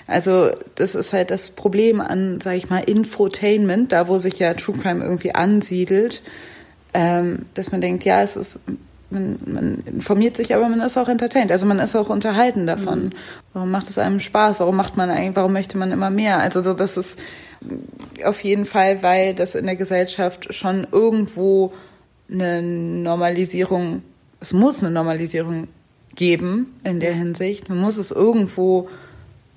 Also 0.07 0.51
das 0.75 0.95
ist 0.95 1.13
halt 1.13 1.31
das 1.31 1.51
Problem 1.51 2.01
an, 2.01 2.41
sag 2.41 2.57
ich 2.57 2.71
mal, 2.71 2.81
Infotainment, 2.81 3.93
da 3.93 4.09
wo 4.09 4.19
sich 4.19 4.39
ja 4.39 4.55
True 4.55 4.77
Crime 4.77 5.05
irgendwie 5.05 5.35
ansiedelt, 5.35 6.23
ähm, 6.95 7.47
dass 7.55 7.73
man 7.73 7.81
denkt, 7.81 8.05
ja, 8.05 8.23
es 8.23 8.37
ist 8.37 8.61
man, 9.13 9.39
man 9.47 9.83
informiert 9.87 10.37
sich, 10.37 10.55
aber 10.55 10.69
man 10.69 10.81
ist 10.81 10.97
auch 10.97 11.09
entertained. 11.09 11.53
Also 11.53 11.67
man 11.67 11.79
ist 11.79 11.95
auch 11.95 12.09
unterhalten 12.09 12.67
davon. 12.67 13.05
Mhm. 13.05 13.11
Warum 13.53 13.71
macht 13.71 13.89
es 13.89 13.99
einem 13.99 14.21
Spaß? 14.21 14.61
Warum 14.61 14.77
macht 14.77 14.97
man 14.97 15.11
eigentlich, 15.11 15.37
warum 15.37 15.53
möchte 15.53 15.79
man 15.79 15.93
immer 15.93 16.11
mehr? 16.11 16.39
Also 16.39 16.63
so, 16.63 16.75
das 16.75 16.97
ist 16.97 17.19
auf 18.25 18.43
jeden 18.43 18.65
Fall, 18.65 19.03
weil 19.03 19.35
das 19.35 19.55
in 19.55 19.67
der 19.67 19.77
Gesellschaft 19.77 20.53
schon 20.55 20.87
irgendwo 20.91 21.73
eine 22.31 22.63
Normalisierung, 22.63 24.03
es 24.41 24.53
muss 24.53 24.83
eine 24.83 24.91
Normalisierung 24.91 25.69
geben 26.15 26.75
in 26.85 27.01
der 27.01 27.15
Hinsicht. 27.15 27.69
Man 27.69 27.79
muss 27.79 27.97
es 27.99 28.11
irgendwo 28.11 28.89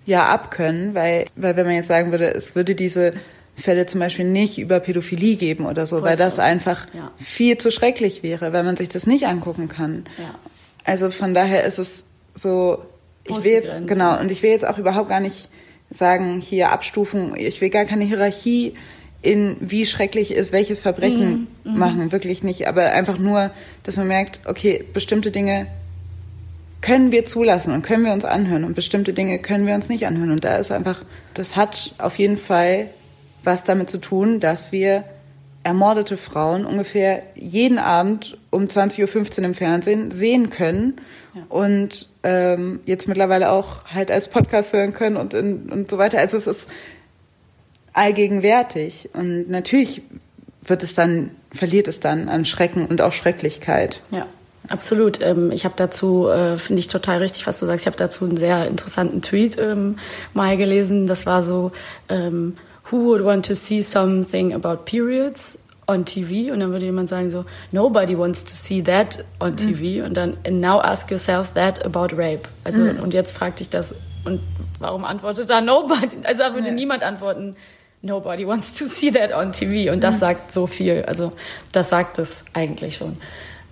ja 0.05 0.27
abkönnen, 0.27 0.93
weil, 0.93 1.25
weil 1.35 1.55
wenn 1.55 1.65
man 1.65 1.75
jetzt 1.75 1.87
sagen 1.87 2.11
würde, 2.11 2.33
es 2.33 2.55
würde 2.55 2.75
diese 2.75 3.11
Fälle 3.55 3.85
zum 3.85 3.99
Beispiel 4.01 4.25
nicht 4.25 4.57
über 4.57 4.79
Pädophilie 4.79 5.37
geben 5.37 5.65
oder 5.65 5.85
so, 5.85 5.99
Voll 5.99 6.09
weil 6.09 6.17
das 6.17 6.39
einfach 6.39 6.87
ja. 6.93 7.11
viel 7.17 7.57
zu 7.57 7.71
schrecklich 7.71 8.21
wäre, 8.21 8.53
weil 8.53 8.63
man 8.63 8.75
sich 8.75 8.89
das 8.89 9.07
nicht 9.07 9.27
angucken 9.27 9.69
kann. 9.69 10.05
Ja. 10.17 10.35
Also 10.83 11.09
von 11.09 11.33
daher 11.33 11.63
ist 11.63 11.79
es 11.79 12.05
so, 12.35 12.83
ich 13.23 13.43
will 13.43 13.53
jetzt, 13.53 13.71
genau, 13.87 14.19
und 14.19 14.31
ich 14.31 14.43
will 14.43 14.51
jetzt 14.51 14.65
auch 14.65 14.77
überhaupt 14.77 15.09
gar 15.09 15.19
nicht 15.19 15.49
sagen, 15.89 16.41
hier 16.41 16.71
Abstufen, 16.71 17.33
ich 17.35 17.61
will 17.61 17.69
gar 17.69 17.85
keine 17.85 18.03
Hierarchie 18.03 18.73
in 19.21 19.55
wie 19.59 19.85
schrecklich 19.85 20.31
ist 20.31 20.51
welches 20.51 20.83
Verbrechen 20.83 21.47
mhm, 21.63 21.71
mhm. 21.71 21.79
machen, 21.79 22.11
wirklich 22.11 22.43
nicht, 22.43 22.67
aber 22.67 22.91
einfach 22.91 23.17
nur, 23.17 23.51
dass 23.83 23.97
man 23.97 24.07
merkt, 24.07 24.41
okay, 24.45 24.83
bestimmte 24.93 25.31
Dinge 25.31 25.67
können 26.81 27.11
wir 27.11 27.25
zulassen 27.25 27.73
und 27.73 27.81
können 27.81 28.05
wir 28.05 28.13
uns 28.13 28.25
anhören 28.25 28.63
und 28.63 28.75
bestimmte 28.75 29.13
Dinge 29.13 29.39
können 29.39 29.65
wir 29.65 29.73
uns 29.73 29.89
nicht 29.89 30.05
anhören 30.05 30.31
und 30.31 30.43
da 30.43 30.57
ist 30.57 30.71
einfach, 30.71 31.03
das 31.33 31.55
hat 31.55 31.95
auf 31.97 32.19
jeden 32.19 32.37
Fall 32.37 32.89
was 33.45 33.63
damit 33.63 33.89
zu 33.89 33.99
tun, 33.99 34.39
dass 34.39 34.71
wir 34.71 35.03
ermordete 35.63 36.15
Frauen 36.15 36.65
ungefähr 36.65 37.23
jeden 37.33 37.79
Abend 37.79 38.37
um 38.51 38.65
20.15 38.65 39.39
Uhr 39.39 39.45
im 39.45 39.53
Fernsehen 39.55 40.11
sehen 40.11 40.51
können 40.51 41.01
ja. 41.33 41.41
und 41.49 42.07
ähm, 42.21 42.81
jetzt 42.85 43.07
mittlerweile 43.07 43.51
auch 43.51 43.85
halt 43.85 44.11
als 44.11 44.29
Podcast 44.29 44.73
hören 44.73 44.93
können 44.93 45.17
und, 45.17 45.33
in, 45.33 45.71
und 45.71 45.89
so 45.89 45.97
weiter. 45.97 46.19
Also 46.19 46.37
es 46.37 46.45
ist 46.45 46.67
allgegenwärtig 47.93 49.09
und 49.13 49.49
natürlich 49.49 50.03
wird 50.63 50.83
es 50.83 50.93
dann, 50.93 51.31
verliert 51.51 51.87
es 51.87 51.99
dann 51.99 52.29
an 52.29 52.45
Schrecken 52.45 52.85
und 52.85 53.01
auch 53.01 53.13
Schrecklichkeit. 53.13 54.03
Ja. 54.11 54.27
Absolut. 54.67 55.21
Ähm, 55.21 55.51
ich 55.51 55.65
habe 55.65 55.75
dazu, 55.77 56.27
äh, 56.27 56.57
finde 56.57 56.79
ich 56.79 56.87
total 56.87 57.19
richtig, 57.19 57.45
was 57.45 57.59
du 57.59 57.65
sagst. 57.65 57.83
Ich 57.83 57.87
habe 57.87 57.97
dazu 57.97 58.25
einen 58.25 58.37
sehr 58.37 58.67
interessanten 58.67 59.21
Tweet 59.21 59.57
ähm, 59.59 59.97
mal 60.33 60.57
gelesen. 60.57 61.07
Das 61.07 61.25
war 61.25 61.43
so, 61.43 61.71
ähm, 62.09 62.55
who 62.91 63.09
would 63.09 63.23
want 63.23 63.45
to 63.45 63.55
see 63.55 63.81
something 63.81 64.53
about 64.53 64.85
periods 64.85 65.57
on 65.87 66.05
TV? 66.05 66.51
Und 66.51 66.59
dann 66.59 66.71
würde 66.71 66.85
jemand 66.85 67.09
sagen 67.09 67.29
so, 67.29 67.45
nobody 67.71 68.17
wants 68.17 68.43
to 68.43 68.51
see 68.51 68.81
that 68.83 69.23
on 69.39 69.57
TV. 69.57 69.99
Mhm. 69.99 70.05
Und 70.05 70.17
dann, 70.17 70.37
and 70.45 70.61
now 70.61 70.79
ask 70.79 71.09
yourself 71.09 71.53
that 71.53 71.83
about 71.85 72.15
rape. 72.15 72.49
Also, 72.63 72.81
mhm. 72.81 72.99
und 72.99 73.13
jetzt 73.13 73.35
frag 73.35 73.55
dich 73.55 73.69
das, 73.69 73.93
und 74.23 74.41
warum 74.79 75.05
antwortet 75.05 75.49
da 75.49 75.61
nobody? 75.61 76.17
Also 76.23 76.43
da 76.43 76.53
würde 76.53 76.69
ja. 76.69 76.73
niemand 76.73 77.03
antworten, 77.03 77.55
nobody 78.01 78.47
wants 78.47 78.73
to 78.73 78.85
see 78.85 79.11
that 79.11 79.33
on 79.33 79.51
TV. 79.51 79.91
Und 79.91 80.03
das 80.03 80.15
mhm. 80.15 80.19
sagt 80.19 80.51
so 80.51 80.67
viel. 80.67 81.03
Also, 81.07 81.31
das 81.71 81.89
sagt 81.89 82.19
es 82.19 82.43
eigentlich 82.53 82.97
schon 82.97 83.17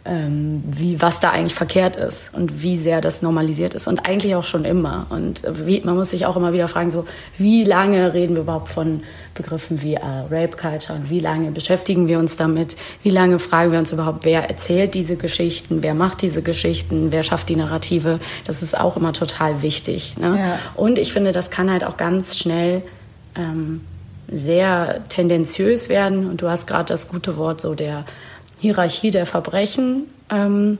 ähm, 0.06 0.64
wie, 0.66 1.02
was 1.02 1.22
da 1.22 1.30
eigentlich 1.30 1.56
verkehrt 1.56 1.96
ist 1.96 2.34
und 2.34 2.62
wie 2.62 2.76
sehr 2.76 3.00
das 3.00 3.22
normalisiert 3.22 3.74
ist 3.74 3.88
und 3.88 4.06
eigentlich 4.06 4.36
auch 4.36 4.44
schon 4.44 4.66
immer. 4.66 5.06
Und 5.10 5.44
wie, 5.66 5.80
man 5.82 5.96
muss 5.96 6.10
sich 6.10 6.26
auch 6.26 6.36
immer 6.36 6.52
wieder 6.52 6.68
fragen, 6.68 6.92
so, 6.92 7.06
wie 7.38 7.64
lange 7.64 8.14
reden 8.14 8.36
wir 8.36 8.42
überhaupt 8.42 8.68
von 8.68 9.04
Begriffen 9.34 9.82
wie 9.82 9.94
äh, 9.94 10.02
Rape 10.30 10.58
Culture 10.58 11.00
und 11.00 11.10
wie 11.10 11.22
lange 11.22 11.52
beschäftigen 11.52 12.10
wir 12.10 12.20
uns 12.20 12.36
damit? 12.36 12.76
Wie 13.02 13.12
lange 13.12 13.40
fragen 13.40 13.72
wir 13.72 13.80
uns 13.80 13.94
überhaupt, 13.94 14.26
wer 14.26 14.50
erzählt 14.50 14.94
diese 14.94 15.16
Geschichten, 15.16 15.82
wer 15.82 15.94
macht 15.94 16.22
diese 16.22 16.42
Geschichten, 16.42 17.12
wer 17.12 17.24
schafft 17.24 17.48
die 17.48 17.56
Narrative? 17.56 18.20
Das 18.46 18.62
ist 18.62 18.78
auch 18.78 18.98
immer 18.98 19.14
total 19.14 19.62
wichtig. 19.62 20.18
Ne? 20.18 20.38
Ja. 20.38 20.60
Und 20.76 21.00
ich 21.00 21.14
finde, 21.14 21.32
das 21.32 21.50
kann 21.50 21.72
halt 21.72 21.86
auch 21.86 21.96
ganz 21.96 22.38
schnell 22.38 22.84
ähm, 23.36 23.82
sehr 24.30 25.02
tendenziös 25.08 25.88
werden. 25.88 26.30
Und 26.30 26.42
du 26.42 26.50
hast 26.50 26.68
gerade 26.68 26.86
das 26.86 27.08
gute 27.08 27.38
Wort 27.38 27.62
so 27.62 27.74
der 27.74 28.06
Hierarchie 28.64 29.12
der 29.12 29.26
Verbrechen 29.26 30.08
ähm, 30.30 30.78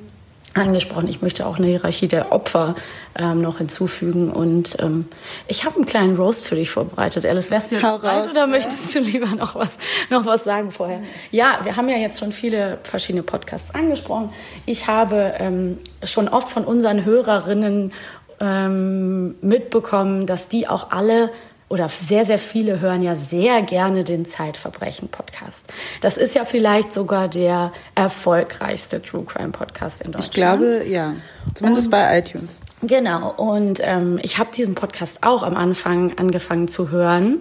angesprochen. 0.54 1.10
Ich 1.10 1.22
möchte 1.22 1.46
auch 1.46 1.58
eine 1.58 1.68
Hierarchie 1.68 2.08
der 2.08 2.32
Opfer 2.32 2.76
ähm, 3.20 3.42
noch 3.42 3.58
hinzufügen. 3.58 4.32
Und 4.32 4.78
ähm, 4.80 5.06
ich 5.50 5.66
habe 5.66 5.76
einen 5.76 5.86
kleinen 5.86 6.16
Roast 6.16 6.48
für 6.48 6.56
dich 6.56 6.70
vorbereitet. 6.70 7.26
Alice, 7.26 7.52
wärst 7.52 7.72
du 7.72 7.76
jetzt 7.76 7.84
Hau 7.84 7.98
bereit 7.98 8.24
raus, 8.24 8.32
oder 8.32 8.42
ja. 8.42 8.48
möchtest 8.48 8.96
du 8.96 9.00
lieber 9.00 9.36
noch 9.36 9.56
was, 9.56 9.78
noch 10.10 10.26
was 10.26 10.46
sagen 10.46 10.72
vorher? 10.72 11.02
Ja, 11.32 11.60
wir 11.64 11.76
haben 11.76 11.90
ja 11.90 11.98
jetzt 11.98 12.20
schon 12.20 12.32
viele 12.32 12.78
verschiedene 12.84 13.22
Podcasts 13.22 13.76
angesprochen. 13.76 14.30
Ich 14.66 14.88
habe 14.88 15.34
ähm, 15.40 15.78
schon 16.06 16.30
oft 16.30 16.48
von 16.48 16.64
unseren 16.64 17.04
Hörerinnen 17.04 17.92
ähm, 18.40 19.36
mitbekommen, 19.42 20.26
dass 20.26 20.48
die 20.48 20.70
auch 20.70 20.92
alle 20.92 21.32
oder 21.74 21.90
sehr, 21.90 22.24
sehr 22.24 22.38
viele 22.38 22.82
hören 22.82 23.02
ja 23.02 23.16
sehr 23.16 23.64
gerne 23.64 24.04
den 24.04 24.26
Zeitverbrechen-Podcast. 24.26 25.66
Das 26.02 26.18
ist 26.18 26.36
ja 26.36 26.46
vielleicht 26.46 26.94
sogar 26.94 27.28
der 27.28 27.72
erfolgreichste 27.96 29.02
True 29.02 29.24
Crime-Podcast 29.26 30.02
in 30.02 30.12
Deutschland. 30.12 30.28
Ich 30.28 30.32
glaube, 30.36 30.86
ja. 30.88 31.16
Zumindest 31.56 31.88
und, 31.88 31.92
bei 31.92 32.20
iTunes. 32.20 32.60
Genau. 32.84 33.34
Und 33.38 33.80
ähm, 33.82 34.20
ich 34.22 34.38
habe 34.38 34.52
diesen 34.56 34.76
Podcast 34.76 35.24
auch 35.24 35.42
am 35.42 35.56
Anfang 35.56 36.16
angefangen 36.20 36.68
zu 36.68 36.92
hören. 36.92 37.40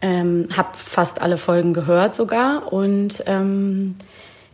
Ähm, 0.00 0.48
habe 0.56 0.70
fast 0.82 1.20
alle 1.20 1.36
Folgen 1.36 1.74
gehört 1.74 2.14
sogar. 2.14 2.72
Und 2.72 3.24
ähm, 3.26 3.96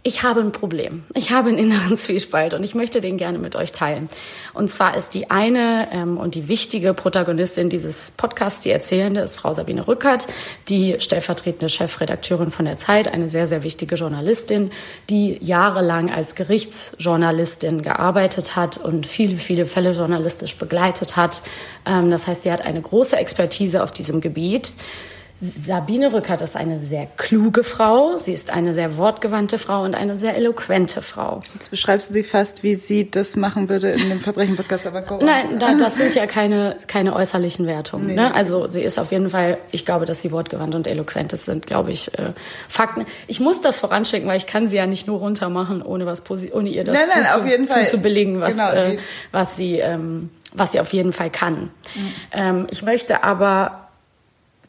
ich 0.05 0.25
habe 0.25 0.41
ein 0.41 0.51
Problem. 0.51 1.05
Ich 1.15 1.31
habe 1.31 1.49
einen 1.49 1.59
inneren 1.59 1.97
Zwiespalt 1.97 2.55
und 2.55 2.65
ich 2.65 2.75
möchte 2.75 3.01
den 3.01 3.19
gerne 3.19 3.39
mit 3.39 3.55
euch 3.55 3.71
teilen. 3.71 4.09
Und 4.53 4.69
zwar 4.73 4.97
ist 4.97 5.15
die 5.15 5.31
eine 5.31 5.89
ähm, 5.93 6.19
und 6.19 6.35
die 6.35 6.49
wichtige 6.49 6.93
Protagonistin 6.93 7.71
dieses 7.71 8.11
Podcasts, 8.11 8.63
die 8.63 8.71
Erzählende, 8.71 9.21
ist 9.21 9.37
Frau 9.37 9.55
Sabine 9.55 9.87
Rückert, 9.87 10.27
die 10.69 10.97
stellvertretende 10.99 11.69
Chefredakteurin 11.69 12.51
von 12.51 12.65
der 12.65 12.79
Zeit, 12.79 13.13
eine 13.13 13.29
sehr, 13.29 13.47
sehr 13.47 13.63
wichtige 13.63 13.95
Journalistin, 13.95 14.73
die 15.09 15.39
jahrelang 15.41 16.11
als 16.11 16.35
Gerichtsjournalistin 16.35 17.83
gearbeitet 17.83 18.57
hat 18.57 18.79
und 18.79 19.07
viele, 19.07 19.37
viele 19.37 19.67
Fälle 19.67 19.93
journalistisch 19.93 20.57
begleitet 20.57 21.17
hat. 21.17 21.43
Ähm, 21.87 22.11
das 22.11 22.27
heißt, 22.27 22.43
sie 22.43 22.51
hat 22.51 22.63
eine 22.63 22.83
große 22.83 23.17
Expertise 23.17 23.85
auf 23.85 23.93
diesem 23.93 24.21
Gebiet. 24.21 24.75
Sabine 25.45 26.13
Rückert 26.13 26.41
ist 26.41 26.55
eine 26.55 26.79
sehr 26.79 27.09
kluge 27.17 27.65
Frau, 27.65 28.17
sie 28.17 28.33
ist 28.33 28.51
eine 28.51 28.75
sehr 28.75 28.97
wortgewandte 28.97 29.59
Frau 29.59 29.83
und 29.83 29.93
eine 29.93 30.17
sehr 30.17 30.37
eloquente 30.37 31.03
Frau. 31.03 31.41
Jetzt 31.55 31.69
beschreibst 31.69 32.11
du 32.11 32.15
sie 32.15 32.23
fast, 32.23 32.63
wie 32.63 32.77
sie 32.77 33.11
das 33.11 33.35
machen 33.35 33.69
würde 33.69 33.91
in 33.91 34.09
dem 34.09 34.21
Verbrechen-Podcast, 34.21 34.87
aber 34.87 35.03
go 35.03 35.19
Nein, 35.21 35.59
da, 35.59 35.75
das 35.75 35.97
sind 35.97 36.15
ja 36.15 36.27
keine, 36.27 36.77
keine 36.87 37.17
äußerlichen 37.17 37.67
Wertungen. 37.67 38.07
Nee. 38.07 38.15
Ne? 38.15 38.33
Also 38.33 38.69
sie 38.69 38.83
ist 38.83 39.01
auf 39.01 39.11
jeden 39.11 39.31
Fall, 39.31 39.59
ich 39.73 39.85
glaube, 39.85 40.07
dass 40.07 40.23
sie 40.23 40.31
wortgewandt 40.31 40.77
und 40.77 40.87
eloquent 40.87 41.33
ist, 41.33 41.47
sind, 41.47 41.67
glaube 41.67 41.91
ich, 41.91 42.17
äh, 42.17 42.35
Fakten. 42.69 43.05
Ich 43.27 43.41
muss 43.41 43.61
das 43.61 43.81
voranschicken, 43.81 44.29
weil 44.29 44.37
ich 44.37 44.47
kann 44.47 44.69
sie 44.69 44.77
ja 44.77 44.87
nicht 44.87 45.09
nur 45.09 45.19
runtermachen, 45.19 45.83
ohne, 45.83 46.07
was 46.07 46.23
ohne 46.53 46.69
ihr 46.69 46.85
das 46.85 46.95
nein, 46.95 47.09
nein, 47.13 47.27
zu, 47.29 47.39
auf 47.41 47.47
jeden 47.47 47.67
zu, 47.67 47.75
Fall. 47.75 47.89
zu 47.89 47.99
belegen, 47.99 48.41
was, 48.41 48.55
genau. 48.55 48.71
äh, 48.71 48.99
was, 49.33 49.57
sie, 49.57 49.81
ähm, 49.81 50.31
was 50.53 50.71
sie 50.71 50.79
auf 50.79 50.93
jeden 50.93 51.13
Fall 51.13 51.31
kann. 51.31 51.71
Mhm. 51.97 52.13
Ähm, 52.31 52.67
ich 52.71 52.83
möchte 52.83 53.25
aber 53.25 53.82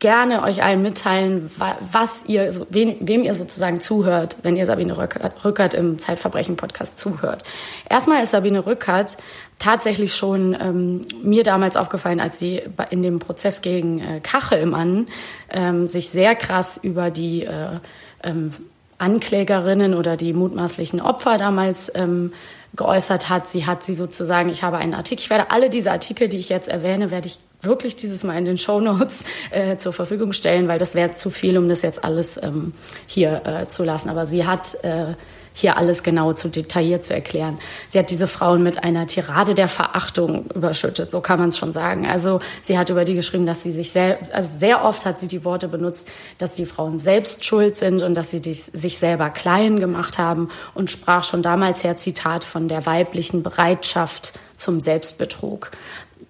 gerne 0.04 0.43
euch 0.43 0.62
allen 0.62 0.82
mitteilen, 0.82 1.49
was 1.93 2.26
ihr, 2.26 2.54
wem, 2.70 3.24
ihr 3.24 3.36
sozusagen 3.36 3.80
zuhört, 3.80 4.36
wenn 4.43 4.58
ihr 4.58 4.66
Sabine 4.66 4.97
Rückert 4.97 5.74
im 5.74 5.97
Zeitverbrechen-Podcast 5.97 6.97
zuhört. 6.97 7.43
Erstmal 7.89 8.22
ist 8.22 8.32
Sabine 8.32 8.66
Rückert 8.66 9.16
tatsächlich 9.60 10.14
schon 10.14 10.58
ähm, 10.60 11.01
mir 11.24 11.45
damals 11.45 11.78
aufgefallen, 11.78 12.20
als 12.20 12.38
sie 12.38 12.64
in 12.89 13.01
dem 13.01 13.20
Prozess 13.20 13.62
gegen 13.62 13.99
äh, 14.01 14.20
Kachelmann 14.20 15.08
ähm, 15.49 15.88
sich 15.88 16.10
sehr 16.10 16.36
krass 16.36 16.78
über 16.84 17.10
die 17.10 17.45
äh, 17.45 17.80
ähm, 18.24 18.51
Anklägerinnen 18.97 19.93
oder 19.93 20.18
die 20.18 20.34
mutmaßlichen 20.34 20.99
Opfer 20.99 21.38
damals 21.38 21.89
ähm, 21.95 22.34
geäußert 22.76 23.30
hat. 23.30 23.47
Sie 23.47 23.66
hat 23.66 23.84
sie 23.84 23.93
sozusagen, 23.93 24.49
ich 24.49 24.64
habe 24.64 24.80
einen 24.80 24.95
Artikel, 24.95 25.22
ich 25.22 25.30
werde 25.30 25.49
alle 25.49 25.70
diese 25.70 25.91
Artikel, 25.93 26.28
die 26.28 26.39
ich 26.39 26.49
jetzt 26.49 26.68
erwähne, 26.68 27.10
werde 27.10 27.28
ich 27.28 27.39
wirklich 27.64 27.95
dieses 27.95 28.24
Mal 28.24 28.38
in 28.38 28.45
den 28.45 28.57
Show 28.57 28.80
Notes 28.80 29.26
äh, 29.51 29.78
zur 29.78 29.93
Verfügung 29.93 30.34
stellen, 30.34 30.68
weil 30.68 30.80
das 30.80 30.95
wäre 30.95 31.14
zu 31.14 31.30
viel, 31.30 31.57
um 31.57 31.70
das 31.70 31.82
jetzt 31.82 32.03
alles 32.03 32.41
ähm, 32.41 32.74
hier 33.07 33.41
äh, 33.45 33.68
zu 33.68 33.84
lassen. 33.84 34.09
Aber 34.09 34.26
sie 34.26 34.45
hat 34.45 34.76
äh, 34.84 35.14
hier 35.53 35.78
alles 35.78 36.03
genau 36.03 36.34
zu 36.34 36.49
detailliert 36.49 37.03
zu 37.03 37.14
erklären. 37.14 37.59
Sie 37.89 37.99
hat 37.99 38.09
diese 38.09 38.28
Frauen 38.28 38.64
mit 38.64 38.84
einer 38.84 39.07
Tirade 39.07 39.53
der 39.53 39.68
Verachtung 39.68 40.49
überschüttet, 40.53 41.11
so 41.11 41.22
kann 41.22 41.39
man 41.39 41.49
es 41.49 41.57
schon 41.57 41.72
sagen. 41.72 42.07
Also 42.07 42.39
sie 42.61 42.78
hat 42.78 42.89
über 42.89 43.05
die 43.05 43.14
geschrieben, 43.14 43.45
dass 43.45 43.64
sie 43.64 43.72
sich 43.72 43.91
selbst, 43.91 44.34
also 44.34 44.57
sehr 44.57 44.84
oft 44.84 45.05
hat 45.05 45.20
sie 45.20 45.28
die 45.28 45.45
Worte 45.45 45.68
benutzt, 45.68 46.09
dass 46.39 46.53
die 46.53 46.66
Frauen 46.66 46.99
selbst 46.99 47.45
schuld 47.45 47.78
sind 47.78 48.01
und 48.01 48.16
dass 48.16 48.32
sie 48.32 48.41
die, 48.41 48.53
sich 48.53 48.97
selber 48.97 49.30
klein 49.30 49.80
gemacht 49.80 50.18
haben 50.18 50.49
und 50.74 50.89
sprach 50.89 51.24
schon 51.24 51.43
damals 51.43 51.84
her 51.84 51.97
Zitat 51.97 52.43
von 52.43 52.68
der 52.68 52.86
weiblichen 52.86 53.43
Bereitschaft 53.43 54.34
zum 54.57 54.80
Selbstbetrug. 54.80 55.72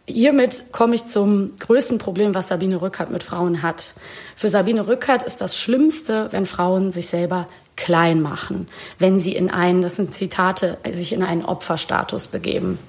Hiermit 0.05 0.65
komme 0.73 0.95
ich 0.95 1.05
zum 1.05 1.55
größten 1.59 1.97
Problem, 1.97 2.35
was 2.35 2.49
Sabine 2.49 2.81
Rückert 2.81 3.09
mit 3.09 3.23
Frauen 3.23 3.61
hat. 3.61 3.93
Für 4.35 4.49
Sabine 4.49 4.87
Rückert 4.87 5.23
ist 5.23 5.39
das 5.39 5.57
Schlimmste, 5.57 6.27
wenn 6.31 6.45
Frauen 6.45 6.91
sich 6.91 7.07
selber 7.07 7.47
klein 7.77 8.21
machen, 8.21 8.67
wenn 8.99 9.19
sie 9.19 9.33
in 9.33 9.49
einen, 9.49 9.81
das 9.81 9.95
sind 9.95 10.13
Zitate, 10.13 10.77
sich 10.91 11.13
in 11.13 11.23
einen 11.23 11.45
Opferstatus 11.45 12.27
begeben. 12.27 12.79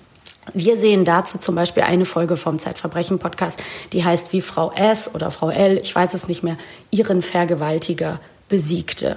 Wir 0.53 0.77
sehen 0.77 1.05
dazu 1.05 1.39
zum 1.39 1.55
Beispiel 1.55 1.85
eine 1.85 2.05
Folge 2.05 2.37
vom 2.37 2.59
Zeitverbrechen-Podcast, 2.59 3.63
die 3.93 4.05
heißt 4.05 4.33
wie 4.33 4.43
Frau 4.43 4.73
S 4.73 5.15
oder 5.15 5.31
Frau 5.31 5.49
L, 5.49 5.79
ich 5.79 5.95
weiß 5.95 6.15
es 6.15 6.29
nicht 6.29 6.43
mehr, 6.43 6.59
ihren 6.91 7.23
Vergewaltiger 7.23 8.21
besiegte. 8.49 9.17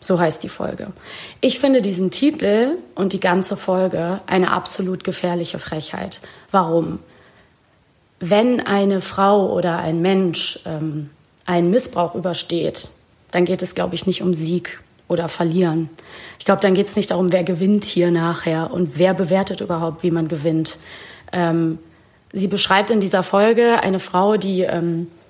So 0.00 0.18
heißt 0.18 0.42
die 0.42 0.48
Folge. 0.48 0.92
Ich 1.40 1.60
finde 1.60 1.82
diesen 1.82 2.10
Titel 2.10 2.78
und 2.94 3.12
die 3.12 3.20
ganze 3.20 3.56
Folge 3.56 4.20
eine 4.26 4.50
absolut 4.50 5.04
gefährliche 5.04 5.58
Frechheit. 5.58 6.20
Warum? 6.50 7.00
Wenn 8.24 8.60
eine 8.60 9.00
Frau 9.00 9.52
oder 9.52 9.78
ein 9.78 10.00
Mensch 10.00 10.60
ähm, 10.64 11.10
einen 11.44 11.70
Missbrauch 11.70 12.14
übersteht, 12.14 12.90
dann 13.32 13.44
geht 13.44 13.62
es, 13.62 13.74
glaube 13.74 13.96
ich, 13.96 14.06
nicht 14.06 14.22
um 14.22 14.32
Sieg 14.32 14.80
oder 15.08 15.28
verlieren. 15.28 15.90
Ich 16.38 16.44
glaube, 16.44 16.60
dann 16.60 16.74
geht 16.74 16.86
es 16.86 16.94
nicht 16.94 17.10
darum, 17.10 17.32
wer 17.32 17.42
gewinnt 17.42 17.82
hier 17.82 18.12
nachher 18.12 18.70
und 18.72 18.96
wer 18.96 19.12
bewertet 19.12 19.60
überhaupt, 19.60 20.04
wie 20.04 20.12
man 20.12 20.28
gewinnt. 20.28 20.78
Ähm, 21.32 21.80
sie 22.32 22.46
beschreibt 22.46 22.90
in 22.90 23.00
dieser 23.00 23.24
Folge 23.24 23.82
eine 23.82 23.98
Frau, 23.98 24.36
die 24.36 24.60
ähm, 24.60 25.08
äh, 25.08 25.21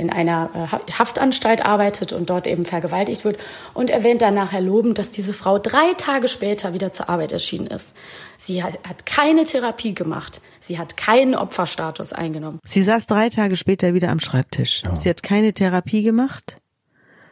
in 0.00 0.10
einer 0.10 0.50
äh, 0.54 0.92
Haftanstalt 0.92 1.64
arbeitet 1.64 2.12
und 2.12 2.30
dort 2.30 2.46
eben 2.46 2.64
vergewaltigt 2.64 3.24
wird 3.24 3.38
und 3.74 3.90
erwähnt 3.90 4.22
dann 4.22 4.34
nachher 4.34 4.60
lobend, 4.60 4.98
dass 4.98 5.10
diese 5.10 5.34
Frau 5.34 5.58
drei 5.58 5.94
Tage 5.96 6.28
später 6.28 6.74
wieder 6.74 6.92
zur 6.92 7.08
Arbeit 7.08 7.32
erschienen 7.32 7.66
ist. 7.66 7.94
Sie 8.36 8.62
hat, 8.62 8.74
hat 8.86 9.06
keine 9.06 9.44
Therapie 9.44 9.94
gemacht. 9.94 10.40
Sie 10.60 10.78
hat 10.78 10.96
keinen 10.96 11.34
Opferstatus 11.34 12.12
eingenommen. 12.12 12.58
Sie 12.64 12.82
saß 12.82 13.06
drei 13.06 13.28
Tage 13.28 13.56
später 13.56 13.94
wieder 13.94 14.10
am 14.10 14.20
Schreibtisch. 14.20 14.82
Ja. 14.84 14.96
Sie 14.96 15.08
hat 15.08 15.22
keine 15.22 15.52
Therapie 15.52 16.02
gemacht 16.02 16.60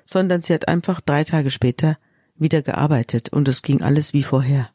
sondern 0.04 0.42
sie 0.42 0.54
hat 0.54 0.68
einfach 0.68 1.00
drei 1.00 1.24
Tage 1.24 1.50
später 1.50 1.98
wieder 2.36 2.62
gearbeitet 2.62 3.30
und 3.30 3.48
es 3.48 3.62
ging 3.62 3.82
alles 3.82 4.12
wie 4.12 4.22
vorher. 4.22 4.70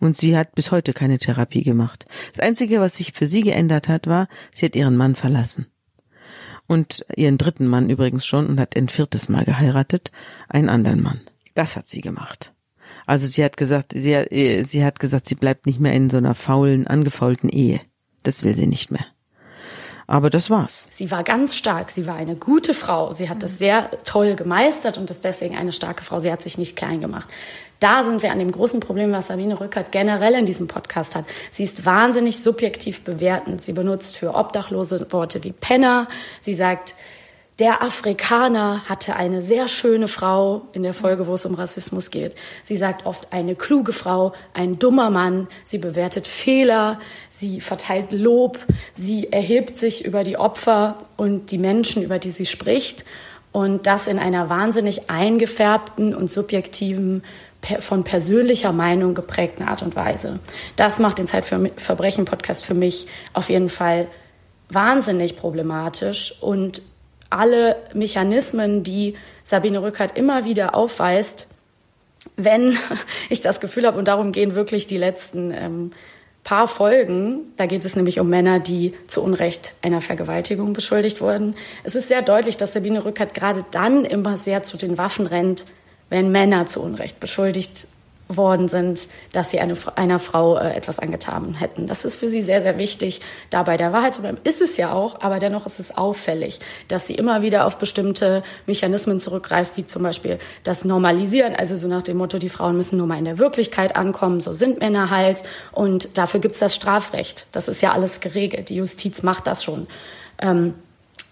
Und 0.00 0.16
sie 0.16 0.36
hat 0.36 0.54
bis 0.54 0.70
heute 0.70 0.92
keine 0.92 1.18
Therapie 1.18 1.62
gemacht. 1.62 2.06
Das 2.32 2.40
Einzige, 2.40 2.80
was 2.80 2.96
sich 2.96 3.12
für 3.12 3.26
sie 3.26 3.42
geändert 3.42 3.88
hat, 3.88 4.06
war, 4.06 4.28
sie 4.52 4.66
hat 4.66 4.76
ihren 4.76 4.96
Mann 4.96 5.14
verlassen. 5.14 5.66
Und 6.66 7.04
ihren 7.14 7.38
dritten 7.38 7.66
Mann 7.66 7.90
übrigens 7.90 8.24
schon 8.24 8.46
und 8.46 8.60
hat 8.60 8.76
ein 8.76 8.88
viertes 8.88 9.28
Mal 9.28 9.44
geheiratet, 9.44 10.12
einen 10.48 10.68
anderen 10.68 11.02
Mann. 11.02 11.20
Das 11.54 11.76
hat 11.76 11.86
sie 11.86 12.00
gemacht. 12.00 12.52
Also 13.06 13.26
sie 13.26 13.44
hat 13.44 13.56
gesagt, 13.56 13.92
sie, 13.94 14.64
sie 14.64 14.84
hat 14.84 14.98
gesagt, 14.98 15.28
sie 15.28 15.34
bleibt 15.34 15.66
nicht 15.66 15.78
mehr 15.78 15.92
in 15.92 16.08
so 16.08 16.16
einer 16.16 16.34
faulen, 16.34 16.86
angefaulten 16.86 17.50
Ehe. 17.50 17.80
Das 18.22 18.42
will 18.42 18.54
sie 18.54 18.66
nicht 18.66 18.90
mehr. 18.90 19.06
Aber 20.06 20.30
das 20.30 20.50
war's. 20.50 20.88
Sie 20.90 21.10
war 21.10 21.24
ganz 21.24 21.56
stark. 21.56 21.90
Sie 21.90 22.06
war 22.06 22.16
eine 22.16 22.36
gute 22.36 22.74
Frau. 22.74 23.12
Sie 23.12 23.28
hat 23.28 23.42
das 23.42 23.58
sehr 23.58 23.90
toll 24.04 24.34
gemeistert 24.34 24.98
und 24.98 25.10
ist 25.10 25.24
deswegen 25.24 25.56
eine 25.56 25.72
starke 25.72 26.04
Frau. 26.04 26.20
Sie 26.20 26.30
hat 26.30 26.42
sich 26.42 26.58
nicht 26.58 26.76
klein 26.76 27.00
gemacht. 27.00 27.28
Da 27.84 28.02
sind 28.02 28.22
wir 28.22 28.32
an 28.32 28.38
dem 28.38 28.50
großen 28.50 28.80
Problem, 28.80 29.12
was 29.12 29.26
Sabine 29.26 29.60
Rückert 29.60 29.92
generell 29.92 30.32
in 30.32 30.46
diesem 30.46 30.68
Podcast 30.68 31.14
hat. 31.14 31.26
Sie 31.50 31.64
ist 31.64 31.84
wahnsinnig 31.84 32.42
subjektiv 32.42 33.02
bewertend. 33.02 33.62
Sie 33.62 33.74
benutzt 33.74 34.16
für 34.16 34.34
Obdachlose 34.34 35.06
Worte 35.10 35.44
wie 35.44 35.52
Penner. 35.52 36.08
Sie 36.40 36.54
sagt, 36.54 36.94
der 37.58 37.82
Afrikaner 37.82 38.88
hatte 38.88 39.16
eine 39.16 39.42
sehr 39.42 39.68
schöne 39.68 40.08
Frau 40.08 40.62
in 40.72 40.82
der 40.82 40.94
Folge, 40.94 41.26
wo 41.26 41.34
es 41.34 41.44
um 41.44 41.52
Rassismus 41.52 42.10
geht. 42.10 42.34
Sie 42.62 42.78
sagt 42.78 43.04
oft 43.04 43.34
eine 43.34 43.54
kluge 43.54 43.92
Frau, 43.92 44.32
ein 44.54 44.78
dummer 44.78 45.10
Mann. 45.10 45.46
Sie 45.64 45.76
bewertet 45.76 46.26
Fehler, 46.26 46.98
sie 47.28 47.60
verteilt 47.60 48.12
Lob, 48.12 48.60
sie 48.94 49.30
erhebt 49.30 49.78
sich 49.78 50.06
über 50.06 50.24
die 50.24 50.38
Opfer 50.38 50.96
und 51.18 51.50
die 51.50 51.58
Menschen, 51.58 52.02
über 52.02 52.18
die 52.18 52.30
sie 52.30 52.46
spricht. 52.46 53.04
Und 53.52 53.86
das 53.86 54.08
in 54.08 54.18
einer 54.18 54.48
wahnsinnig 54.48 55.10
eingefärbten 55.10 56.12
und 56.12 56.28
subjektiven, 56.28 57.22
von 57.80 58.04
persönlicher 58.04 58.72
Meinung 58.72 59.14
geprägten 59.14 59.64
Art 59.64 59.82
und 59.82 59.96
Weise. 59.96 60.38
Das 60.76 60.98
macht 60.98 61.18
den 61.18 61.26
Zeitverbrechen-Podcast 61.26 62.64
für 62.64 62.74
mich 62.74 63.06
auf 63.32 63.48
jeden 63.48 63.68
Fall 63.68 64.08
wahnsinnig 64.68 65.36
problematisch 65.36 66.34
und 66.40 66.82
alle 67.30 67.76
Mechanismen, 67.94 68.82
die 68.82 69.14
Sabine 69.42 69.82
Rückert 69.82 70.16
immer 70.16 70.44
wieder 70.44 70.74
aufweist, 70.74 71.48
wenn 72.36 72.76
ich 73.28 73.40
das 73.40 73.60
Gefühl 73.60 73.86
habe, 73.86 73.98
und 73.98 74.08
darum 74.08 74.32
gehen 74.32 74.54
wirklich 74.54 74.86
die 74.86 74.98
letzten 74.98 75.50
ähm, 75.52 75.92
paar 76.44 76.68
Folgen, 76.68 77.52
da 77.56 77.66
geht 77.66 77.84
es 77.84 77.96
nämlich 77.96 78.20
um 78.20 78.28
Männer, 78.28 78.60
die 78.60 78.94
zu 79.06 79.22
Unrecht 79.22 79.74
einer 79.82 80.02
Vergewaltigung 80.02 80.74
beschuldigt 80.74 81.20
wurden. 81.20 81.56
Es 81.82 81.94
ist 81.94 82.08
sehr 82.08 82.22
deutlich, 82.22 82.58
dass 82.58 82.74
Sabine 82.74 83.04
Rückert 83.04 83.34
gerade 83.34 83.64
dann 83.70 84.04
immer 84.04 84.36
sehr 84.36 84.62
zu 84.62 84.76
den 84.76 84.98
Waffen 84.98 85.26
rennt, 85.26 85.64
wenn 86.10 86.30
Männer 86.30 86.66
zu 86.66 86.82
Unrecht 86.82 87.20
beschuldigt 87.20 87.88
worden 88.28 88.68
sind, 88.68 89.08
dass 89.32 89.50
sie 89.50 89.60
eine, 89.60 89.76
einer 89.96 90.18
Frau 90.18 90.56
äh, 90.56 90.74
etwas 90.74 90.98
angetan 90.98 91.54
hätten. 91.54 91.86
Das 91.86 92.04
ist 92.04 92.16
für 92.16 92.28
sie 92.28 92.40
sehr, 92.40 92.62
sehr 92.62 92.78
wichtig, 92.78 93.20
da 93.50 93.62
bei 93.62 93.76
der 93.76 93.92
Wahrheit 93.92 94.14
zu 94.14 94.22
bleiben. 94.22 94.38
Ist 94.44 94.62
es 94.62 94.76
ja 94.76 94.92
auch, 94.92 95.20
aber 95.20 95.38
dennoch 95.38 95.66
ist 95.66 95.78
es 95.78 95.96
auffällig, 95.96 96.60
dass 96.88 97.06
sie 97.06 97.14
immer 97.14 97.42
wieder 97.42 97.66
auf 97.66 97.78
bestimmte 97.78 98.42
Mechanismen 98.66 99.20
zurückgreift, 99.20 99.76
wie 99.76 99.86
zum 99.86 100.02
Beispiel 100.02 100.38
das 100.62 100.84
Normalisieren, 100.84 101.54
also 101.54 101.76
so 101.76 101.86
nach 101.86 102.02
dem 102.02 102.16
Motto, 102.16 102.38
die 102.38 102.48
Frauen 102.48 102.76
müssen 102.76 102.96
nur 102.96 103.06
mal 103.06 103.18
in 103.18 103.26
der 103.26 103.38
Wirklichkeit 103.38 103.94
ankommen, 103.94 104.40
so 104.40 104.52
sind 104.52 104.80
Männer 104.80 105.10
halt 105.10 105.42
und 105.72 106.16
dafür 106.16 106.40
gibt's 106.40 106.58
das 106.58 106.74
Strafrecht. 106.74 107.46
Das 107.52 107.68
ist 107.68 107.82
ja 107.82 107.92
alles 107.92 108.20
geregelt. 108.20 108.70
Die 108.70 108.76
Justiz 108.76 109.22
macht 109.22 109.46
das 109.46 109.62
schon. 109.62 109.86
Ähm, 110.40 110.74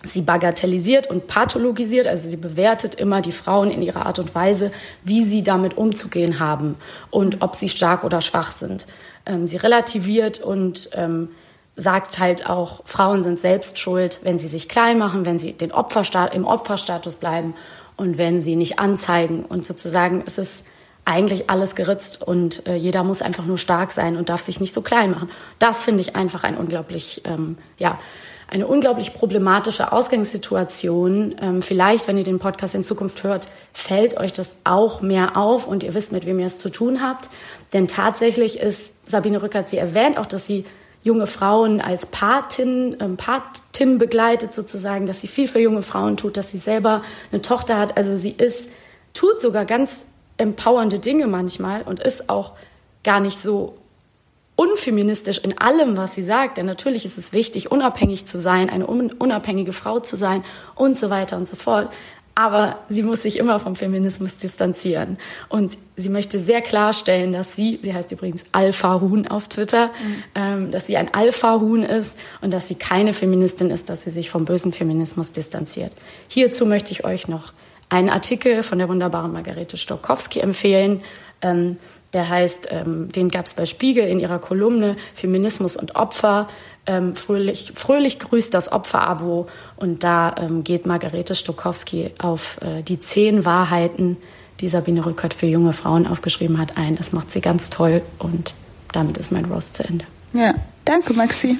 Sie 0.04 0.22
bagatellisiert 0.22 1.08
und 1.08 1.26
pathologisiert, 1.26 2.06
also 2.06 2.28
sie 2.28 2.36
bewertet 2.36 2.96
immer 2.96 3.20
die 3.20 3.32
Frauen 3.32 3.70
in 3.70 3.82
ihrer 3.82 4.06
Art 4.06 4.18
und 4.18 4.34
Weise, 4.34 4.72
wie 5.04 5.22
sie 5.22 5.42
damit 5.42 5.76
umzugehen 5.76 6.40
haben 6.40 6.76
und 7.10 7.42
ob 7.42 7.54
sie 7.54 7.68
stark 7.68 8.02
oder 8.04 8.20
schwach 8.20 8.50
sind. 8.50 8.86
Ähm, 9.26 9.46
sie 9.46 9.56
relativiert 9.56 10.40
und 10.40 10.90
ähm, 10.94 11.28
sagt 11.76 12.18
halt 12.18 12.48
auch, 12.48 12.82
Frauen 12.84 13.22
sind 13.22 13.40
selbst 13.40 13.78
schuld, 13.78 14.20
wenn 14.22 14.38
sie 14.38 14.48
sich 14.48 14.68
klein 14.68 14.98
machen, 14.98 15.24
wenn 15.24 15.38
sie 15.38 15.52
den 15.52 15.72
Opferstat 15.72 16.34
im 16.34 16.44
Opferstatus 16.44 17.16
bleiben 17.16 17.54
und 17.96 18.18
wenn 18.18 18.40
sie 18.40 18.56
nicht 18.56 18.78
anzeigen. 18.78 19.44
Und 19.44 19.64
sozusagen 19.64 20.22
es 20.26 20.38
ist 20.38 20.66
eigentlich 21.04 21.50
alles 21.50 21.74
geritzt 21.74 22.22
und 22.22 22.66
äh, 22.66 22.76
jeder 22.76 23.02
muss 23.02 23.22
einfach 23.22 23.44
nur 23.44 23.58
stark 23.58 23.90
sein 23.90 24.16
und 24.16 24.28
darf 24.28 24.42
sich 24.42 24.60
nicht 24.60 24.72
so 24.72 24.82
klein 24.82 25.10
machen. 25.10 25.30
Das 25.58 25.82
finde 25.84 26.00
ich 26.00 26.14
einfach 26.14 26.44
ein 26.44 26.56
unglaublich, 26.56 27.22
ähm, 27.24 27.58
ja, 27.78 27.98
eine 28.52 28.66
unglaublich 28.66 29.14
problematische 29.14 29.92
Ausgangssituation. 29.92 31.36
Ähm, 31.40 31.62
vielleicht, 31.62 32.06
wenn 32.06 32.18
ihr 32.18 32.24
den 32.24 32.38
Podcast 32.38 32.74
in 32.74 32.84
Zukunft 32.84 33.24
hört, 33.24 33.46
fällt 33.72 34.18
euch 34.18 34.34
das 34.34 34.56
auch 34.64 35.00
mehr 35.00 35.38
auf 35.38 35.66
und 35.66 35.82
ihr 35.82 35.94
wisst, 35.94 36.12
mit 36.12 36.26
wem 36.26 36.38
ihr 36.38 36.46
es 36.46 36.58
zu 36.58 36.68
tun 36.68 37.00
habt. 37.02 37.30
Denn 37.72 37.88
tatsächlich 37.88 38.60
ist 38.60 38.92
Sabine 39.08 39.42
Rückert, 39.42 39.70
sie 39.70 39.78
erwähnt 39.78 40.18
auch, 40.18 40.26
dass 40.26 40.46
sie 40.46 40.66
junge 41.02 41.26
Frauen 41.26 41.80
als 41.80 42.04
Patin, 42.04 42.94
ähm, 43.00 43.16
Patin 43.16 43.96
begleitet 43.96 44.52
sozusagen, 44.52 45.06
dass 45.06 45.22
sie 45.22 45.28
viel 45.28 45.48
für 45.48 45.58
junge 45.58 45.82
Frauen 45.82 46.18
tut, 46.18 46.36
dass 46.36 46.50
sie 46.50 46.58
selber 46.58 47.00
eine 47.30 47.40
Tochter 47.40 47.78
hat. 47.78 47.96
Also 47.96 48.18
sie 48.18 48.32
ist, 48.32 48.68
tut 49.14 49.40
sogar 49.40 49.64
ganz 49.64 50.04
empowernde 50.36 50.98
Dinge 50.98 51.26
manchmal 51.26 51.82
und 51.82 52.00
ist 52.00 52.28
auch 52.28 52.52
gar 53.02 53.20
nicht 53.20 53.40
so 53.40 53.78
unfeministisch 54.56 55.38
in 55.38 55.58
allem, 55.58 55.96
was 55.96 56.14
sie 56.14 56.22
sagt. 56.22 56.58
Denn 56.58 56.66
natürlich 56.66 57.04
ist 57.04 57.18
es 57.18 57.32
wichtig, 57.32 57.70
unabhängig 57.70 58.26
zu 58.26 58.40
sein, 58.40 58.70
eine 58.70 58.86
unabhängige 58.86 59.72
Frau 59.72 60.00
zu 60.00 60.16
sein 60.16 60.44
und 60.74 60.98
so 60.98 61.10
weiter 61.10 61.36
und 61.36 61.48
so 61.48 61.56
fort. 61.56 61.90
Aber 62.34 62.78
sie 62.88 63.02
muss 63.02 63.22
sich 63.22 63.38
immer 63.38 63.58
vom 63.60 63.76
Feminismus 63.76 64.36
distanzieren. 64.36 65.18
Und 65.50 65.76
sie 65.96 66.08
möchte 66.08 66.38
sehr 66.38 66.62
klarstellen, 66.62 67.32
dass 67.32 67.54
sie, 67.54 67.78
sie 67.82 67.92
heißt 67.92 68.10
übrigens 68.10 68.44
Alpha-Huhn 68.52 69.28
auf 69.28 69.48
Twitter, 69.48 69.88
mhm. 69.88 70.22
ähm, 70.34 70.70
dass 70.70 70.86
sie 70.86 70.96
ein 70.96 71.12
Alpha-Huhn 71.12 71.82
ist 71.82 72.18
und 72.40 72.54
dass 72.54 72.68
sie 72.68 72.76
keine 72.76 73.12
Feministin 73.12 73.70
ist, 73.70 73.90
dass 73.90 74.04
sie 74.04 74.10
sich 74.10 74.30
vom 74.30 74.46
bösen 74.46 74.72
Feminismus 74.72 75.32
distanziert. 75.32 75.92
Hierzu 76.28 76.64
möchte 76.64 76.92
ich 76.92 77.04
euch 77.04 77.28
noch 77.28 77.52
einen 77.90 78.08
Artikel 78.08 78.62
von 78.62 78.78
der 78.78 78.88
wunderbaren 78.88 79.32
Margarete 79.32 79.76
Stokowski 79.76 80.40
empfehlen. 80.40 81.02
Ähm, 81.42 81.76
Der 82.12 82.28
heißt, 82.28 82.68
ähm, 82.70 83.10
den 83.10 83.30
gab 83.30 83.46
es 83.46 83.54
bei 83.54 83.64
Spiegel 83.64 84.06
in 84.06 84.20
ihrer 84.20 84.38
Kolumne 84.38 84.96
Feminismus 85.14 85.76
und 85.76 85.96
Opfer. 85.96 86.48
Ähm, 86.84 87.14
fröhlich, 87.16 87.72
fröhlich 87.74 88.18
grüßt 88.18 88.52
das 88.52 88.70
Opferabo. 88.70 89.46
Und 89.76 90.04
da 90.04 90.34
ähm, 90.38 90.62
geht 90.64 90.84
Margarete 90.84 91.34
Stokowski 91.34 92.10
auf 92.18 92.58
äh, 92.60 92.82
die 92.82 92.98
zehn 92.98 93.44
Wahrheiten, 93.44 94.18
die 94.60 94.68
Sabine 94.68 95.06
Rückert 95.06 95.32
für 95.32 95.46
junge 95.46 95.72
Frauen 95.72 96.06
aufgeschrieben 96.06 96.58
hat, 96.58 96.76
ein. 96.76 96.96
Das 96.96 97.12
macht 97.12 97.30
sie 97.30 97.40
ganz 97.40 97.70
toll. 97.70 98.02
Und 98.18 98.54
damit 98.92 99.16
ist 99.16 99.32
mein 99.32 99.46
Roast 99.46 99.76
zu 99.76 99.84
Ende. 99.84 100.04
Ja, 100.34 100.54
danke, 100.84 101.14
Maxi. 101.14 101.58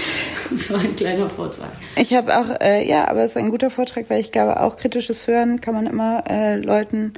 das 0.50 0.72
war 0.72 0.80
ein 0.80 0.96
kleiner 0.96 1.28
Vortrag. 1.28 1.70
Ich 1.96 2.14
habe 2.14 2.38
auch, 2.38 2.60
äh, 2.60 2.88
ja, 2.88 3.08
aber 3.08 3.20
es 3.20 3.30
ist 3.30 3.36
ein 3.36 3.50
guter 3.50 3.70
Vortrag, 3.70 4.08
weil 4.08 4.20
ich 4.20 4.32
glaube, 4.32 4.60
auch 4.60 4.76
kritisches 4.76 5.26
Hören 5.26 5.60
kann 5.60 5.74
man 5.74 5.86
immer 5.86 6.24
äh, 6.28 6.56
Leuten 6.56 7.14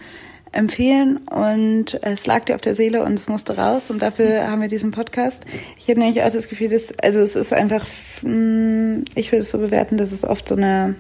empfehlen 0.53 1.17
und 1.17 1.99
es 2.03 2.27
lag 2.27 2.45
dir 2.45 2.55
auf 2.55 2.61
der 2.61 2.75
Seele 2.75 3.03
und 3.03 3.15
es 3.15 3.29
musste 3.29 3.57
raus 3.57 3.85
und 3.89 4.03
dafür 4.03 4.49
haben 4.49 4.61
wir 4.61 4.69
diesen 4.69 4.91
Podcast. 4.91 5.43
Ich 5.79 5.89
habe 5.89 5.99
nämlich 5.99 6.23
auch 6.23 6.31
das 6.31 6.49
Gefühl, 6.49 6.69
dass, 6.69 6.97
also 7.03 7.21
es 7.21 7.35
ist 7.37 7.53
einfach, 7.53 7.87
mm, 8.23 9.05
ich 9.15 9.33
würde 9.33 9.43
es 9.43 9.51
so 9.51 9.59
bewerten, 9.59 9.97
dass 9.97 10.13
es 10.13 10.25
oft 10.25 10.49
so 10.49 10.55
eine, 10.55 10.95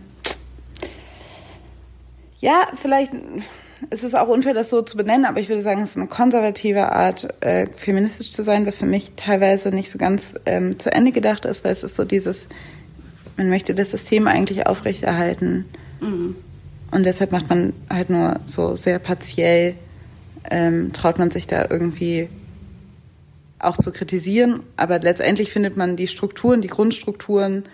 ja, 2.38 2.66
vielleicht, 2.74 3.12
es 3.90 4.03
ist 4.03 4.14
auch 4.16 4.28
unfair, 4.28 4.55
das 4.55 4.70
so 4.70 4.80
zu 4.82 4.96
benennen, 4.96 5.26
aber 5.26 5.40
ich 5.40 5.48
würde 5.48 5.62
sagen, 5.62 5.82
es 5.82 5.90
ist 5.90 5.96
eine 5.98 6.07
konservative 6.07 6.90
Art, 6.90 7.28
äh, 7.40 7.66
feministisch 7.76 8.32
zu 8.32 8.42
sein, 8.42 8.66
was 8.66 8.78
für 8.78 8.86
mich 8.86 9.12
teilweise 9.16 9.70
nicht 9.70 9.90
so 9.90 9.98
ganz 9.98 10.34
ähm, 10.46 10.78
zu 10.78 10.90
Ende 10.90 11.12
gedacht 11.12 11.44
ist, 11.44 11.64
weil 11.64 11.72
es 11.72 11.82
ist 11.82 11.96
so 11.96 12.05
dieses, 12.05 12.48
man 13.36 13.50
möchte 13.50 13.74
das 13.74 13.90
System 13.90 14.26
eigentlich 14.28 14.66
aufrechterhalten. 14.66 15.66
Mhm 16.00 16.36
und 16.93 17.05
deshalb 17.05 17.32
macht 17.32 17.49
man 17.49 17.72
halt 17.90 18.11
nur 18.11 18.40
so 18.45 18.76
sehr 18.76 18.99
partiell, 18.99 19.74
ähm, 20.51 20.93
traut 20.93 21.18
man 21.18 21.30
sich 21.30 21.47
da 21.47 21.66
irgendwie 21.68 22.28
auch 23.59 23.78
zu 23.78 23.93
kritisieren. 23.93 24.61
Aber 24.76 24.99
letztendlich 24.99 25.51
findet 25.51 25.76
man 25.76 25.97
die 25.97 26.07
Strukturen, 26.07 26.61
die 26.61 26.68
Grundstrukturen 26.68 27.64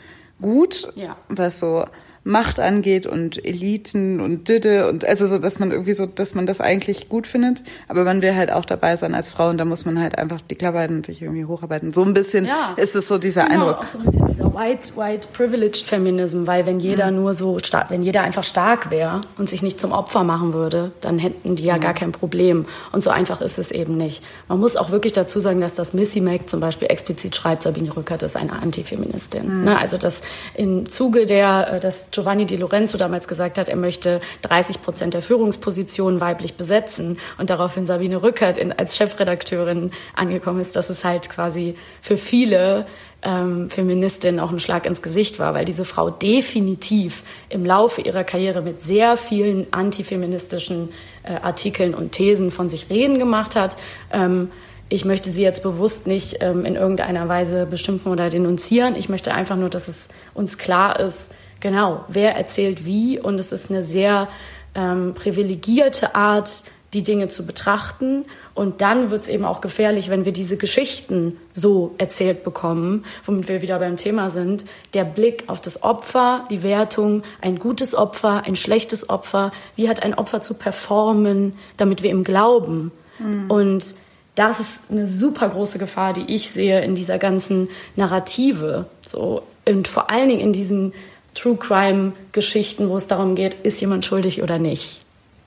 gut, 0.40 0.88
ja. 0.94 1.16
was 1.28 1.58
so 1.58 1.84
Macht 2.28 2.60
angeht 2.60 3.06
und 3.06 3.42
Eliten 3.42 4.20
und 4.20 4.48
Didde 4.48 4.86
und 4.88 5.06
also 5.06 5.26
so, 5.26 5.38
dass 5.38 5.58
man 5.58 5.70
irgendwie 5.70 5.94
so, 5.94 6.04
dass 6.04 6.34
man 6.34 6.44
das 6.44 6.60
eigentlich 6.60 7.08
gut 7.08 7.26
findet. 7.26 7.62
Aber 7.88 8.04
man 8.04 8.20
will 8.20 8.34
halt 8.34 8.52
auch 8.52 8.66
dabei 8.66 8.96
sein 8.96 9.14
als 9.14 9.30
Frau 9.30 9.48
und 9.48 9.56
da 9.56 9.64
muss 9.64 9.86
man 9.86 9.98
halt 9.98 10.18
einfach 10.18 10.42
die 10.42 10.54
Klappe 10.54 10.86
und 10.92 11.06
sich 11.06 11.22
irgendwie 11.22 11.46
hocharbeiten. 11.46 11.94
So 11.94 12.04
ein 12.04 12.12
bisschen 12.12 12.44
ja. 12.44 12.74
ist 12.76 12.94
es 12.94 13.08
so 13.08 13.16
dieser 13.16 13.46
genau, 13.46 13.68
Eindruck. 13.68 13.78
Auch 13.78 13.86
so 13.86 13.98
ein 13.98 14.04
bisschen 14.04 14.26
dieser 14.26 14.54
white, 14.54 14.94
white 14.94 15.28
privileged 15.32 15.86
Feminism, 15.86 16.46
weil 16.46 16.66
wenn 16.66 16.80
jeder 16.80 17.10
mhm. 17.10 17.16
nur 17.16 17.32
so 17.32 17.58
stark, 17.64 17.88
wenn 17.88 18.02
jeder 18.02 18.22
einfach 18.22 18.44
stark 18.44 18.90
wäre 18.90 19.22
und 19.38 19.48
sich 19.48 19.62
nicht 19.62 19.80
zum 19.80 19.92
Opfer 19.92 20.22
machen 20.22 20.52
würde, 20.52 20.92
dann 21.00 21.18
hätten 21.18 21.56
die 21.56 21.64
ja 21.64 21.76
mhm. 21.76 21.80
gar 21.80 21.94
kein 21.94 22.12
Problem. 22.12 22.66
Und 22.92 23.02
so 23.02 23.08
einfach 23.08 23.40
ist 23.40 23.58
es 23.58 23.70
eben 23.70 23.96
nicht. 23.96 24.22
Man 24.48 24.60
muss 24.60 24.76
auch 24.76 24.90
wirklich 24.90 25.14
dazu 25.14 25.40
sagen, 25.40 25.62
dass 25.62 25.72
das 25.72 25.94
Missy 25.94 26.20
Mac 26.20 26.50
zum 26.50 26.60
Beispiel 26.60 26.88
explizit 26.90 27.34
schreibt, 27.34 27.62
Sabine 27.62 27.96
Rückert 27.96 28.22
ist 28.22 28.36
eine 28.36 28.52
Antifeministin. 28.52 29.60
Mhm. 29.60 29.64
Ne? 29.64 29.78
Also 29.78 29.96
dass 29.96 30.20
im 30.54 30.90
Zuge 30.90 31.24
der, 31.24 31.74
äh, 31.74 31.80
dass 31.80 32.10
Giovanni 32.18 32.46
Di 32.46 32.56
Lorenzo 32.56 32.98
damals 32.98 33.28
gesagt 33.28 33.58
hat, 33.58 33.68
er 33.68 33.76
möchte 33.76 34.20
30 34.42 34.82
Prozent 34.82 35.14
der 35.14 35.22
Führungspositionen 35.22 36.20
weiblich 36.20 36.54
besetzen 36.54 37.18
und 37.38 37.48
daraufhin 37.48 37.86
Sabine 37.86 38.24
Rückert 38.24 38.58
in, 38.58 38.72
als 38.72 38.96
Chefredakteurin 38.96 39.92
angekommen 40.16 40.58
ist, 40.58 40.74
dass 40.74 40.90
es 40.90 41.04
halt 41.04 41.30
quasi 41.30 41.76
für 42.02 42.16
viele 42.16 42.86
ähm, 43.22 43.70
Feministinnen 43.70 44.40
auch 44.40 44.50
ein 44.50 44.58
Schlag 44.58 44.84
ins 44.84 45.00
Gesicht 45.00 45.38
war, 45.38 45.54
weil 45.54 45.64
diese 45.64 45.84
Frau 45.84 46.10
definitiv 46.10 47.22
im 47.50 47.64
Laufe 47.64 48.00
ihrer 48.00 48.24
Karriere 48.24 48.62
mit 48.62 48.82
sehr 48.82 49.16
vielen 49.16 49.68
antifeministischen 49.72 50.88
äh, 51.22 51.34
Artikeln 51.40 51.94
und 51.94 52.10
Thesen 52.10 52.50
von 52.50 52.68
sich 52.68 52.90
reden 52.90 53.20
gemacht 53.20 53.54
hat. 53.54 53.76
Ähm, 54.12 54.50
ich 54.88 55.04
möchte 55.04 55.30
sie 55.30 55.42
jetzt 55.44 55.62
bewusst 55.62 56.08
nicht 56.08 56.38
ähm, 56.40 56.64
in 56.64 56.74
irgendeiner 56.74 57.28
Weise 57.28 57.64
beschimpfen 57.64 58.10
oder 58.10 58.28
denunzieren. 58.28 58.96
Ich 58.96 59.08
möchte 59.08 59.34
einfach 59.34 59.56
nur, 59.56 59.68
dass 59.68 59.86
es 59.86 60.08
uns 60.34 60.58
klar 60.58 60.98
ist, 60.98 61.30
Genau, 61.60 62.04
wer 62.08 62.36
erzählt 62.36 62.86
wie 62.86 63.18
und 63.18 63.38
es 63.38 63.52
ist 63.52 63.70
eine 63.70 63.82
sehr 63.82 64.28
ähm, 64.74 65.14
privilegierte 65.14 66.14
Art, 66.14 66.62
die 66.94 67.02
Dinge 67.02 67.28
zu 67.28 67.44
betrachten. 67.44 68.24
Und 68.54 68.80
dann 68.80 69.10
wird 69.10 69.22
es 69.22 69.28
eben 69.28 69.44
auch 69.44 69.60
gefährlich, 69.60 70.08
wenn 70.08 70.24
wir 70.24 70.32
diese 70.32 70.56
Geschichten 70.56 71.36
so 71.52 71.94
erzählt 71.98 72.44
bekommen, 72.44 73.04
womit 73.24 73.48
wir 73.48 73.62
wieder 73.62 73.78
beim 73.78 73.96
Thema 73.96 74.30
sind. 74.30 74.64
Der 74.94 75.04
Blick 75.04 75.44
auf 75.48 75.60
das 75.60 75.82
Opfer, 75.82 76.46
die 76.50 76.62
Wertung, 76.62 77.22
ein 77.40 77.58
gutes 77.58 77.94
Opfer, 77.94 78.44
ein 78.46 78.56
schlechtes 78.56 79.10
Opfer. 79.10 79.52
Wie 79.76 79.88
hat 79.88 80.02
ein 80.02 80.14
Opfer 80.14 80.40
zu 80.40 80.54
performen, 80.54 81.54
damit 81.76 82.02
wir 82.02 82.10
ihm 82.10 82.24
glauben? 82.24 82.90
Mhm. 83.18 83.50
Und 83.50 83.94
das 84.34 84.60
ist 84.60 84.80
eine 84.90 85.06
super 85.06 85.48
große 85.48 85.78
Gefahr, 85.78 86.12
die 86.12 86.34
ich 86.34 86.50
sehe 86.50 86.80
in 86.82 86.94
dieser 86.94 87.18
ganzen 87.18 87.68
Narrative. 87.96 88.86
So, 89.06 89.42
und 89.68 89.88
vor 89.88 90.10
allen 90.10 90.28
Dingen 90.28 90.40
in 90.40 90.52
diesen 90.52 90.94
True 91.34 91.56
Crime 91.56 92.12
Geschichten, 92.32 92.88
wo 92.88 92.96
es 92.96 93.06
darum 93.06 93.34
geht, 93.34 93.54
ist 93.62 93.80
jemand 93.80 94.04
schuldig 94.04 94.42
oder 94.42 94.58
nicht. 94.58 95.00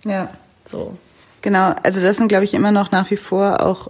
Ja. 0.05 0.29
So. 0.65 0.97
Genau, 1.41 1.73
also 1.83 2.01
das 2.01 2.17
sind, 2.17 2.27
glaube 2.27 2.43
ich, 2.43 2.53
immer 2.53 2.71
noch 2.71 2.91
nach 2.91 3.09
wie 3.11 3.17
vor 3.17 3.61
auch 3.65 3.89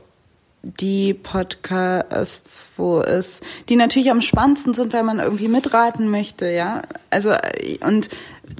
die 0.63 1.13
Podcasts, 1.13 2.71
wo 2.77 3.01
es, 3.01 3.39
die 3.67 3.75
natürlich 3.75 4.11
am 4.11 4.21
spannendsten 4.21 4.73
sind, 4.73 4.93
weil 4.93 5.03
man 5.03 5.19
irgendwie 5.19 5.47
mitraten 5.47 6.09
möchte, 6.09 6.49
ja. 6.49 6.83
Also, 7.09 7.33
und 7.81 8.09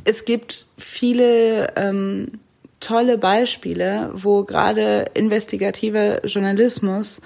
es 0.04 0.26
gibt 0.26 0.66
viele 0.78 1.74
ähm, 1.76 2.40
tolle 2.80 3.18
Beispiele, 3.18 4.10
wo 4.14 4.44
gerade 4.44 5.06
investigativer 5.14 6.26
Journalismus 6.26 7.22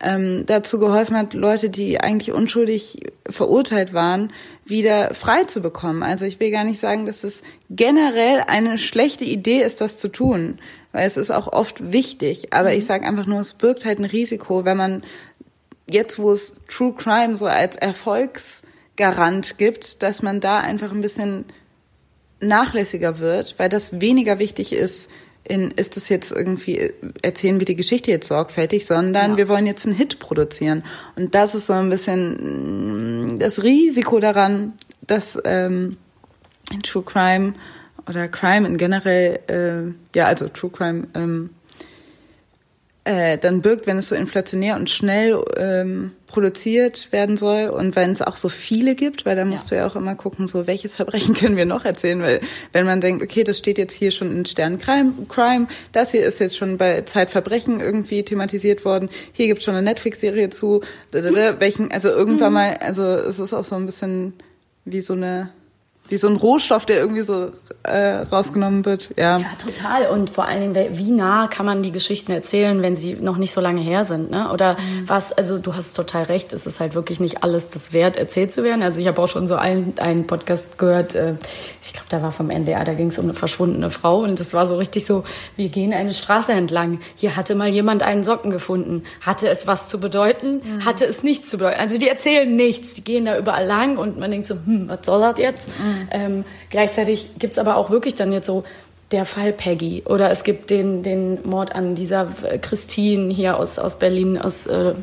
ähm, 0.00 0.44
dazu 0.46 0.78
geholfen 0.78 1.16
hat, 1.16 1.34
Leute, 1.34 1.68
die 1.68 2.00
eigentlich 2.00 2.32
unschuldig 2.32 3.12
verurteilt 3.28 3.92
waren, 3.92 4.32
wieder 4.64 5.14
frei 5.14 5.44
zu 5.44 5.60
bekommen. 5.60 6.02
Also 6.02 6.24
ich 6.24 6.40
will 6.40 6.50
gar 6.50 6.64
nicht 6.64 6.80
sagen, 6.80 7.06
dass 7.06 7.22
es 7.22 7.42
generell 7.68 8.42
eine 8.46 8.78
schlechte 8.78 9.24
Idee 9.24 9.62
ist, 9.62 9.80
das 9.80 9.98
zu 9.98 10.08
tun, 10.08 10.58
weil 10.92 11.06
es 11.06 11.16
ist 11.16 11.30
auch 11.30 11.52
oft 11.52 11.92
wichtig. 11.92 12.52
Aber 12.52 12.72
ich 12.72 12.86
sage 12.86 13.06
einfach 13.06 13.26
nur, 13.26 13.40
es 13.40 13.54
birgt 13.54 13.84
halt 13.84 13.98
ein 13.98 14.06
Risiko, 14.06 14.64
wenn 14.64 14.76
man 14.76 15.04
jetzt, 15.86 16.18
wo 16.18 16.32
es 16.32 16.56
True 16.68 16.94
Crime 16.94 17.36
so 17.36 17.46
als 17.46 17.76
Erfolgsgarant 17.76 19.58
gibt, 19.58 20.02
dass 20.02 20.22
man 20.22 20.40
da 20.40 20.60
einfach 20.60 20.92
ein 20.92 21.02
bisschen 21.02 21.44
nachlässiger 22.40 23.18
wird, 23.18 23.58
weil 23.58 23.68
das 23.68 24.00
weniger 24.00 24.38
wichtig 24.38 24.72
ist, 24.72 25.10
in, 25.50 25.72
ist 25.72 25.96
das 25.96 26.08
jetzt 26.08 26.30
irgendwie, 26.30 26.92
erzählen 27.22 27.58
wir 27.58 27.66
die 27.66 27.76
Geschichte 27.76 28.10
jetzt 28.10 28.28
sorgfältig, 28.28 28.86
sondern 28.86 29.32
ja. 29.32 29.36
wir 29.36 29.48
wollen 29.48 29.66
jetzt 29.66 29.86
einen 29.86 29.96
Hit 29.96 30.20
produzieren. 30.20 30.84
Und 31.16 31.34
das 31.34 31.54
ist 31.54 31.66
so 31.66 31.72
ein 31.72 31.90
bisschen 31.90 33.32
mm, 33.32 33.38
das 33.38 33.62
Risiko 33.62 34.20
daran, 34.20 34.74
dass 35.02 35.36
ähm, 35.44 35.96
True 36.84 37.02
Crime 37.02 37.54
oder 38.08 38.28
Crime 38.28 38.66
in 38.66 38.76
generell, 38.78 39.40
äh, 39.48 40.16
ja, 40.16 40.26
also 40.26 40.48
True 40.48 40.70
Crime 40.70 41.08
ähm, 41.14 41.50
äh, 43.04 43.38
dann 43.38 43.62
birgt, 43.62 43.86
wenn 43.86 43.96
es 43.96 44.08
so 44.08 44.14
inflationär 44.14 44.76
und 44.76 44.90
schnell 44.90 45.42
ähm, 45.56 46.12
produziert 46.26 47.10
werden 47.12 47.38
soll 47.38 47.68
und 47.68 47.96
wenn 47.96 48.12
es 48.12 48.20
auch 48.20 48.36
so 48.36 48.48
viele 48.50 48.94
gibt, 48.94 49.24
weil 49.24 49.36
da 49.36 49.44
musst 49.44 49.70
ja. 49.70 49.76
du 49.76 49.82
ja 49.82 49.86
auch 49.88 49.96
immer 49.96 50.14
gucken, 50.14 50.46
so 50.46 50.66
welches 50.66 50.96
Verbrechen 50.96 51.34
können 51.36 51.56
wir 51.56 51.64
noch 51.64 51.84
erzählen, 51.84 52.20
weil 52.20 52.40
wenn 52.72 52.84
man 52.84 53.00
denkt, 53.00 53.22
okay, 53.22 53.42
das 53.42 53.58
steht 53.58 53.78
jetzt 53.78 53.94
hier 53.94 54.10
schon 54.10 54.30
in 54.30 54.44
Stern 54.44 54.78
Crime, 54.78 55.14
Crime 55.28 55.66
das 55.92 56.10
hier 56.10 56.24
ist 56.24 56.40
jetzt 56.40 56.56
schon 56.56 56.76
bei 56.76 57.00
Zeitverbrechen 57.02 57.80
irgendwie 57.80 58.22
thematisiert 58.22 58.84
worden, 58.84 59.08
hier 59.32 59.46
gibt 59.46 59.60
es 59.60 59.64
schon 59.64 59.74
eine 59.74 59.82
Netflix-Serie 59.82 60.50
zu, 60.50 60.82
welchen, 61.10 61.90
also 61.90 62.10
irgendwann 62.10 62.52
mhm. 62.52 62.54
mal, 62.54 62.76
also 62.80 63.02
es 63.02 63.38
ist 63.38 63.54
auch 63.54 63.64
so 63.64 63.76
ein 63.76 63.86
bisschen 63.86 64.34
wie 64.84 65.00
so 65.00 65.14
eine 65.14 65.50
wie 66.10 66.16
so 66.16 66.28
ein 66.28 66.36
Rohstoff, 66.36 66.84
der 66.84 66.98
irgendwie 66.98 67.22
so 67.22 67.52
äh, 67.84 67.98
rausgenommen 67.98 68.84
wird. 68.84 69.10
Ja. 69.16 69.38
ja, 69.38 69.46
total. 69.56 70.10
Und 70.10 70.30
vor 70.30 70.46
allen 70.46 70.74
Dingen, 70.74 70.98
wie 70.98 71.10
nah 71.10 71.46
kann 71.46 71.64
man 71.64 71.82
die 71.82 71.92
Geschichten 71.92 72.32
erzählen, 72.32 72.82
wenn 72.82 72.96
sie 72.96 73.14
noch 73.14 73.36
nicht 73.36 73.52
so 73.52 73.60
lange 73.60 73.80
her 73.80 74.04
sind? 74.04 74.30
Ne? 74.30 74.52
Oder 74.52 74.74
mhm. 74.74 75.08
was, 75.08 75.32
also 75.32 75.58
du 75.58 75.74
hast 75.74 75.94
total 75.94 76.24
recht, 76.24 76.52
es 76.52 76.66
ist 76.66 76.80
halt 76.80 76.94
wirklich 76.94 77.20
nicht 77.20 77.44
alles 77.44 77.70
das 77.70 77.92
wert, 77.92 78.16
erzählt 78.16 78.52
zu 78.52 78.64
werden. 78.64 78.82
Also 78.82 79.00
ich 79.00 79.06
habe 79.06 79.22
auch 79.22 79.28
schon 79.28 79.46
so 79.46 79.54
einen, 79.54 79.94
einen 79.98 80.26
Podcast 80.26 80.78
gehört, 80.78 81.14
äh, 81.14 81.34
ich 81.82 81.92
glaube, 81.92 82.06
da 82.08 82.22
war 82.22 82.32
vom 82.32 82.50
NDR, 82.50 82.84
da 82.84 82.94
ging 82.94 83.08
es 83.08 83.18
um 83.18 83.26
eine 83.26 83.34
verschwundene 83.34 83.90
Frau 83.90 84.22
und 84.24 84.40
das 84.40 84.52
war 84.52 84.66
so 84.66 84.76
richtig 84.76 85.06
so, 85.06 85.24
wir 85.56 85.68
gehen 85.68 85.92
eine 85.92 86.12
Straße 86.12 86.52
entlang. 86.52 87.00
Hier 87.14 87.36
hatte 87.36 87.54
mal 87.54 87.68
jemand 87.68 88.02
einen 88.02 88.24
Socken 88.24 88.50
gefunden. 88.50 89.04
Hatte 89.20 89.48
es 89.48 89.68
was 89.68 89.88
zu 89.88 90.00
bedeuten? 90.00 90.60
Mhm. 90.64 90.84
Hatte 90.84 91.06
es 91.06 91.22
nichts 91.22 91.48
zu 91.48 91.58
bedeuten? 91.58 91.80
Also 91.80 91.98
die 91.98 92.08
erzählen 92.08 92.54
nichts, 92.54 92.94
die 92.94 93.04
gehen 93.04 93.26
da 93.26 93.38
überall 93.38 93.64
lang 93.64 93.96
und 93.96 94.18
man 94.18 94.30
denkt 94.30 94.48
so, 94.48 94.54
hm, 94.54 94.88
was 94.88 95.00
soll 95.04 95.20
das 95.20 95.38
jetzt? 95.38 95.68
Mhm. 95.78 95.99
Ähm, 96.10 96.44
gleichzeitig 96.70 97.30
gibt's 97.38 97.58
aber 97.58 97.76
auch 97.76 97.90
wirklich 97.90 98.14
dann 98.14 98.32
jetzt 98.32 98.46
so 98.46 98.64
der 99.12 99.24
Fall 99.24 99.52
Peggy. 99.52 100.02
Oder 100.06 100.30
es 100.30 100.44
gibt 100.44 100.70
den, 100.70 101.02
den 101.02 101.38
Mord 101.48 101.74
an 101.74 101.94
dieser 101.94 102.28
äh, 102.44 102.58
Christine 102.58 103.32
hier 103.32 103.56
aus, 103.56 103.78
aus 103.78 103.98
Berlin, 103.98 104.38
aus 104.38 104.66
äh, 104.66 104.94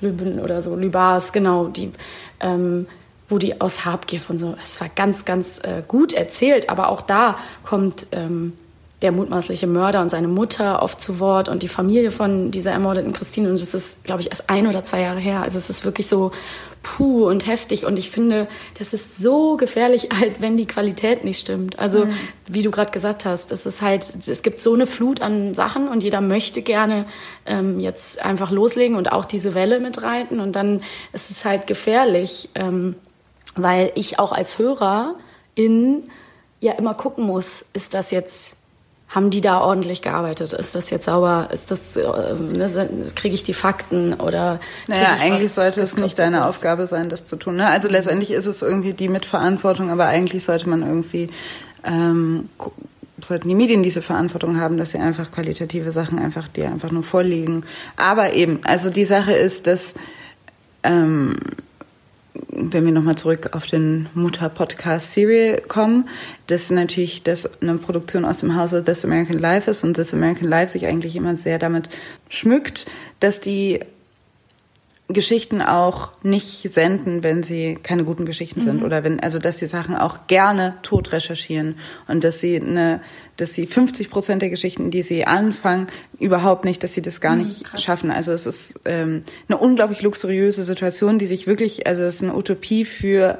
Lüben 0.00 0.40
oder 0.40 0.62
so, 0.62 0.76
Lübars, 0.76 1.32
genau, 1.32 1.68
die, 1.68 1.90
ähm, 2.40 2.86
wo 3.28 3.38
die 3.38 3.60
aus 3.60 3.84
Habgier 3.84 4.20
von 4.20 4.38
so, 4.38 4.54
es 4.62 4.80
war 4.80 4.88
ganz, 4.94 5.24
ganz 5.24 5.60
äh, 5.60 5.82
gut 5.86 6.12
erzählt, 6.12 6.68
aber 6.68 6.88
auch 6.88 7.00
da 7.00 7.38
kommt 7.64 8.06
ähm, 8.12 8.52
der 9.04 9.12
mutmaßliche 9.12 9.66
Mörder 9.66 10.00
und 10.00 10.10
seine 10.10 10.28
Mutter 10.28 10.82
oft 10.82 10.98
zu 10.98 11.20
Wort 11.20 11.50
und 11.50 11.62
die 11.62 11.68
Familie 11.68 12.10
von 12.10 12.50
dieser 12.50 12.72
ermordeten 12.72 13.12
Christine. 13.12 13.50
Und 13.50 13.60
das 13.60 13.74
ist, 13.74 14.02
glaube 14.02 14.22
ich, 14.22 14.30
erst 14.30 14.48
ein 14.48 14.66
oder 14.66 14.82
zwei 14.82 15.02
Jahre 15.02 15.20
her. 15.20 15.42
Also 15.42 15.58
es 15.58 15.68
ist 15.68 15.84
wirklich 15.84 16.08
so 16.08 16.32
puh 16.82 17.28
und 17.28 17.46
heftig. 17.46 17.84
Und 17.84 17.98
ich 17.98 18.10
finde, 18.10 18.48
das 18.78 18.94
ist 18.94 19.18
so 19.18 19.58
gefährlich 19.58 20.08
halt, 20.18 20.40
wenn 20.40 20.56
die 20.56 20.64
Qualität 20.64 21.22
nicht 21.22 21.38
stimmt. 21.38 21.78
Also, 21.78 22.06
mhm. 22.06 22.14
wie 22.46 22.62
du 22.62 22.70
gerade 22.70 22.92
gesagt 22.92 23.26
hast, 23.26 23.52
es 23.52 23.66
ist 23.66 23.82
halt, 23.82 24.10
es 24.26 24.42
gibt 24.42 24.58
so 24.58 24.72
eine 24.72 24.86
Flut 24.86 25.20
an 25.20 25.52
Sachen 25.52 25.88
und 25.88 26.02
jeder 26.02 26.22
möchte 26.22 26.62
gerne 26.62 27.04
ähm, 27.44 27.80
jetzt 27.80 28.24
einfach 28.24 28.50
loslegen 28.50 28.96
und 28.96 29.12
auch 29.12 29.26
diese 29.26 29.54
Welle 29.54 29.80
mitreiten. 29.80 30.40
Und 30.40 30.56
dann 30.56 30.82
ist 31.12 31.30
es 31.30 31.44
halt 31.44 31.66
gefährlich, 31.66 32.48
ähm, 32.54 32.94
weil 33.54 33.92
ich 33.96 34.18
auch 34.18 34.32
als 34.32 34.58
Hörer 34.58 35.16
in 35.54 36.04
ja 36.60 36.72
immer 36.72 36.94
gucken 36.94 37.26
muss, 37.26 37.66
ist 37.74 37.92
das 37.92 38.10
jetzt 38.10 38.56
haben 39.14 39.30
die 39.30 39.40
da 39.40 39.60
ordentlich 39.60 40.02
gearbeitet? 40.02 40.52
Ist 40.52 40.74
das 40.74 40.90
jetzt 40.90 41.04
sauber? 41.06 41.48
Ist 41.52 41.70
das, 41.70 41.96
äh, 41.96 42.88
kriege 43.14 43.34
ich 43.34 43.44
die 43.44 43.54
Fakten 43.54 44.14
oder? 44.14 44.58
Naja, 44.88 45.16
eigentlich 45.20 45.44
was, 45.44 45.54
sollte 45.54 45.80
es 45.80 45.96
nicht 45.96 46.18
deine 46.18 46.46
Aufgabe 46.46 46.88
sein, 46.88 47.08
das 47.08 47.24
zu 47.24 47.36
tun. 47.36 47.56
Ne? 47.56 47.68
Also 47.68 47.88
letztendlich 47.88 48.32
ist 48.32 48.46
es 48.46 48.62
irgendwie 48.62 48.92
die 48.92 49.08
Mitverantwortung, 49.08 49.90
aber 49.90 50.06
eigentlich 50.06 50.42
sollte 50.42 50.68
man 50.68 50.82
irgendwie, 50.82 51.30
ähm, 51.84 52.48
sollten 53.20 53.48
die 53.48 53.54
Medien 53.54 53.84
diese 53.84 54.02
Verantwortung 54.02 54.58
haben, 54.58 54.78
dass 54.78 54.90
sie 54.90 54.98
einfach 54.98 55.30
qualitative 55.30 55.92
Sachen 55.92 56.18
einfach 56.18 56.48
dir 56.48 56.66
einfach 56.66 56.90
nur 56.90 57.04
vorlegen. 57.04 57.64
Aber 57.96 58.32
eben, 58.32 58.60
also 58.64 58.90
die 58.90 59.04
Sache 59.04 59.32
ist, 59.32 59.68
dass 59.68 59.94
ähm, 60.82 61.36
wenn 62.48 62.84
wir 62.84 62.92
nochmal 62.92 63.16
zurück 63.16 63.50
auf 63.52 63.66
den 63.66 64.08
Mutter-Podcast 64.14 65.12
Serial 65.12 65.60
kommen, 65.68 66.08
dass 66.48 66.70
natürlich 66.70 67.22
das 67.22 67.62
eine 67.62 67.76
Produktion 67.76 68.24
aus 68.24 68.40
dem 68.40 68.56
Hause 68.56 68.82
This 68.84 69.04
American 69.04 69.38
Life 69.38 69.70
ist 69.70 69.84
und 69.84 69.94
This 69.94 70.12
American 70.12 70.48
Life 70.48 70.72
sich 70.72 70.86
eigentlich 70.86 71.14
immer 71.16 71.36
sehr 71.36 71.58
damit 71.58 71.88
schmückt, 72.28 72.86
dass 73.20 73.40
die 73.40 73.80
Geschichten 75.08 75.60
auch 75.60 76.12
nicht 76.22 76.72
senden, 76.72 77.22
wenn 77.22 77.42
sie 77.42 77.74
keine 77.74 78.04
guten 78.04 78.24
Geschichten 78.24 78.60
mhm. 78.60 78.64
sind 78.64 78.82
oder 78.82 79.04
wenn 79.04 79.20
also 79.20 79.38
dass 79.38 79.58
sie 79.58 79.66
Sachen 79.66 79.94
auch 79.94 80.26
gerne 80.26 80.76
tot 80.82 81.12
recherchieren 81.12 81.76
und 82.08 82.24
dass 82.24 82.40
sie 82.40 82.58
eine 82.58 83.02
dass 83.36 83.54
sie 83.54 83.66
50 83.66 84.10
Prozent 84.10 84.42
der 84.42 84.50
Geschichten, 84.50 84.90
die 84.90 85.02
sie 85.02 85.26
anfangen, 85.26 85.88
überhaupt 86.18 86.64
nicht, 86.64 86.82
dass 86.82 86.94
sie 86.94 87.02
das 87.02 87.20
gar 87.20 87.32
mhm, 87.32 87.42
nicht 87.42 87.64
krass. 87.64 87.82
schaffen. 87.82 88.10
Also 88.10 88.32
es 88.32 88.46
ist 88.46 88.74
ähm, 88.84 89.22
eine 89.48 89.58
unglaublich 89.58 90.02
luxuriöse 90.02 90.64
Situation, 90.64 91.18
die 91.18 91.26
sich 91.26 91.46
wirklich 91.46 91.86
also 91.86 92.04
es 92.04 92.16
ist 92.16 92.22
eine 92.22 92.36
Utopie 92.36 92.84
für 92.84 93.38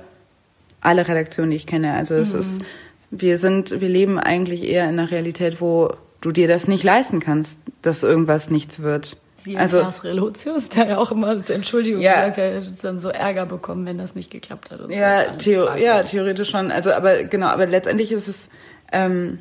alle 0.81 1.07
Redaktionen, 1.07 1.51
die 1.51 1.57
ich 1.57 1.67
kenne. 1.67 1.95
Also 1.95 2.15
es 2.15 2.33
mhm. 2.33 2.41
ist 2.41 2.63
wir 3.11 3.39
sind 3.39 3.81
wir 3.81 3.89
leben 3.89 4.19
eigentlich 4.19 4.65
eher 4.65 4.85
in 4.85 4.99
einer 4.99 5.11
Realität, 5.11 5.61
wo 5.61 5.95
du 6.21 6.33
dir 6.33 6.49
das 6.49 6.69
nicht 6.69 6.83
leisten 6.83 7.21
kannst, 7.21 7.61
dass 7.83 8.03
irgendwas 8.03 8.51
nichts 8.51 8.83
wird. 8.83 9.19
Sie 9.45 9.59
also 9.59 9.79
Lars 9.79 10.05
Relotius, 10.05 10.71
der 10.71 10.89
ja 10.89 10.99
auch 10.99 11.13
immer 11.13 11.29
als 11.29 11.51
Entschuldigung 11.51 12.01
ja. 12.01 12.15
sagt, 12.15 12.39
er 12.39 12.57
hat 12.57 12.65
dann 12.83 12.99
so 12.99 13.11
Ärger 13.11 13.45
bekommen, 13.45 13.85
wenn 13.85 13.99
das 13.99 14.15
nicht 14.15 14.31
geklappt 14.31 14.71
hat. 14.71 14.89
ja. 14.91 15.37
Theo 15.37 15.75
ja, 15.75 16.03
theoretisch 16.03 16.49
schon. 16.49 16.71
Also, 16.71 16.93
aber 16.93 17.25
genau, 17.25 17.49
aber 17.49 17.67
letztendlich 17.67 18.11
ist 18.11 18.27
es 18.27 18.49
ähm, 18.91 19.39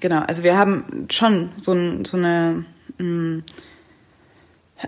genau. 0.00 0.20
Also 0.20 0.42
wir 0.42 0.56
haben 0.56 1.06
schon 1.10 1.50
so, 1.56 1.72
ein, 1.72 2.04
so 2.04 2.16
eine 2.16 2.64
mh, 2.98 3.04
mm, 3.04 3.42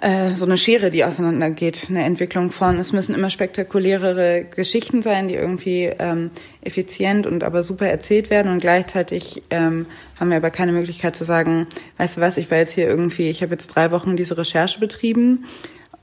äh, 0.01 0.33
so 0.33 0.47
eine 0.47 0.57
Schere, 0.57 0.93
die 0.93 1.05
auseinandergeht, 1.05 1.89
eine 1.91 2.05
Entwicklung 2.05 2.51
von, 2.51 2.79
es 2.79 2.93
müssen 2.93 3.13
immer 3.13 3.29
spektakulärere 3.29 4.45
Geschichten 4.45 5.03
sein, 5.03 5.27
die 5.27 5.35
irgendwie 5.35 5.87
ähm, 5.99 6.31
effizient 6.61 7.27
und 7.27 7.43
aber 7.43 7.65
super 7.65 7.89
erzählt 7.89 8.31
werden 8.31 8.53
und 8.53 8.61
gleichzeitig 8.61 9.43
ähm, 9.51 9.87
haben 10.19 10.31
wir 10.31 10.37
aber 10.37 10.51
keine 10.51 10.71
Möglichkeit 10.71 11.17
zu 11.17 11.25
sagen, 11.25 11.67
weißt 11.97 12.19
du 12.19 12.21
was, 12.21 12.37
ich 12.37 12.53
war 12.53 12.59
jetzt 12.59 12.73
hier 12.73 12.87
irgendwie, 12.87 13.31
ich 13.31 13.43
habe 13.43 13.53
jetzt 13.53 13.75
drei 13.75 13.91
Wochen 13.91 14.17
diese 14.17 14.39
Recherche 14.39 14.79
betrieben 14.79 15.47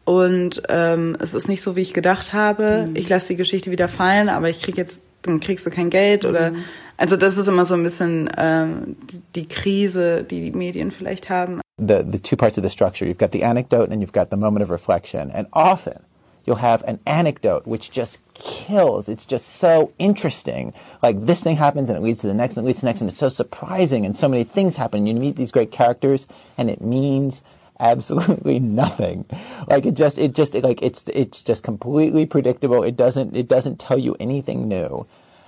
und 0.04 0.64
ähm, 0.68 1.16
es 1.22 1.34
ist 1.34 1.48
nicht 1.48 1.64
so, 1.64 1.78
wie 1.78 1.82
ich 1.82 1.94
gedacht 1.94 2.34
habe. 2.34 2.88
Mhm. 2.90 2.96
Ich 2.98 3.08
lasse 3.08 3.30
die 3.30 3.36
Geschichte 3.38 3.72
wieder 3.72 3.88
fallen, 3.88 4.28
aber 4.28 4.50
ich 4.50 4.62
krieg 4.62 4.76
jetzt, 4.76 5.00
dann 5.22 5.40
kriegst 5.40 5.66
du 5.66 5.70
kein 5.70 5.90
Geld 5.90 6.26
oder 6.26 6.52
mhm. 6.52 6.64
Also 6.98 7.18
das 7.18 7.38
ist 7.38 7.48
immer 7.48 7.66
so 7.66 7.76
ein 7.76 7.84
bisschen 7.84 8.30
ähm, 8.38 8.96
die 9.36 9.48
Krise, 9.48 10.24
die 10.24 10.52
die 10.52 10.58
Medien 10.58 10.92
vielleicht 10.92 11.30
haben. 11.30 11.62
the, 11.78 12.02
the 12.04 12.20
two 12.20 12.36
parts 12.36 12.58
of 12.58 12.64
the 12.64 12.70
structure. 12.70 13.06
You've 13.06 13.18
got 13.18 13.32
the 13.32 13.44
anecdote 13.44 13.92
and 13.92 14.02
you've 14.02 14.12
got 14.12 14.30
the 14.30 14.38
moment 14.38 14.64
of 14.64 14.70
reflection. 14.72 15.32
And 15.32 15.48
often 15.54 16.04
you'll 16.46 16.56
have 16.56 16.84
an 16.84 17.00
anecdote 17.06 17.68
which 17.68 17.92
just 17.92 18.20
kills. 18.34 19.10
It's 19.10 19.26
just 19.26 19.48
so 19.48 19.94
interesting. 20.00 20.74
Like 21.04 21.24
this 21.24 21.44
thing 21.44 21.56
happens 21.56 21.90
and 21.90 21.98
it 21.98 22.02
leads 22.02 22.22
to 22.22 22.28
the 22.28 22.34
next 22.34 22.58
and 22.58 22.66
it 22.66 22.68
leads 22.68 22.80
to 22.80 22.82
the 22.82 22.90
next 22.90 23.02
and 23.02 23.10
it's 23.10 23.18
so 23.18 23.30
surprising 23.30 24.06
and 24.06 24.16
so 24.16 24.28
many 24.28 24.44
things 24.44 24.76
happen. 24.76 25.06
You 25.06 25.14
meet 25.14 25.36
these 25.36 25.52
great 25.52 25.72
characters 25.72 26.26
and 26.58 26.70
it 26.70 26.82
means 26.82 27.42
absolutely 27.80 28.60
nothing. 28.84 29.26
Like 29.68 29.86
it 29.86 29.94
just, 29.94 30.18
it 30.18 30.34
just, 30.34 30.56
it, 30.56 30.64
like 30.64 30.82
it's, 30.82 31.06
it's 31.08 31.44
just 31.44 31.62
completely 31.62 32.26
predictable. 32.26 32.84
It 32.84 32.98
doesn't, 32.98 33.36
it 33.36 33.48
doesn't 33.48 33.80
tell 33.80 34.00
you 34.00 34.16
anything 34.20 34.68
new. 34.68 35.06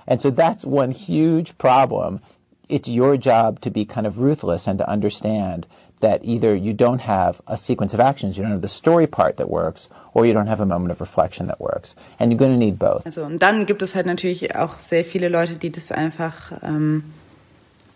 And 0.09 0.19
so 0.19 0.31
that's 0.31 0.65
one 0.65 0.91
huge 0.91 1.57
problem. 1.57 2.19
It's 2.67 2.89
your 2.89 3.15
job 3.15 3.61
to 3.61 3.69
be 3.69 3.85
kind 3.85 4.07
of 4.07 4.19
ruthless 4.19 4.67
and 4.67 4.79
to 4.79 4.89
understand 4.89 5.65
that 6.01 6.23
either 6.23 6.55
you 6.55 6.73
don't 6.73 6.99
have 6.99 7.41
a 7.45 7.57
sequence 7.57 7.93
of 7.93 7.99
actions, 7.99 8.37
you 8.37 8.43
don't 8.43 8.51
have 8.51 8.61
the 8.61 8.67
story 8.67 9.05
part 9.05 9.37
that 9.37 9.49
works, 9.49 9.89
or 10.13 10.25
you 10.25 10.33
don't 10.33 10.47
have 10.47 10.61
a 10.61 10.65
moment 10.65 10.91
of 10.91 11.01
reflection 11.01 11.47
that 11.47 11.59
works. 11.59 11.95
And 12.19 12.31
you're 12.31 12.39
going 12.39 12.53
to 12.53 12.57
need 12.57 12.79
both. 12.79 13.05
Also, 13.05 13.23
und 13.23 13.39
dann 13.39 13.65
gibt 13.65 13.81
es 13.81 13.95
halt 13.95 14.05
natürlich 14.05 14.55
auch 14.55 14.73
sehr 14.73 15.05
viele 15.05 15.29
Leute, 15.29 15.55
die 15.55 15.71
das 15.71 15.91
einfach, 15.91 16.53
ähm, 16.63 17.03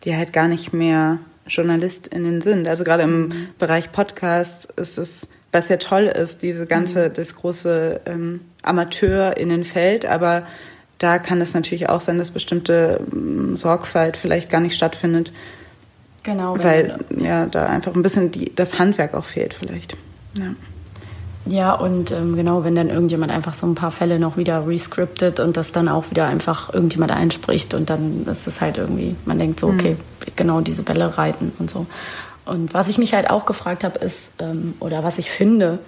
die 0.04 0.16
halt 0.16 0.34
gar 0.34 0.48
nicht 0.48 0.74
mehr 0.74 1.20
JournalistInnen 1.48 2.42
sind. 2.42 2.68
Also 2.68 2.84
gerade 2.84 3.04
im. 3.04 3.32
Bereich 3.58 3.92
Podcast 3.92 4.72
ist 4.76 4.98
es, 4.98 5.28
was 5.52 5.70
ja 5.70 5.78
toll 5.78 6.04
ist, 6.04 6.42
diese 6.42 6.66
ganze, 6.66 7.10
mhm. 7.10 7.14
das 7.14 7.36
große 7.36 8.02
ähm, 8.06 8.42
AmateurInnenfeld, 8.64 10.06
aber 10.06 10.44
da 10.98 11.20
kann 11.20 11.42
es 11.42 11.54
natürlich 11.54 11.90
auch 11.90 12.00
sein, 12.00 12.18
dass 12.18 12.32
bestimmte 12.32 13.02
ähm, 13.12 13.56
Sorgfalt 13.56 14.18
vielleicht 14.18 14.50
gar 14.50 14.62
nicht 14.62 14.76
stattfindet. 14.76 15.32
Genau. 16.24 16.58
Weil 16.58 17.00
ja 17.10 17.46
da 17.46 17.66
einfach 17.66 17.96
ein 17.96 18.02
bisschen 18.02 18.32
die, 18.32 18.54
das 18.56 18.80
Handwerk 18.80 19.14
auch 19.14 19.26
fehlt 19.26 19.54
vielleicht. 19.54 19.98
Ja. 20.38 20.54
Ja, 21.46 21.74
und 21.74 22.12
ähm, 22.12 22.38
genau, 22.38 22.64
wenn 22.64 22.74
dann 22.74 22.90
irgendjemand 22.90 23.32
einfach 23.32 23.54
so 23.54 23.68
ein 23.68 23.76
paar 23.76 23.92
Fälle 23.92 24.18
noch 24.18 24.38
wieder 24.38 24.66
rescriptet 24.66 25.42
und 25.42 25.58
das 25.58 25.74
dann 25.74 25.90
auch 25.90 26.10
wieder 26.10 26.26
einfach 26.26 26.74
irgendjemand 26.74 27.12
einspricht 27.12 27.74
und 27.74 27.90
dann 27.90 28.26
ist 28.28 28.48
es 28.48 28.62
halt 28.62 28.78
irgendwie, 28.78 29.18
man 29.26 29.40
denkt 29.40 29.60
so, 29.60 29.68
okay, 29.68 29.98
mhm. 29.98 30.32
genau 30.38 30.62
diese 30.62 30.84
Bälle 30.84 31.18
reiten 31.18 31.52
und 31.60 31.70
so. 31.70 31.86
Und 32.46 32.74
was 32.74 32.88
ich 32.88 32.98
mich 32.98 33.14
halt 33.14 33.30
auch 33.30 33.46
gefragt 33.46 33.84
habe, 33.84 34.00
ist, 34.00 34.30
ähm, 34.40 34.76
oder 34.80 35.04
was 35.04 35.18
ich 35.18 35.32
finde, 35.32 35.80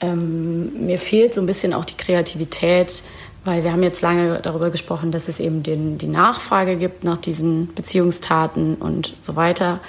ähm, 0.00 0.86
mir 0.86 0.98
fehlt 0.98 1.34
so 1.34 1.40
ein 1.40 1.46
bisschen 1.46 1.72
auch 1.72 1.84
die 1.84 1.96
Kreativität, 1.96 3.02
weil 3.44 3.64
wir 3.64 3.72
haben 3.72 3.82
jetzt 3.82 4.02
lange 4.02 4.40
darüber 4.42 4.70
gesprochen, 4.70 5.10
dass 5.10 5.28
es 5.28 5.40
eben 5.40 5.62
den, 5.62 5.98
die 5.98 6.06
Nachfrage 6.06 6.76
gibt 6.76 7.04
nach 7.04 7.18
diesen 7.18 7.72
Beziehungstaten 7.74 8.76
und 8.76 9.14
so 9.20 9.36
weiter. 9.36 9.80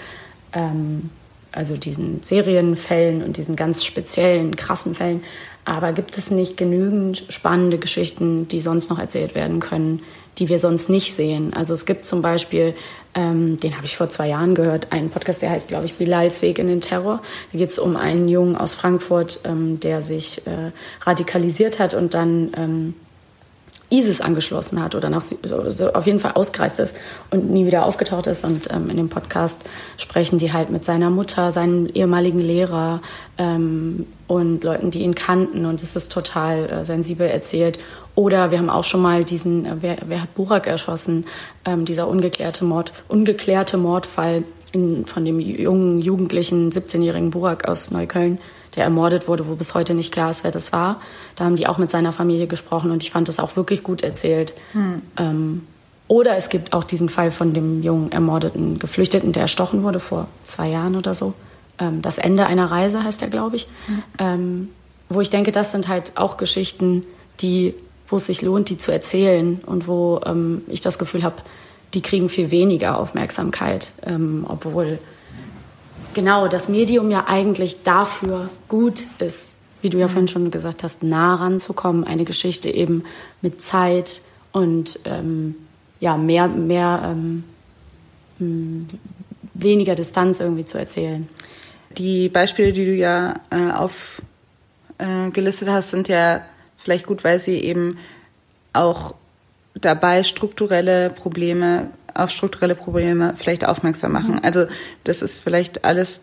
Ähm, 0.54 1.10
also 1.52 1.78
diesen 1.78 2.24
Serienfällen 2.24 3.24
und 3.24 3.38
diesen 3.38 3.56
ganz 3.56 3.84
speziellen, 3.84 4.56
krassen 4.56 4.96
Fällen. 4.96 5.24
Aber 5.66 5.94
gibt 5.94 6.18
es 6.18 6.32
nicht 6.32 6.58
genügend 6.58 7.26
spannende 7.30 7.78
Geschichten, 7.78 8.48
die 8.48 8.60
sonst 8.60 8.90
noch 8.90 9.00
erzählt 9.00 9.36
werden 9.36 9.60
können, 9.60 10.02
die 10.38 10.50
wir 10.50 10.58
sonst 10.58 10.90
nicht 10.90 11.14
sehen? 11.14 11.54
Also 11.54 11.74
es 11.74 11.86
gibt 11.86 12.06
zum 12.06 12.22
Beispiel, 12.22 12.74
ähm, 13.14 13.58
den 13.58 13.76
habe 13.76 13.86
ich 13.86 13.98
vor 13.98 14.10
zwei 14.10 14.30
Jahren 14.30 14.56
gehört, 14.56 14.92
einen 14.92 15.10
Podcast, 15.10 15.42
der 15.42 15.52
heißt, 15.52 15.68
glaube 15.68 15.86
ich, 15.86 15.96
Bilals 15.96 16.42
Weg 16.42 16.60
in 16.60 16.68
den 16.68 16.82
Terror. 16.82 17.22
Da 17.52 17.58
geht 17.58 17.70
es 17.70 17.78
um 17.78 17.98
einen 17.98 18.28
Jungen 18.28 18.56
aus 18.56 18.74
Frankfurt, 18.74 19.42
ähm, 19.44 19.80
der 19.80 20.02
sich 20.02 20.46
äh, 20.48 20.72
radikalisiert 21.02 21.80
hat 21.80 21.94
und 21.94 22.14
dann 22.14 22.52
ähm, 22.56 22.94
ISIS 23.90 24.22
angeschlossen 24.22 24.82
hat 24.82 24.94
oder 24.94 25.10
nach, 25.10 25.24
also 25.52 25.92
auf 25.94 26.06
jeden 26.06 26.20
Fall 26.20 26.34
ausgereist 26.34 26.80
ist 26.80 26.96
und 27.32 27.50
nie 27.50 27.66
wieder 27.66 27.86
aufgetaucht 27.86 28.28
ist. 28.28 28.46
Und 28.46 28.72
ähm, 28.72 28.90
in 28.90 28.98
dem 28.98 29.10
Podcast 29.10 29.62
sprechen 29.98 30.38
die 30.38 30.54
halt 30.54 30.70
mit 30.70 30.86
seiner 30.86 31.10
Mutter, 31.10 31.52
seinem 31.52 31.88
ehemaligen 31.88 32.40
Lehrer 32.40 33.02
ähm, 33.38 34.06
und 34.28 34.64
Leuten, 34.64 34.92
die 34.92 35.02
ihn 35.02 35.16
kannten. 35.16 35.66
Und 35.66 35.82
es 35.82 35.96
ist 35.96 36.12
total 36.12 36.70
äh, 36.70 36.86
sensibel 36.86 37.28
erzählt. 37.28 37.80
Oder 38.16 38.52
wir 38.52 38.60
haben 38.60 38.70
auch 38.70 38.84
schon 38.84 39.02
mal 39.02 39.24
diesen, 39.24 39.66
äh, 39.66 39.76
wer, 39.82 39.98
wer, 40.06 40.22
hat 40.22 40.36
Burak 40.36 40.68
erschossen, 40.68 41.26
ähm, 41.66 41.86
dieser 41.86 42.08
ungeklärte 42.08 42.66
Mord, 42.66 42.92
ungeklärte 43.08 43.78
Mordfall 43.78 44.44
in, 44.72 45.06
von 45.06 45.26
dem 45.26 45.40
jungen, 45.40 46.00
jugendlichen 46.00 46.72
17-jährigen 46.72 47.32
Burak 47.32 47.68
aus 47.68 47.90
Neukölln 47.90 48.38
der 48.76 48.84
ermordet 48.84 49.28
wurde, 49.28 49.48
wo 49.48 49.56
bis 49.56 49.74
heute 49.74 49.94
nicht 49.94 50.12
klar 50.12 50.30
ist, 50.30 50.44
wer 50.44 50.52
das 50.52 50.72
war. 50.72 51.02
Da 51.36 51.46
haben 51.46 51.56
die 51.56 51.68
auch 51.68 51.78
mit 51.78 51.90
seiner 51.92 52.14
Familie 52.14 52.48
gesprochen 52.48 52.92
und 52.92 53.04
ich 53.04 53.12
fand 53.12 53.28
das 53.28 53.40
auch 53.40 53.56
wirklich 53.56 53.84
gut 53.84 54.04
erzählt. 54.04 54.56
Hm. 54.74 55.02
Ähm, 55.18 55.68
oder 56.08 56.36
es 56.36 56.50
gibt 56.50 56.74
auch 56.74 56.84
diesen 56.84 57.10
Fall 57.10 57.32
von 57.32 57.54
dem 57.54 57.84
jungen 57.84 58.12
ermordeten 58.12 58.80
Geflüchteten, 58.80 59.32
der 59.32 59.44
erstochen 59.44 59.84
wurde 59.84 60.00
vor 60.00 60.28
zwei 60.44 60.68
Jahren 60.70 60.96
oder 60.96 61.14
so. 61.14 61.34
Ähm, 61.80 62.02
das 62.02 62.18
Ende 62.18 62.46
einer 62.48 62.72
Reise 62.72 63.04
heißt 63.04 63.22
er, 63.22 63.30
glaube 63.30 63.56
ich. 63.56 63.68
Hm. 63.86 64.04
Ähm, 64.18 64.70
wo 65.10 65.22
ich 65.22 65.30
denke, 65.30 65.52
das 65.52 65.72
sind 65.72 65.88
halt 65.88 66.14
auch 66.16 66.38
Geschichten, 66.38 67.04
die, 67.42 67.74
wo 68.08 68.18
es 68.18 68.28
sich 68.28 68.42
lohnt, 68.42 68.70
die 68.70 68.78
zu 68.78 68.92
erzählen 68.92 69.60
und 69.66 69.88
wo 69.88 70.22
ähm, 70.26 70.62
ich 70.68 70.82
das 70.82 71.00
Gefühl 71.00 71.24
habe, 71.24 71.38
die 71.94 72.02
kriegen 72.02 72.30
viel 72.30 72.52
weniger 72.52 72.98
Aufmerksamkeit, 73.00 73.94
ähm, 74.06 74.46
obwohl 74.48 75.00
genau 76.20 76.50
das 76.50 76.68
Medium 76.68 77.10
ja 77.12 77.28
eigentlich 77.28 77.82
dafür 77.84 78.50
gut 78.68 79.06
ist, 79.20 79.56
wie 79.82 79.90
du 79.90 79.98
ja 79.98 80.10
vorhin 80.10 80.28
schon 80.28 80.52
gesagt 80.52 80.84
hast, 80.84 81.02
nah 81.02 81.36
ranzukommen, 81.36 82.04
eine 82.04 82.26
Geschichte 82.26 82.70
eben 82.70 83.06
mit 83.42 83.62
Zeit 83.62 84.20
und 84.52 85.00
ähm, 85.06 85.56
ja, 86.02 86.18
mehr, 86.18 86.50
mehr 86.50 87.04
ähm, 87.06 87.46
hm, 88.38 88.88
weniger 89.54 89.96
Distanz 89.96 90.42
irgendwie 90.42 90.66
zu 90.66 90.78
erzählen. 90.78 91.26
Die 91.98 92.28
Beispiele, 92.28 92.74
die 92.74 92.84
du 92.84 92.94
ja 92.94 93.36
äh, 93.50 93.72
aufgelistet 95.00 95.70
äh, 95.70 95.72
hast, 95.72 95.92
sind 95.92 96.10
ja 96.10 96.42
vielleicht 96.76 97.06
gut, 97.06 97.24
weil 97.24 97.40
sie 97.40 97.60
eben 97.60 97.98
auch 98.74 99.16
dabei 99.74 100.24
strukturelle 100.24 101.12
Probleme 101.12 101.92
auf 102.14 102.32
strukturelle 102.32 102.76
Probleme 102.76 103.34
vielleicht 103.38 103.66
aufmerksam 103.66 104.12
machen. 104.12 104.36
Mhm. 104.36 104.42
Also 104.44 104.66
das 105.04 105.22
ist 105.22 105.40
vielleicht 105.40 105.86
alles 105.86 106.22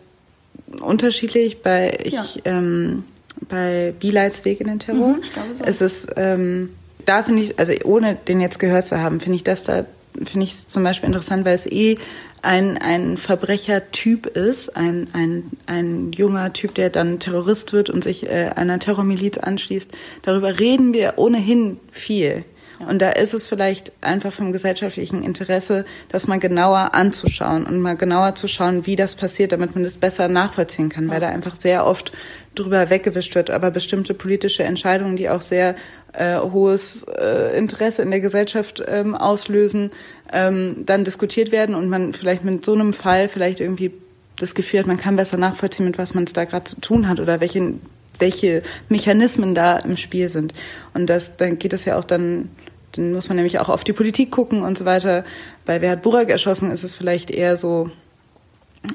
unterschiedlich. 0.81 1.61
Bei 1.61 1.97
ich 2.03 2.13
ja. 2.13 2.41
ähm, 2.45 3.03
bei 3.49 3.93
Bilights 3.99 4.45
Weg 4.45 4.61
in 4.61 4.67
den 4.67 4.79
Terror. 4.79 5.09
Mhm, 5.09 5.19
ich 5.21 5.33
glaube 5.33 5.55
so. 5.55 5.63
Es 5.63 5.81
ist 5.81 6.07
ähm, 6.15 6.69
da 7.05 7.23
finde 7.23 7.41
ich, 7.41 7.57
also 7.57 7.73
ohne 7.85 8.15
den 8.15 8.41
jetzt 8.41 8.59
gehört 8.59 8.85
zu 8.85 9.01
haben, 9.01 9.19
finde 9.19 9.37
ich 9.37 9.43
das 9.43 9.63
da 9.63 9.85
finde 10.23 10.45
ich 10.45 10.51
es 10.51 10.67
zum 10.67 10.83
Beispiel 10.83 11.07
interessant, 11.07 11.45
weil 11.45 11.55
es 11.55 11.67
eh 11.67 11.97
ein, 12.41 12.77
ein 12.77 13.17
Verbrechertyp 13.17 14.25
ist, 14.25 14.75
ein, 14.75 15.07
ein, 15.13 15.51
ein 15.67 16.11
junger 16.11 16.53
Typ, 16.53 16.75
der 16.75 16.89
dann 16.89 17.19
Terrorist 17.19 17.73
wird 17.73 17.89
und 17.89 18.03
sich 18.03 18.27
äh, 18.27 18.51
einer 18.55 18.79
Terrormiliz 18.79 19.37
anschließt. 19.37 19.91
Darüber 20.23 20.59
reden 20.59 20.93
wir 20.93 21.13
ohnehin 21.17 21.79
viel. 21.91 22.45
Und 22.79 23.01
da 23.01 23.09
ist 23.09 23.33
es 23.33 23.47
vielleicht 23.47 23.91
einfach 24.01 24.31
vom 24.31 24.51
gesellschaftlichen 24.51 25.23
Interesse, 25.23 25.85
das 26.09 26.27
mal 26.27 26.39
genauer 26.39 26.93
anzuschauen 26.93 27.65
und 27.65 27.81
mal 27.81 27.95
genauer 27.95 28.35
zu 28.35 28.47
schauen, 28.47 28.85
wie 28.85 28.95
das 28.95 29.15
passiert, 29.15 29.51
damit 29.51 29.73
man 29.73 29.83
das 29.83 29.97
besser 29.97 30.27
nachvollziehen 30.27 30.89
kann, 30.89 31.09
weil 31.09 31.19
da 31.19 31.29
einfach 31.29 31.55
sehr 31.55 31.85
oft 31.85 32.11
drüber 32.53 32.89
weggewischt 32.89 33.33
wird. 33.33 33.49
Aber 33.49 33.71
bestimmte 33.71 34.13
politische 34.13 34.63
Entscheidungen, 34.63 35.15
die 35.15 35.29
auch 35.29 35.41
sehr 35.41 35.75
äh, 36.13 36.37
hohes 36.37 37.03
äh, 37.05 37.57
Interesse 37.57 38.03
in 38.03 38.11
der 38.11 38.19
Gesellschaft 38.19 38.83
ähm, 38.87 39.15
auslösen, 39.15 39.91
ähm, 40.31 40.83
dann 40.85 41.03
diskutiert 41.03 41.51
werden 41.51 41.73
und 41.73 41.89
man 41.89 42.13
vielleicht 42.13 42.43
mit 42.43 42.63
so 42.63 42.73
einem 42.73 42.93
Fall 42.93 43.27
vielleicht 43.27 43.59
irgendwie 43.59 43.91
das 44.39 44.53
Gefühl 44.53 44.81
hat, 44.81 44.87
man 44.87 44.99
kann 44.99 45.15
besser 45.15 45.37
nachvollziehen, 45.37 45.85
mit 45.87 45.97
was 45.97 46.13
man 46.13 46.25
es 46.25 46.33
da 46.33 46.45
gerade 46.45 46.65
zu 46.65 46.79
tun 46.79 47.07
hat 47.07 47.19
oder 47.19 47.39
welche 47.39 47.73
welche 48.19 48.63
Mechanismen 48.89 49.53
da 49.53 49.77
im 49.77 49.97
Spiel 49.97 50.29
sind. 50.29 50.53
Und 50.93 51.07
das, 51.07 51.37
dann 51.37 51.59
geht 51.59 51.73
es 51.73 51.85
ja 51.85 51.97
auch 51.97 52.03
dann 52.03 52.49
dann 52.97 53.13
muss 53.13 53.29
man 53.29 53.35
nämlich 53.35 53.59
auch 53.59 53.69
auf 53.69 53.83
die 53.83 53.93
Politik 53.93 54.31
gucken 54.31 54.63
und 54.63 54.77
so 54.77 54.85
weiter. 54.85 55.23
Bei 55.65 55.81
Wer 55.81 55.91
hat 55.91 56.01
Burak 56.01 56.29
erschossen 56.29 56.71
ist 56.71 56.83
es 56.83 56.95
vielleicht 56.95 57.31
eher 57.31 57.55
so, 57.55 57.89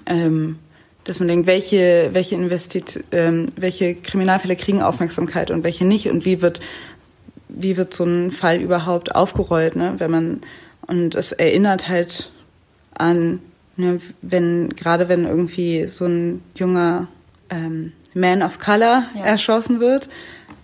ähm, 0.06 0.58
dass 1.04 1.18
man 1.18 1.28
denkt, 1.28 1.46
welche, 1.46 2.10
welche, 2.12 2.34
Investit 2.34 3.04
ähm, 3.12 3.46
welche 3.56 3.94
Kriminalfälle 3.94 4.56
kriegen 4.56 4.82
Aufmerksamkeit 4.82 5.50
und 5.50 5.64
welche 5.64 5.84
nicht 5.84 6.08
und 6.08 6.24
wie 6.24 6.42
wird, 6.42 6.60
wie 7.48 7.76
wird 7.76 7.92
so 7.94 8.04
ein 8.04 8.30
Fall 8.30 8.60
überhaupt 8.60 9.14
aufgerollt, 9.14 9.76
ne? 9.76 9.94
wenn 9.98 10.10
man, 10.10 10.40
und 10.86 11.14
es 11.14 11.32
erinnert 11.32 11.88
halt 11.88 12.30
an, 12.94 13.40
ne, 13.76 14.00
wenn, 14.20 14.70
gerade 14.70 15.08
wenn 15.08 15.26
irgendwie 15.26 15.88
so 15.88 16.06
ein 16.06 16.42
junger 16.54 17.08
ähm, 17.50 17.92
Man 18.14 18.42
of 18.42 18.58
Color 18.58 19.04
ja. 19.14 19.24
erschossen 19.24 19.80
wird, 19.80 20.08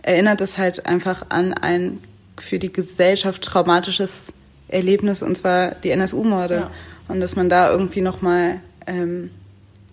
erinnert 0.02 0.40
es 0.40 0.58
halt 0.58 0.86
einfach 0.86 1.26
an 1.30 1.54
ein 1.54 2.00
für 2.42 2.58
die 2.58 2.72
Gesellschaft 2.72 3.42
traumatisches 3.42 4.32
Erlebnis, 4.68 5.22
und 5.22 5.36
zwar 5.36 5.72
die 5.72 5.90
NSU-Morde. 5.90 6.54
Ja. 6.54 6.70
Und 7.08 7.20
dass 7.20 7.36
man 7.36 7.48
da 7.48 7.70
irgendwie 7.70 8.02
nochmal 8.02 8.60
ähm, 8.86 9.30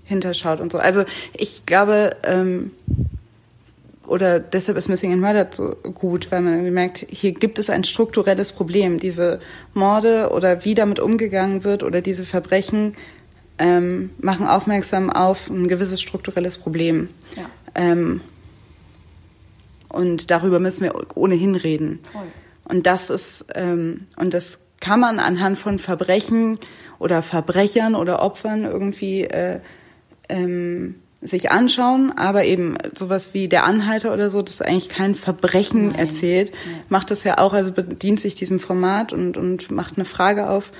hinterschaut 0.04 0.60
und 0.60 0.72
so. 0.72 0.78
Also 0.78 1.04
ich 1.34 1.66
glaube, 1.66 2.16
ähm, 2.24 2.72
oder 4.08 4.40
deshalb 4.40 4.78
ist 4.78 4.88
Missing 4.88 5.12
in 5.12 5.20
Murder 5.20 5.48
so 5.52 5.76
gut, 5.94 6.32
weil 6.32 6.42
man 6.42 6.72
merkt, 6.74 7.06
hier 7.10 7.32
gibt 7.32 7.60
es 7.60 7.70
ein 7.70 7.84
strukturelles 7.84 8.52
Problem. 8.52 9.00
Diese 9.00 9.40
Morde 9.74 10.30
oder 10.30 10.64
wie 10.64 10.76
damit 10.76 11.00
umgegangen 11.00 11.64
wird 11.64 11.84
oder 11.84 12.02
diese 12.02 12.26
Verbrechen 12.26 12.94
ähm, 13.58 14.12
machen 14.20 14.48
aufmerksam 14.48 15.10
auf 15.10 15.50
ein 15.50 15.68
gewisses 15.68 16.02
strukturelles 16.02 16.58
Problem. 16.58 17.10
Ja. 17.36 17.50
Ähm, 17.74 18.22
und 19.90 20.32
darüber 20.32 20.60
müssen 20.60 20.84
wir 20.84 20.94
ohnehin 21.16 21.56
reden. 21.56 22.00
Voll. 22.12 22.24
Und 22.66 22.88
das 22.88 23.10
ist, 23.10 23.46
ähm, 23.56 24.08
und 24.18 24.34
das 24.34 24.60
kann 24.80 25.00
man 25.00 25.20
anhand 25.20 25.58
von 25.58 25.80
Verbrechen 25.80 26.60
oder 27.00 27.22
Verbrechern 27.22 27.96
oder 27.96 28.22
Opfern 28.22 28.66
irgendwie 28.66 29.24
äh, 29.24 29.60
ähm, 30.30 30.96
sich 31.22 31.52
anschauen, 31.52 32.14
aber 32.16 32.46
eben 32.46 32.78
sowas 32.94 33.34
wie 33.34 33.48
der 33.48 33.66
Anhalter 33.66 34.14
oder 34.14 34.30
so, 34.30 34.42
das 34.42 34.62
eigentlich 34.62 34.90
kein 34.90 35.16
Verbrechen 35.16 35.90
Nein. 35.90 36.00
erzählt, 36.00 36.52
Nein. 36.52 36.82
macht 36.90 37.12
das 37.12 37.24
ja 37.24 37.38
auch, 37.38 37.54
also 37.54 37.72
bedient 37.72 38.20
sich 38.20 38.36
diesem 38.36 38.60
Format 38.60 39.12
und, 39.14 39.38
und 39.38 39.72
macht 39.72 39.98
eine 39.98 40.06
Frage 40.06 40.50
auf 40.50 40.72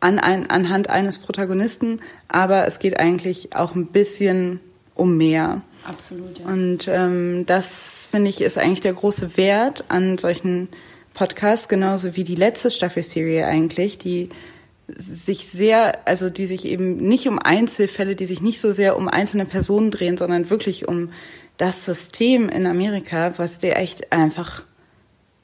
an 0.00 0.18
ein, 0.18 0.50
anhand 0.50 0.90
eines 0.90 1.18
Protagonisten, 1.18 2.00
aber 2.28 2.66
es 2.66 2.78
geht 2.78 2.98
eigentlich 2.98 3.54
auch 3.54 3.74
ein 3.74 3.86
bisschen 3.86 4.60
um 4.94 5.16
mehr. 5.16 5.62
Absolut, 5.86 6.38
ja. 6.38 6.46
Und 6.46 6.88
ähm, 6.88 7.44
das, 7.46 8.08
finde 8.10 8.28
ich, 8.28 8.40
ist 8.40 8.58
eigentlich 8.58 8.80
der 8.80 8.94
große 8.94 9.36
Wert 9.36 9.84
an 9.88 10.18
solchen 10.18 10.68
Podcasts, 11.14 11.68
genauso 11.68 12.16
wie 12.16 12.24
die 12.24 12.34
letzte 12.34 12.70
Staffelserie 12.70 13.46
eigentlich, 13.46 13.98
die 13.98 14.28
sich 14.88 15.46
sehr, 15.46 16.06
also 16.06 16.30
die 16.30 16.46
sich 16.46 16.66
eben 16.66 16.96
nicht 16.96 17.28
um 17.28 17.38
Einzelfälle, 17.38 18.14
die 18.14 18.26
sich 18.26 18.40
nicht 18.40 18.60
so 18.60 18.72
sehr 18.72 18.96
um 18.96 19.08
einzelne 19.08 19.46
Personen 19.46 19.90
drehen, 19.90 20.16
sondern 20.16 20.50
wirklich 20.50 20.86
um 20.86 21.10
das 21.56 21.86
System 21.86 22.48
in 22.48 22.66
Amerika, 22.66 23.34
was 23.36 23.58
dir 23.58 23.76
echt 23.76 24.12
einfach 24.12 24.64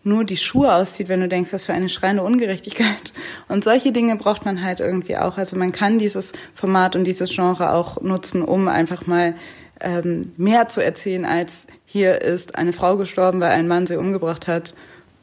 nur 0.05 0.25
die 0.25 0.37
Schuhe 0.37 0.75
auszieht, 0.75 1.09
wenn 1.09 1.21
du 1.21 1.29
denkst, 1.29 1.53
was 1.53 1.65
für 1.65 1.73
eine 1.73 1.89
schreiende 1.89 2.23
Ungerechtigkeit. 2.23 3.13
Und 3.49 3.65
solche 3.65 3.93
Dinge 3.93 4.17
braucht 4.17 4.45
man 4.45 4.63
halt 4.63 4.81
irgendwie 4.81 5.17
auch. 5.17 5.39
Also 5.39 5.57
man 5.57 5.73
kann 5.73 5.99
dieses 5.99 6.33
Format 6.55 6.97
und 6.97 7.05
dieses 7.05 7.31
Genre 7.31 7.73
auch 7.73 8.01
nutzen, 8.01 8.43
um 8.43 8.69
einfach 8.69 9.07
mal 9.07 9.35
ähm, 9.83 10.33
mehr 10.37 10.69
zu 10.69 10.83
erzählen, 10.83 11.25
als 11.25 11.67
hier 11.85 12.23
ist 12.23 12.55
eine 12.55 12.73
Frau 12.73 12.97
gestorben, 12.97 13.41
weil 13.41 13.51
ein 13.51 13.69
Mann 13.69 13.87
sie 13.87 13.97
umgebracht 13.97 14.49
hat. 14.49 14.75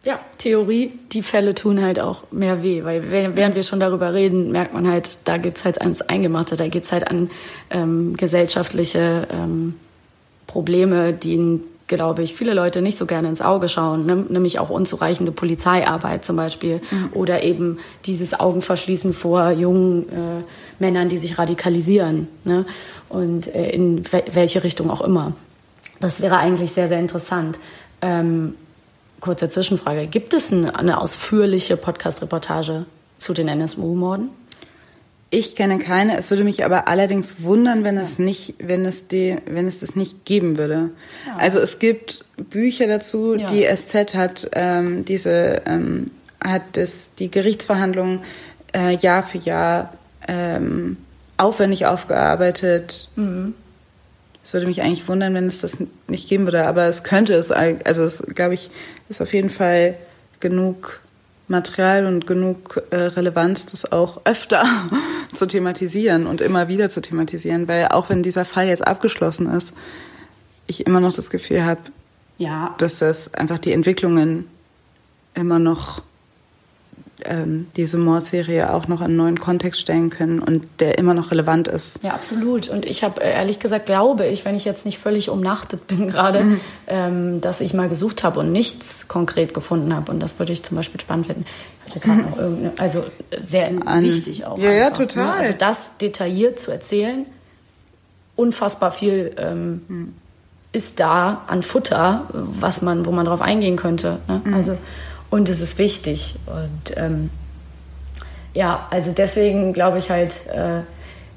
Ja, 0.04 0.20
Theorie, 0.38 0.94
die 1.12 1.24
Fälle 1.24 1.54
tun 1.54 1.82
halt 1.82 2.00
auch 2.00 2.24
mehr 2.32 2.64
weh, 2.64 2.86
weil 2.86 3.12
während 3.12 3.56
wir 3.56 3.64
schon 3.64 3.82
darüber 3.82 4.14
reden, 4.14 4.52
merkt 4.52 4.74
man 4.74 4.90
halt, 4.90 5.20
da 5.26 5.38
geht's 5.38 5.66
halt 5.66 5.82
ans 5.82 6.02
Eingemachte, 6.02 6.56
da 6.56 6.70
geht's 6.70 6.94
halt 6.94 7.06
an 7.10 7.30
ähm, 7.70 8.16
gesellschaftliche 8.16 9.28
ähm, 9.30 9.76
Probleme, 10.48 11.12
die, 11.12 11.60
glaube 11.88 12.24
ich, 12.24 12.34
viele 12.34 12.54
Leute 12.54 12.82
nicht 12.82 12.98
so 12.98 13.06
gerne 13.08 13.28
ins 13.28 13.42
Auge 13.42 13.68
schauen, 13.68 14.06
ne? 14.06 14.26
nämlich 14.30 14.60
auch 14.60 14.70
unzureichende 14.70 15.34
Polizeiarbeit 15.34 16.24
zum 16.24 16.38
Beispiel 16.38 16.80
mhm. 16.92 17.10
oder 17.14 17.44
eben 17.44 17.80
dieses 18.06 18.40
Augenverschließen 18.40 19.14
vor 19.14 19.52
jungen 19.52 20.08
äh, 20.10 20.44
Männern, 20.80 21.10
die 21.10 21.18
sich 21.18 21.38
radikalisieren 21.38 22.28
ne? 22.44 22.66
und 23.10 23.54
äh, 23.54 23.70
in 23.70 24.04
welche 24.12 24.64
Richtung 24.64 24.90
auch 24.90 25.02
immer. 25.02 25.34
Das 26.00 26.22
wäre 26.22 26.38
eigentlich 26.38 26.72
sehr, 26.72 26.88
sehr 26.88 27.00
interessant. 27.00 27.60
Ähm, 28.02 28.56
kurze 29.20 29.50
Zwischenfrage. 29.50 30.08
Gibt 30.08 30.34
es 30.34 30.52
eine 30.52 31.02
ausführliche 31.02 31.78
Podcast-Reportage 31.78 32.86
zu 33.18 33.34
den 33.34 33.48
NSU-Morden? 33.48 34.30
Ich 35.32 35.56
kenne 35.56 35.78
keine. 35.78 36.18
Es 36.18 36.32
würde 36.32 36.44
mich 36.44 36.66
aber 36.66 36.88
allerdings 36.88 37.44
wundern, 37.44 37.84
wenn 37.84 37.98
es 37.98 38.18
nicht, 38.18 38.56
wenn 38.58 38.84
es 38.86 39.08
die, 39.08 39.38
wenn 39.46 39.68
es 39.68 39.82
das 39.82 39.96
nicht 39.96 40.26
geben 40.26 40.58
würde. 40.58 40.90
Ja. 41.28 41.36
Also 41.38 41.60
es 41.60 41.78
gibt 41.78 42.26
Bücher 42.50 42.88
dazu. 42.88 43.36
Ja. 43.36 43.48
Die 43.48 43.64
SZ 43.64 44.16
hat 44.16 44.50
ähm, 44.54 45.06
diese 45.06 45.62
ähm, 45.68 46.08
hat 46.44 46.64
das 46.78 47.10
die 47.20 47.30
Gerichtsverhandlungen 47.30 48.22
äh, 48.74 48.96
Jahr 48.96 49.22
für 49.22 49.38
Jahr 49.38 49.94
ähm, 50.30 50.98
aufwendig 51.38 51.88
aufgearbeitet. 51.88 53.10
Mhm. 53.16 53.56
Es 54.44 54.54
würde 54.54 54.68
mich 54.68 54.82
eigentlich 54.82 55.08
wundern, 55.08 55.34
wenn 55.34 55.48
es 55.48 55.60
das 55.60 55.78
nicht 56.08 56.30
geben 56.30 56.46
würde, 56.46 56.68
aber 56.68 56.86
es 56.86 57.04
könnte 57.04 57.34
es, 57.34 57.52
also 57.52 58.04
es, 58.04 58.22
glaube 58.36 58.54
ich, 58.54 58.70
ist 59.10 59.22
auf 59.22 59.34
jeden 59.34 59.50
Fall 59.50 59.96
genug 60.40 61.02
Material 61.48 62.06
und 62.06 62.28
genug 62.28 62.82
äh, 62.92 62.96
Relevanz, 62.96 63.66
das 63.66 63.92
auch 63.92 64.22
öfter 64.26 64.64
zu 65.34 65.48
thematisieren 65.48 66.28
und 66.28 66.42
immer 66.42 66.68
wieder 66.68 66.90
zu 66.90 67.02
thematisieren, 67.02 67.68
weil 67.68 67.88
auch 67.88 68.10
wenn 68.10 68.22
dieser 68.22 68.46
Fall 68.46 68.68
jetzt 68.68 68.86
abgeschlossen 68.86 69.50
ist, 69.50 69.74
ich 70.68 70.86
immer 70.86 71.00
noch 71.00 71.14
das 71.14 71.32
Gefühl 71.32 71.66
habe, 71.66 71.82
ja. 72.38 72.76
dass 72.78 73.00
das 73.00 73.34
einfach 73.34 73.58
die 73.58 73.72
Entwicklungen 73.72 74.48
immer 75.34 75.58
noch 75.58 76.04
ähm, 77.26 77.68
diese 77.76 77.98
Mordserie 77.98 78.74
auch 78.74 78.88
noch 78.88 79.00
in 79.02 79.08
einen 79.08 79.16
neuen 79.18 79.40
Kontext 79.40 79.82
stellen 79.82 80.10
können 80.10 80.40
und 80.40 80.66
der 80.80 80.98
immer 80.98 81.14
noch 81.14 81.32
relevant 81.32 81.68
ist. 81.68 82.00
Ja, 82.04 82.14
absolut. 82.14 82.70
Und 82.70 82.86
ich 82.86 83.04
habe 83.04 83.22
ehrlich 83.22 83.60
gesagt, 83.60 83.86
glaube 83.86 84.26
ich, 84.28 84.46
wenn 84.46 84.56
ich 84.56 84.66
jetzt 84.66 84.86
nicht 84.86 85.00
völlig 85.00 85.30
umnachtet 85.30 85.88
bin 85.88 86.08
gerade, 86.12 86.44
mhm. 86.44 86.60
ähm, 86.88 87.42
dass 87.42 87.62
ich 87.62 87.74
mal 87.74 87.90
gesucht 87.90 88.24
habe 88.24 88.40
und 88.40 88.52
nichts 88.52 89.08
konkret 89.08 89.54
gefunden 89.54 89.96
habe. 89.96 90.12
Und 90.12 90.20
das 90.20 90.40
würde 90.40 90.54
ich 90.54 90.64
zum 90.64 90.78
Beispiel 90.78 91.00
spannend 91.00 91.28
finden. 91.28 91.46
Ich 91.88 91.96
hatte 91.96 92.06
gerade 92.06 92.22
mhm. 92.22 92.30
noch 92.30 92.38
irgendeine, 92.38 92.72
also 92.80 93.04
sehr 93.42 93.72
An, 93.86 94.04
wichtig 94.04 94.46
auch. 94.46 94.58
Ja, 94.58 94.70
einfach, 94.70 95.00
ja, 95.00 95.06
total. 95.06 95.38
Also 95.40 95.54
das 95.58 95.98
detailliert 95.98 96.60
zu 96.60 96.72
erzählen, 96.72 97.26
unfassbar 98.36 98.92
viel 98.92 99.36
ähm, 99.38 99.82
mhm. 99.88 100.14
ist 100.72 101.00
da 101.00 101.44
an 101.48 101.62
Futter, 101.64 102.30
was 102.32 102.82
man, 102.82 103.06
wo 103.06 103.12
man 103.12 103.26
drauf 103.26 103.42
eingehen 103.42 103.76
könnte. 103.76 104.20
Ne? 104.28 104.42
Mhm. 104.44 104.54
Also 104.54 104.78
und 105.30 105.50
es 105.50 105.62
ist 105.62 105.78
wichtig. 105.78 106.36
Und 106.46 106.98
ähm, 106.98 107.30
ja, 108.54 108.88
also 108.90 109.12
deswegen 109.12 109.74
glaube 109.74 110.00
ich 110.00 110.10
halt, 110.10 110.48
äh, 110.48 110.82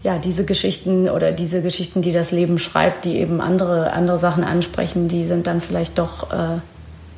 ja, 0.02 0.18
diese 0.18 0.44
Geschichten 0.44 1.08
oder 1.08 1.30
diese 1.32 1.62
Geschichten, 1.62 2.02
die 2.02 2.12
das 2.12 2.32
Leben 2.32 2.58
schreibt, 2.58 3.04
die 3.04 3.18
eben 3.18 3.40
andere, 3.40 3.92
andere 3.92 4.18
Sachen 4.18 4.42
ansprechen, 4.42 5.08
die 5.08 5.24
sind 5.24 5.46
dann 5.46 5.60
vielleicht 5.60 5.98
doch, 5.98 6.32
äh, 6.32 6.58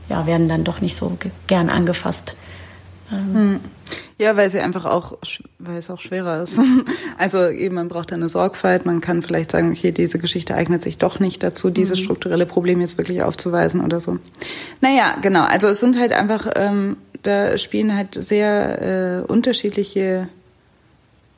ja, 0.08 0.26
werden 0.26 0.48
dann 0.48 0.64
doch 0.64 0.80
nicht 0.80 0.96
so 0.96 1.16
gern 1.46 1.70
angefasst. 1.70 2.36
Ähm, 3.10 3.34
hm. 3.34 3.60
Ja, 4.18 4.36
weil 4.36 4.48
sie 4.50 4.60
einfach 4.60 4.84
auch, 4.84 5.18
weil 5.58 5.78
es 5.78 5.90
auch 5.90 6.00
schwerer 6.00 6.42
ist. 6.42 6.60
Also 7.16 7.48
eben, 7.48 7.76
man 7.76 7.88
braucht 7.88 8.12
eine 8.12 8.28
Sorgfalt. 8.28 8.86
Man 8.86 9.00
kann 9.00 9.22
vielleicht 9.22 9.52
sagen, 9.52 9.70
okay, 9.70 9.92
diese 9.92 10.18
Geschichte 10.18 10.54
eignet 10.54 10.82
sich 10.82 10.98
doch 10.98 11.20
nicht 11.20 11.42
dazu, 11.42 11.70
dieses 11.70 12.00
mhm. 12.00 12.04
strukturelle 12.04 12.44
Problem 12.44 12.80
jetzt 12.80 12.98
wirklich 12.98 13.22
aufzuweisen 13.22 13.84
oder 13.84 14.00
so. 14.00 14.18
Naja, 14.80 15.16
genau. 15.22 15.44
Also 15.44 15.68
es 15.68 15.78
sind 15.78 15.98
halt 15.98 16.12
einfach, 16.12 16.50
ähm, 16.56 16.96
da 17.22 17.56
spielen 17.56 17.94
halt 17.94 18.14
sehr 18.14 19.22
äh, 19.22 19.32
unterschiedliche 19.32 20.28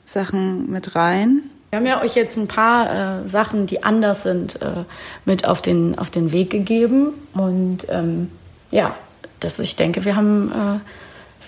Sachen 0.07 0.71
mit 0.71 0.95
rein. 0.95 1.43
Wir 1.71 1.79
haben 1.79 1.87
ja 1.87 2.03
euch 2.03 2.15
jetzt 2.15 2.37
ein 2.37 2.49
paar 2.49 3.25
äh, 3.25 3.29
Sachen, 3.29 3.67
die 3.67 3.83
anders 3.83 4.23
sind, 4.23 4.63
äh, 4.63 4.85
mit 5.25 5.47
auf 5.47 5.61
den, 5.61 5.99
auf 5.99 6.11
den 6.11 6.33
Weg 6.33 6.51
gegeben. 6.51 7.09
Und 7.35 7.87
ähm, 7.91 8.31
ja, 8.71 8.97
das, 9.41 9.59
ich 9.59 9.77
denke, 9.77 10.05
wir 10.05 10.17
haben 10.17 10.51
äh, 10.51 10.81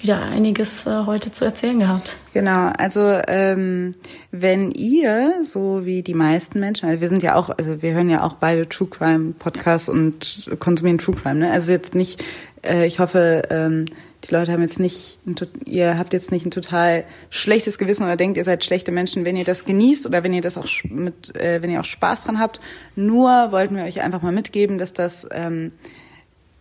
wieder 0.02 0.22
einiges 0.22 0.86
äh, 0.86 1.04
heute 1.06 1.32
zu 1.32 1.44
erzählen 1.44 1.78
gehabt. 1.78 2.18
Genau, 2.32 2.70
also 2.76 3.00
ähm, 3.28 3.94
wenn 4.30 4.70
ihr, 4.72 5.42
so 5.44 5.84
wie 5.84 6.02
die 6.02 6.14
meisten 6.14 6.60
Menschen, 6.60 6.88
also 6.88 7.00
wir 7.00 7.08
sind 7.08 7.22
ja 7.22 7.34
auch, 7.34 7.50
also 7.50 7.82
wir 7.82 7.92
hören 7.92 8.10
ja 8.10 8.22
auch 8.22 8.34
beide 8.34 8.68
True 8.68 8.88
Crime 8.88 9.34
Podcasts 9.38 9.88
und 9.88 10.50
konsumieren 10.60 10.98
True 10.98 11.16
Crime, 11.16 11.36
ne? 11.36 11.50
Also 11.50 11.72
jetzt 11.72 11.94
nicht, 11.94 12.22
äh, 12.64 12.86
ich 12.86 12.98
hoffe, 12.98 13.42
ähm, 13.50 13.86
die 14.24 14.34
Leute 14.34 14.52
haben 14.52 14.62
jetzt 14.62 14.80
nicht, 14.80 15.20
ihr 15.64 15.96
habt 15.96 16.12
jetzt 16.12 16.32
nicht 16.32 16.44
ein 16.44 16.50
total 16.50 17.04
schlechtes 17.30 17.78
Gewissen 17.78 18.02
oder 18.02 18.16
denkt, 18.16 18.36
ihr 18.36 18.44
seid 18.44 18.64
schlechte 18.64 18.90
Menschen, 18.90 19.24
wenn 19.24 19.36
ihr 19.36 19.44
das 19.44 19.64
genießt 19.64 20.06
oder 20.06 20.24
wenn 20.24 20.34
ihr 20.34 20.42
das 20.42 20.58
auch 20.58 20.66
mit, 20.84 21.34
äh, 21.36 21.62
wenn 21.62 21.70
ihr 21.70 21.80
auch 21.80 21.84
Spaß 21.84 22.24
dran 22.24 22.40
habt. 22.40 22.60
Nur 22.96 23.52
wollten 23.52 23.76
wir 23.76 23.84
euch 23.84 24.02
einfach 24.02 24.22
mal 24.22 24.32
mitgeben, 24.32 24.78
dass 24.78 24.92
das 24.92 25.26
ähm, 25.30 25.72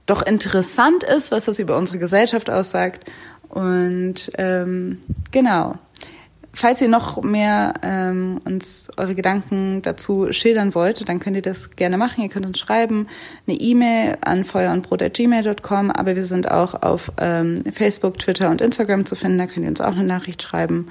doch 0.07 0.23
interessant 0.25 1.03
ist, 1.03 1.31
was 1.31 1.45
das 1.45 1.59
über 1.59 1.77
unsere 1.77 1.99
Gesellschaft 1.99 2.49
aussagt. 2.49 3.05
Und 3.49 4.31
ähm, 4.37 4.99
genau. 5.31 5.75
Falls 6.53 6.81
ihr 6.81 6.87
noch 6.87 7.21
mehr 7.21 7.75
ähm, 7.83 8.41
uns 8.43 8.89
eure 8.97 9.13
Gedanken 9.13 9.83
dazu 9.83 10.31
schildern 10.31 10.73
wollt, 10.73 11.07
dann 11.07 11.19
könnt 11.19 11.35
ihr 11.35 11.43
das 11.43 11.75
gerne 11.75 11.99
machen. 11.99 12.23
Ihr 12.23 12.29
könnt 12.29 12.47
uns 12.47 12.57
schreiben, 12.57 13.05
eine 13.47 13.59
E-Mail 13.59 14.17
an 14.21 14.43
feuerundbrot.gmail.com, 14.43 15.91
aber 15.91 16.15
wir 16.15 16.25
sind 16.25 16.49
auch 16.49 16.81
auf 16.81 17.11
ähm, 17.19 17.63
Facebook, 17.71 18.17
Twitter 18.17 18.49
und 18.49 18.61
Instagram 18.61 19.05
zu 19.05 19.15
finden. 19.15 19.37
Da 19.37 19.45
könnt 19.45 19.65
ihr 19.65 19.69
uns 19.69 19.81
auch 19.81 19.95
eine 19.95 20.03
Nachricht 20.03 20.41
schreiben. 20.41 20.87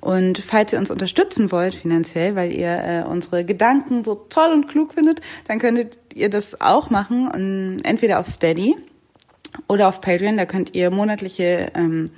Und 0.00 0.38
falls 0.38 0.72
ihr 0.72 0.78
uns 0.78 0.90
unterstützen 0.90 1.50
wollt 1.50 1.74
finanziell, 1.74 2.36
weil 2.36 2.52
ihr 2.52 2.70
äh, 2.70 3.02
unsere 3.08 3.44
Gedanken 3.44 4.04
so 4.04 4.14
toll 4.14 4.52
und 4.52 4.68
klug 4.68 4.94
findet, 4.94 5.20
dann 5.46 5.58
könntet 5.58 5.98
ihr 6.14 6.30
das 6.30 6.60
auch 6.60 6.90
machen. 6.90 7.28
Und 7.28 7.80
entweder 7.84 8.20
auf 8.20 8.26
Steady 8.26 8.76
oder 9.66 9.88
auf 9.88 10.00
Patreon, 10.00 10.36
da 10.36 10.46
könnt 10.46 10.74
ihr 10.74 10.90
monatliche 10.90 11.72
ähm, 11.74 12.10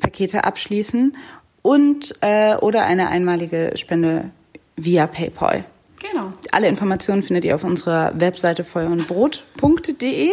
Pakete 0.00 0.44
abschließen 0.44 1.16
und 1.62 2.14
äh, 2.20 2.56
oder 2.56 2.84
eine 2.84 3.08
einmalige 3.08 3.72
Spende 3.76 4.30
via 4.76 5.06
PayPal. 5.06 5.64
Genau. 6.10 6.32
Alle 6.50 6.68
Informationen 6.68 7.22
findet 7.22 7.44
ihr 7.44 7.54
auf 7.54 7.64
unserer 7.64 8.18
Webseite 8.18 8.64
feuerundbrot.de. 8.64 10.30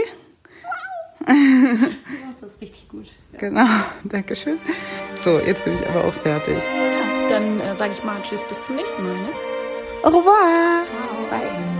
Wow. 1.25 1.29
das 2.41 2.51
ist 2.51 2.61
richtig 2.61 2.87
gut. 2.89 3.05
Ja. 3.33 3.39
Genau, 3.39 3.65
danke 4.03 4.35
schön. 4.35 4.59
So, 5.19 5.39
jetzt 5.39 5.65
bin 5.65 5.75
ich 5.75 5.87
aber 5.87 6.05
auch 6.05 6.13
fertig. 6.13 6.57
Ja, 6.57 7.29
dann 7.29 7.59
äh, 7.59 7.75
sage 7.75 7.91
ich 7.91 8.03
mal 8.03 8.21
Tschüss, 8.23 8.43
bis 8.43 8.61
zum 8.61 8.75
nächsten 8.75 9.03
Mal. 9.03 9.13
Ne? 9.13 9.29
Au 10.03 10.07
revoir. 10.07 10.85
Ciao. 10.85 11.29
Bye. 11.29 11.79